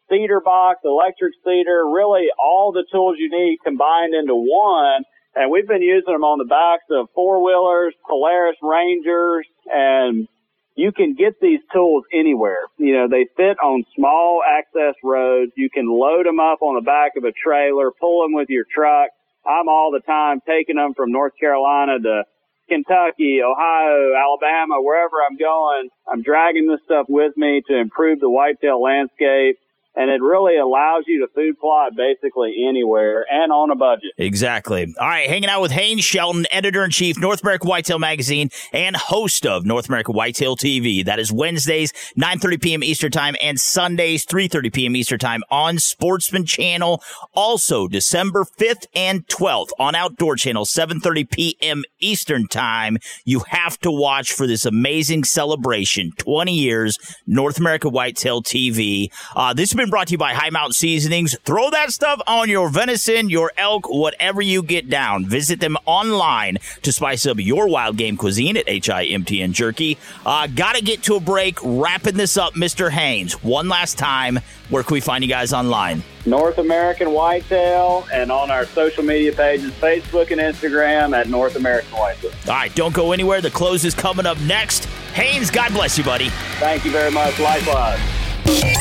seeder 0.08 0.40
box, 0.40 0.80
electric 0.84 1.34
seeder, 1.44 1.84
really 1.86 2.26
all 2.42 2.72
the 2.72 2.84
tools 2.90 3.16
you 3.18 3.30
need 3.30 3.58
combined 3.64 4.14
into 4.14 4.34
one. 4.34 5.04
And 5.34 5.50
we've 5.50 5.66
been 5.66 5.82
using 5.82 6.12
them 6.12 6.22
on 6.22 6.38
the 6.38 6.44
backs 6.44 6.84
of 6.90 7.08
four 7.14 7.42
wheelers, 7.42 7.94
Polaris 8.06 8.56
Rangers, 8.62 9.46
and 9.66 10.28
you 10.74 10.92
can 10.92 11.14
get 11.14 11.40
these 11.40 11.60
tools 11.72 12.04
anywhere. 12.12 12.58
You 12.78 12.94
know, 12.94 13.08
they 13.08 13.26
fit 13.36 13.58
on 13.62 13.84
small 13.94 14.42
access 14.46 14.94
roads. 15.02 15.52
You 15.56 15.70
can 15.70 15.86
load 15.88 16.26
them 16.26 16.40
up 16.40 16.62
on 16.62 16.74
the 16.74 16.80
back 16.80 17.12
of 17.16 17.24
a 17.24 17.32
trailer, 17.32 17.90
pull 17.92 18.22
them 18.22 18.34
with 18.34 18.48
your 18.48 18.64
truck. 18.72 19.10
I'm 19.46 19.68
all 19.68 19.90
the 19.92 20.00
time 20.00 20.40
taking 20.46 20.76
them 20.76 20.94
from 20.94 21.12
North 21.12 21.34
Carolina 21.38 21.98
to 22.00 22.24
Kentucky, 22.68 23.40
Ohio, 23.44 24.14
Alabama, 24.16 24.80
wherever 24.80 25.16
I'm 25.20 25.36
going. 25.36 25.90
I'm 26.10 26.22
dragging 26.22 26.66
this 26.66 26.80
stuff 26.84 27.06
with 27.08 27.36
me 27.36 27.62
to 27.68 27.76
improve 27.76 28.20
the 28.20 28.30
whitetail 28.30 28.82
landscape 28.82 29.58
and 29.96 30.10
it 30.10 30.20
really 30.20 30.56
allows 30.56 31.04
you 31.06 31.20
to 31.20 31.32
food 31.32 31.58
plot 31.58 31.92
basically 31.96 32.64
anywhere 32.68 33.24
and 33.30 33.52
on 33.52 33.70
a 33.70 33.76
budget. 33.76 34.12
Exactly. 34.18 34.92
All 34.98 35.08
right, 35.08 35.28
hanging 35.28 35.48
out 35.48 35.62
with 35.62 35.70
Haynes 35.70 36.04
Shelton, 36.04 36.46
editor 36.50 36.84
in 36.84 36.90
chief, 36.90 37.18
North 37.18 37.42
American 37.42 37.68
Whitetail 37.68 37.98
Magazine, 37.98 38.50
and 38.72 38.96
host 38.96 39.46
of 39.46 39.64
North 39.64 39.88
American 39.88 40.14
Whitetail 40.14 40.56
TV. 40.56 41.04
That 41.04 41.18
is 41.18 41.32
Wednesdays, 41.32 41.92
9:30 42.18 42.62
p.m. 42.62 42.82
Eastern 42.82 43.10
Time, 43.10 43.36
and 43.42 43.60
Sundays, 43.60 44.26
3:30 44.26 44.72
p.m. 44.72 44.96
Eastern 44.96 45.18
Time 45.18 45.42
on 45.50 45.78
Sportsman 45.78 46.44
Channel. 46.44 47.02
Also, 47.34 47.88
December 47.88 48.44
5th 48.44 48.86
and 48.94 49.26
12th 49.28 49.70
on 49.78 49.94
Outdoor 49.94 50.36
Channel, 50.36 50.64
7:30 50.64 51.30
p.m. 51.30 51.82
Eastern 52.00 52.46
Time. 52.46 52.98
You 53.24 53.42
have 53.48 53.78
to 53.80 53.90
watch 53.90 54.32
for 54.32 54.46
this 54.46 54.66
amazing 54.66 55.24
celebration. 55.24 56.12
20 56.18 56.52
years, 56.52 56.98
North 57.26 57.58
American 57.58 57.92
Whitetail 57.92 58.42
TV. 58.42 59.10
Uh, 59.34 59.54
this 59.54 59.70
has 59.70 59.76
been 59.76 59.83
brought 59.90 60.08
to 60.08 60.12
you 60.12 60.18
by 60.18 60.34
High 60.34 60.50
Mountain 60.50 60.72
Seasonings. 60.72 61.36
Throw 61.44 61.70
that 61.70 61.90
stuff 61.92 62.20
on 62.26 62.48
your 62.48 62.68
venison, 62.68 63.30
your 63.30 63.52
elk, 63.56 63.88
whatever 63.88 64.42
you 64.42 64.62
get 64.62 64.88
down. 64.88 65.26
Visit 65.26 65.60
them 65.60 65.76
online 65.86 66.58
to 66.82 66.92
spice 66.92 67.26
up 67.26 67.38
your 67.38 67.68
wild 67.68 67.96
game 67.96 68.16
cuisine 68.16 68.56
at 68.56 68.66
HIMTN 68.66 69.52
Jerky. 69.52 69.98
Uh, 70.24 70.46
gotta 70.46 70.82
get 70.82 71.02
to 71.04 71.16
a 71.16 71.20
break. 71.20 71.58
Wrapping 71.62 72.16
this 72.16 72.36
up, 72.36 72.54
Mr. 72.54 72.90
Haynes. 72.90 73.42
One 73.42 73.68
last 73.68 73.98
time, 73.98 74.40
where 74.70 74.82
can 74.82 74.94
we 74.94 75.00
find 75.00 75.22
you 75.22 75.28
guys 75.28 75.52
online? 75.52 76.02
North 76.26 76.58
American 76.58 77.12
Whitetail 77.12 78.06
and 78.12 78.32
on 78.32 78.50
our 78.50 78.64
social 78.66 79.04
media 79.04 79.32
pages, 79.32 79.72
Facebook 79.72 80.30
and 80.30 80.40
Instagram 80.40 81.14
at 81.14 81.28
North 81.28 81.56
American 81.56 81.92
Whitetail. 81.92 82.30
All 82.48 82.54
right, 82.54 82.74
don't 82.74 82.94
go 82.94 83.12
anywhere. 83.12 83.40
The 83.40 83.50
close 83.50 83.84
is 83.84 83.94
coming 83.94 84.24
up 84.26 84.40
next. 84.40 84.86
Haynes, 85.14 85.50
God 85.50 85.72
bless 85.72 85.98
you, 85.98 86.04
buddy. 86.04 86.30
Thank 86.58 86.84
you 86.84 86.90
very 86.90 87.10
much. 87.10 87.38
Likewise. 87.38 88.00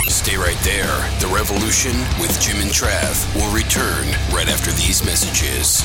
Stay 0.08 0.38
right 0.38 0.58
there. 0.64 1.10
The 1.20 1.32
Revolution 1.34 1.92
with 2.20 2.40
Jim 2.40 2.58
and 2.62 2.72
Trav 2.72 3.36
will 3.36 3.54
return 3.54 4.08
right 4.34 4.48
after 4.48 4.72
these 4.72 5.04
messages. 5.04 5.84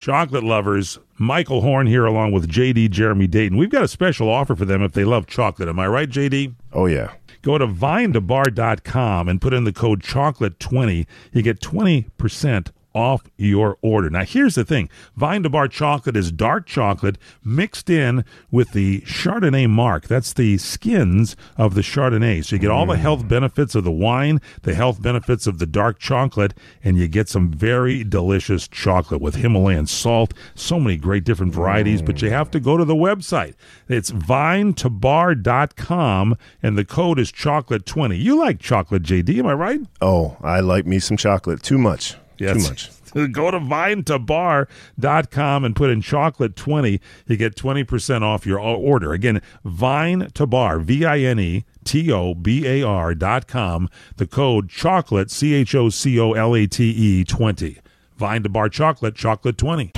Chocolate 0.00 0.44
lovers, 0.44 0.98
Michael 1.18 1.60
Horn 1.60 1.86
here 1.86 2.06
along 2.06 2.32
with 2.32 2.48
JD 2.48 2.90
Jeremy 2.90 3.26
Dayton. 3.26 3.58
We've 3.58 3.70
got 3.70 3.82
a 3.82 3.88
special 3.88 4.30
offer 4.30 4.54
for 4.54 4.64
them 4.64 4.82
if 4.82 4.92
they 4.92 5.04
love 5.04 5.26
chocolate. 5.26 5.68
Am 5.68 5.78
I 5.78 5.88
right, 5.88 6.08
JD? 6.08 6.54
Oh, 6.72 6.86
yeah. 6.86 7.12
Go 7.42 7.58
to 7.58 7.66
vinetobar.com 7.66 9.28
and 9.28 9.40
put 9.40 9.54
in 9.54 9.64
the 9.64 9.72
code 9.72 10.02
chocolate20. 10.02 11.06
You 11.32 11.42
get 11.42 11.60
20% 11.60 12.70
off 12.94 13.24
your 13.36 13.76
order. 13.82 14.08
Now, 14.10 14.24
here's 14.24 14.54
the 14.54 14.64
thing 14.64 14.88
Vine 15.16 15.42
to 15.42 15.50
Bar 15.50 15.68
chocolate 15.68 16.16
is 16.16 16.32
dark 16.32 16.66
chocolate 16.66 17.18
mixed 17.44 17.90
in 17.90 18.24
with 18.50 18.72
the 18.72 19.02
Chardonnay 19.02 19.68
marc. 19.68 20.08
That's 20.08 20.32
the 20.32 20.56
skins 20.58 21.36
of 21.56 21.74
the 21.74 21.82
Chardonnay. 21.82 22.44
So 22.44 22.56
you 22.56 22.60
get 22.60 22.70
all 22.70 22.86
the 22.86 22.94
mm. 22.94 23.00
health 23.00 23.28
benefits 23.28 23.74
of 23.74 23.84
the 23.84 23.92
wine, 23.92 24.40
the 24.62 24.74
health 24.74 25.02
benefits 25.02 25.46
of 25.46 25.58
the 25.58 25.66
dark 25.66 25.98
chocolate, 25.98 26.54
and 26.82 26.96
you 26.96 27.08
get 27.08 27.28
some 27.28 27.50
very 27.50 28.04
delicious 28.04 28.66
chocolate 28.66 29.20
with 29.20 29.34
Himalayan 29.36 29.86
salt. 29.86 30.32
So 30.54 30.80
many 30.80 30.96
great 30.96 31.24
different 31.24 31.52
varieties, 31.54 32.00
but 32.02 32.22
you 32.22 32.30
have 32.30 32.50
to 32.52 32.60
go 32.60 32.76
to 32.76 32.84
the 32.84 32.94
website. 32.94 33.54
It's 33.88 34.10
vinetobar.com, 34.10 36.36
and 36.62 36.78
the 36.78 36.84
code 36.84 37.18
is 37.18 37.32
chocolate20. 37.32 38.20
You 38.20 38.38
like 38.38 38.60
chocolate, 38.60 39.02
JD, 39.02 39.38
am 39.38 39.46
I 39.46 39.54
right? 39.54 39.80
Oh, 40.00 40.36
I 40.42 40.60
like 40.60 40.86
me 40.86 40.98
some 40.98 41.16
chocolate. 41.16 41.62
Too 41.62 41.78
much. 41.78 42.16
Yes. 42.40 42.62
Too 42.62 42.68
much. 42.68 42.90
Go 43.32 43.50
to 43.50 43.58
vinetobar.com 43.58 45.64
and 45.64 45.74
put 45.74 45.90
in 45.90 46.02
chocolate 46.02 46.56
20. 46.56 47.00
You 47.26 47.36
get 47.36 47.56
20% 47.56 48.22
off 48.22 48.46
your 48.46 48.60
order. 48.60 49.12
Again, 49.12 49.40
vine 49.64 50.30
to 50.34 50.46
bar, 50.46 50.78
V 50.78 51.04
I 51.04 51.20
N 51.20 51.40
E 51.40 51.64
T 51.84 52.12
O 52.12 52.34
B 52.34 52.66
A 52.66 52.82
R 52.82 53.14
dot 53.14 53.46
com. 53.46 53.88
The 54.16 54.26
code 54.26 54.68
chocolate, 54.68 55.30
C 55.30 55.54
H 55.54 55.74
O 55.74 55.88
C 55.88 56.18
O 56.20 56.32
L 56.32 56.54
A 56.54 56.66
T 56.66 56.90
E 56.90 57.24
20. 57.24 57.78
Vine 58.16 58.42
to 58.42 58.48
bar 58.48 58.68
chocolate, 58.68 59.14
chocolate 59.14 59.56
20. 59.56 59.92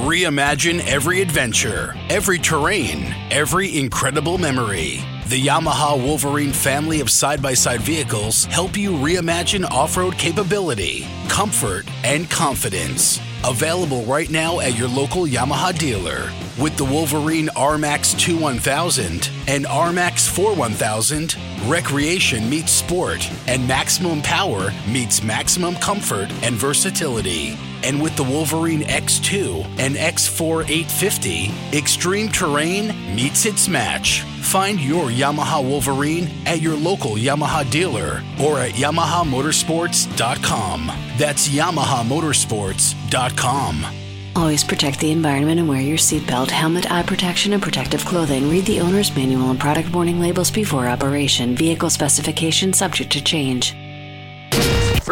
Reimagine 0.00 0.80
every 0.86 1.20
adventure, 1.20 1.94
every 2.08 2.38
terrain, 2.38 3.14
every 3.30 3.78
incredible 3.78 4.38
memory. 4.38 5.00
The 5.30 5.46
Yamaha 5.46 5.96
Wolverine 5.96 6.52
family 6.52 6.98
of 7.00 7.08
side 7.08 7.40
by 7.40 7.54
side 7.54 7.82
vehicles 7.82 8.46
help 8.46 8.76
you 8.76 8.90
reimagine 8.90 9.64
off 9.70 9.96
road 9.96 10.18
capability, 10.18 11.06
comfort, 11.28 11.86
and 12.02 12.28
confidence. 12.28 13.20
Available 13.44 14.04
right 14.04 14.28
now 14.28 14.60
at 14.60 14.76
your 14.76 14.88
local 14.88 15.22
Yamaha 15.22 15.76
dealer. 15.76 16.30
With 16.60 16.76
the 16.76 16.84
Wolverine 16.84 17.46
RMAX 17.48 18.18
2 18.18 18.36
1000 18.36 19.30
and 19.48 19.64
RMAX 19.64 20.28
4 20.28 20.54
1000, 20.54 21.34
recreation 21.66 22.50
meets 22.50 22.70
sport, 22.70 23.26
and 23.46 23.66
maximum 23.66 24.20
power 24.20 24.70
meets 24.86 25.22
maximum 25.22 25.74
comfort 25.76 26.30
and 26.42 26.54
versatility. 26.54 27.56
And 27.82 28.02
with 28.02 28.14
the 28.16 28.24
Wolverine 28.24 28.82
X2 28.82 29.64
and 29.78 29.94
X4 29.94 30.68
850, 30.68 31.50
extreme 31.72 32.28
terrain 32.28 32.88
meets 33.16 33.46
its 33.46 33.68
match. 33.68 34.20
Find 34.42 34.78
your 34.78 35.08
Yamaha 35.08 35.64
Wolverine 35.64 36.28
at 36.44 36.60
your 36.60 36.76
local 36.76 37.12
Yamaha 37.12 37.70
dealer 37.70 38.22
or 38.38 38.58
at 38.58 38.72
YamahaMotorsports.com. 38.72 41.09
That's 41.20 41.48
YamahaMotorsports.com. 41.50 43.86
Always 44.36 44.64
protect 44.64 45.00
the 45.00 45.10
environment 45.10 45.60
and 45.60 45.68
wear 45.68 45.82
your 45.82 45.98
seatbelt, 45.98 46.48
helmet, 46.48 46.90
eye 46.90 47.02
protection, 47.02 47.52
and 47.52 47.62
protective 47.62 48.06
clothing. 48.06 48.48
Read 48.48 48.64
the 48.64 48.80
owner's 48.80 49.14
manual 49.14 49.50
and 49.50 49.60
product 49.60 49.92
warning 49.92 50.18
labels 50.18 50.50
before 50.50 50.88
operation. 50.88 51.54
Vehicle 51.54 51.90
specification 51.90 52.72
subject 52.72 53.12
to 53.12 53.22
change. 53.22 53.74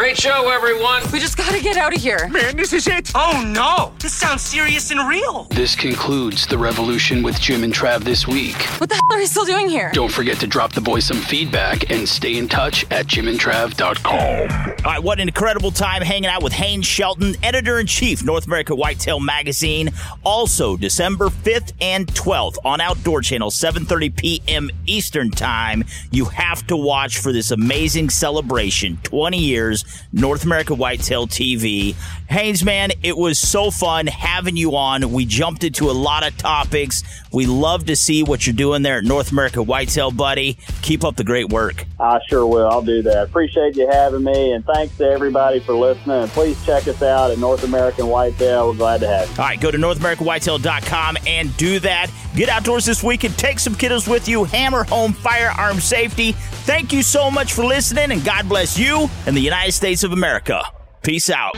Great 0.09 0.17
show, 0.17 0.49
everyone. 0.49 1.03
We 1.13 1.19
just 1.19 1.37
gotta 1.37 1.63
get 1.63 1.77
out 1.77 1.95
of 1.95 2.01
here. 2.01 2.29
Man, 2.31 2.57
this 2.57 2.73
is 2.73 2.87
it. 2.87 3.13
Oh, 3.15 3.45
no. 3.47 3.93
This 3.99 4.15
sounds 4.15 4.41
serious 4.41 4.91
and 4.91 5.07
real. 5.07 5.45
This 5.51 5.77
concludes 5.77 6.47
The 6.47 6.57
Revolution 6.57 7.23
with 7.23 7.39
Jim 7.39 7.63
and 7.63 7.75
Trav 7.75 8.05
this 8.05 8.27
week. 8.27 8.57
What 8.81 8.89
the 8.89 8.95
hell 8.95 9.19
are 9.19 9.21
you 9.21 9.27
still 9.27 9.45
doing 9.45 9.69
here? 9.69 9.91
Don't 9.93 10.11
forget 10.11 10.41
to 10.41 10.47
drop 10.47 10.73
the 10.73 10.81
boys 10.81 11.05
some 11.05 11.19
feedback 11.19 11.91
and 11.91 12.09
stay 12.09 12.39
in 12.39 12.49
touch 12.49 12.91
at 12.91 13.07
jimandtrav.com. 13.07 14.75
All 14.87 14.93
right, 14.93 15.03
what 15.03 15.21
an 15.21 15.29
incredible 15.29 15.71
time 15.71 16.01
hanging 16.01 16.31
out 16.31 16.43
with 16.43 16.55
Haynes 16.55 16.87
Shelton, 16.87 17.35
editor 17.43 17.79
in 17.79 17.87
chief, 17.87 18.25
North 18.25 18.47
America 18.47 18.75
Whitetail 18.75 19.21
Magazine. 19.21 19.91
Also, 20.25 20.79
December 20.79 21.27
5th 21.27 21.75
and 21.83 22.07
12th 22.07 22.57
on 22.65 22.81
Outdoor 22.81 23.21
Channel, 23.21 23.51
7:30 23.51 24.17
p.m. 24.17 24.71
Eastern 24.87 25.31
Time. 25.31 25.85
You 26.11 26.25
have 26.27 26.67
to 26.69 26.79
watch 26.79 27.19
for 27.19 27.31
this 27.31 27.51
amazing 27.51 28.09
celebration. 28.09 28.99
20 29.03 29.37
years, 29.37 29.85
North 30.13 30.45
America 30.45 30.75
Whitetail 30.75 31.27
TV. 31.27 31.95
Haynes, 32.29 32.63
man, 32.63 32.91
it 33.03 33.17
was 33.17 33.39
so 33.39 33.71
fun 33.71 34.07
having 34.07 34.55
you 34.55 34.77
on. 34.77 35.13
We 35.13 35.25
jumped 35.25 35.65
into 35.65 35.91
a 35.91 35.93
lot 35.93 36.27
of 36.27 36.37
topics. 36.37 37.03
We 37.33 37.47
love 37.47 37.87
to 37.87 37.97
see 37.97 38.23
what 38.23 38.47
you're 38.47 38.55
doing 38.55 38.83
there 38.83 38.99
at 38.99 39.05
North 39.05 39.33
America 39.33 39.63
Whitetail, 39.63 40.11
buddy. 40.11 40.59
Keep 40.83 41.05
up 41.05 41.17
the 41.17 41.25
great 41.25 41.49
work. 41.49 41.87
I 41.99 42.19
sure 42.29 42.47
will. 42.47 42.69
I'll 42.69 42.83
do 42.83 43.01
that. 43.03 43.25
Appreciate 43.25 43.77
you 43.77 43.89
having 43.91 44.25
me, 44.25 44.53
and 44.53 44.63
thanks 44.67 44.97
to 44.99 45.09
everybody 45.09 45.61
for 45.61 45.73
listening. 45.73 46.23
And 46.23 46.31
please 46.31 46.63
check 46.67 46.87
us 46.87 47.03
out 47.03 47.31
at 47.31 47.39
North 47.39 47.65
American 47.65 48.09
Whitetail. 48.09 48.69
We're 48.69 48.77
glad 48.77 49.01
to 49.01 49.09
have 49.09 49.31
you. 49.31 49.43
All 49.43 49.49
right, 49.49 49.59
go 49.59 49.71
to 49.71 49.79
NorthAmericanWhitetail.com 49.79 51.17
and 51.27 51.57
do 51.57 51.81
that. 51.81 52.11
Get 52.37 52.51
outdoors 52.51 52.85
this 52.85 53.03
week 53.03 53.25
and 53.25 53.37
take 53.39 53.59
some 53.59 53.75
kiddos 53.75 54.07
with 54.07 54.29
you. 54.29 54.45
Hammer 54.45 54.85
home 54.85 55.15
firearm 55.15 55.81
safety. 55.81 56.33
Thank 56.33 56.93
you 56.93 57.03
so 57.03 57.31
much 57.31 57.55
for 57.55 57.65
listening, 57.65 58.13
and 58.13 58.23
God 58.23 58.51
bless 58.51 58.79
you 58.79 59.09
and 59.27 59.35
the 59.35 59.41
United 59.41 59.73
States 59.73 60.05
of 60.05 60.13
America. 60.13 60.63
Peace 61.03 61.31
out. 61.31 61.57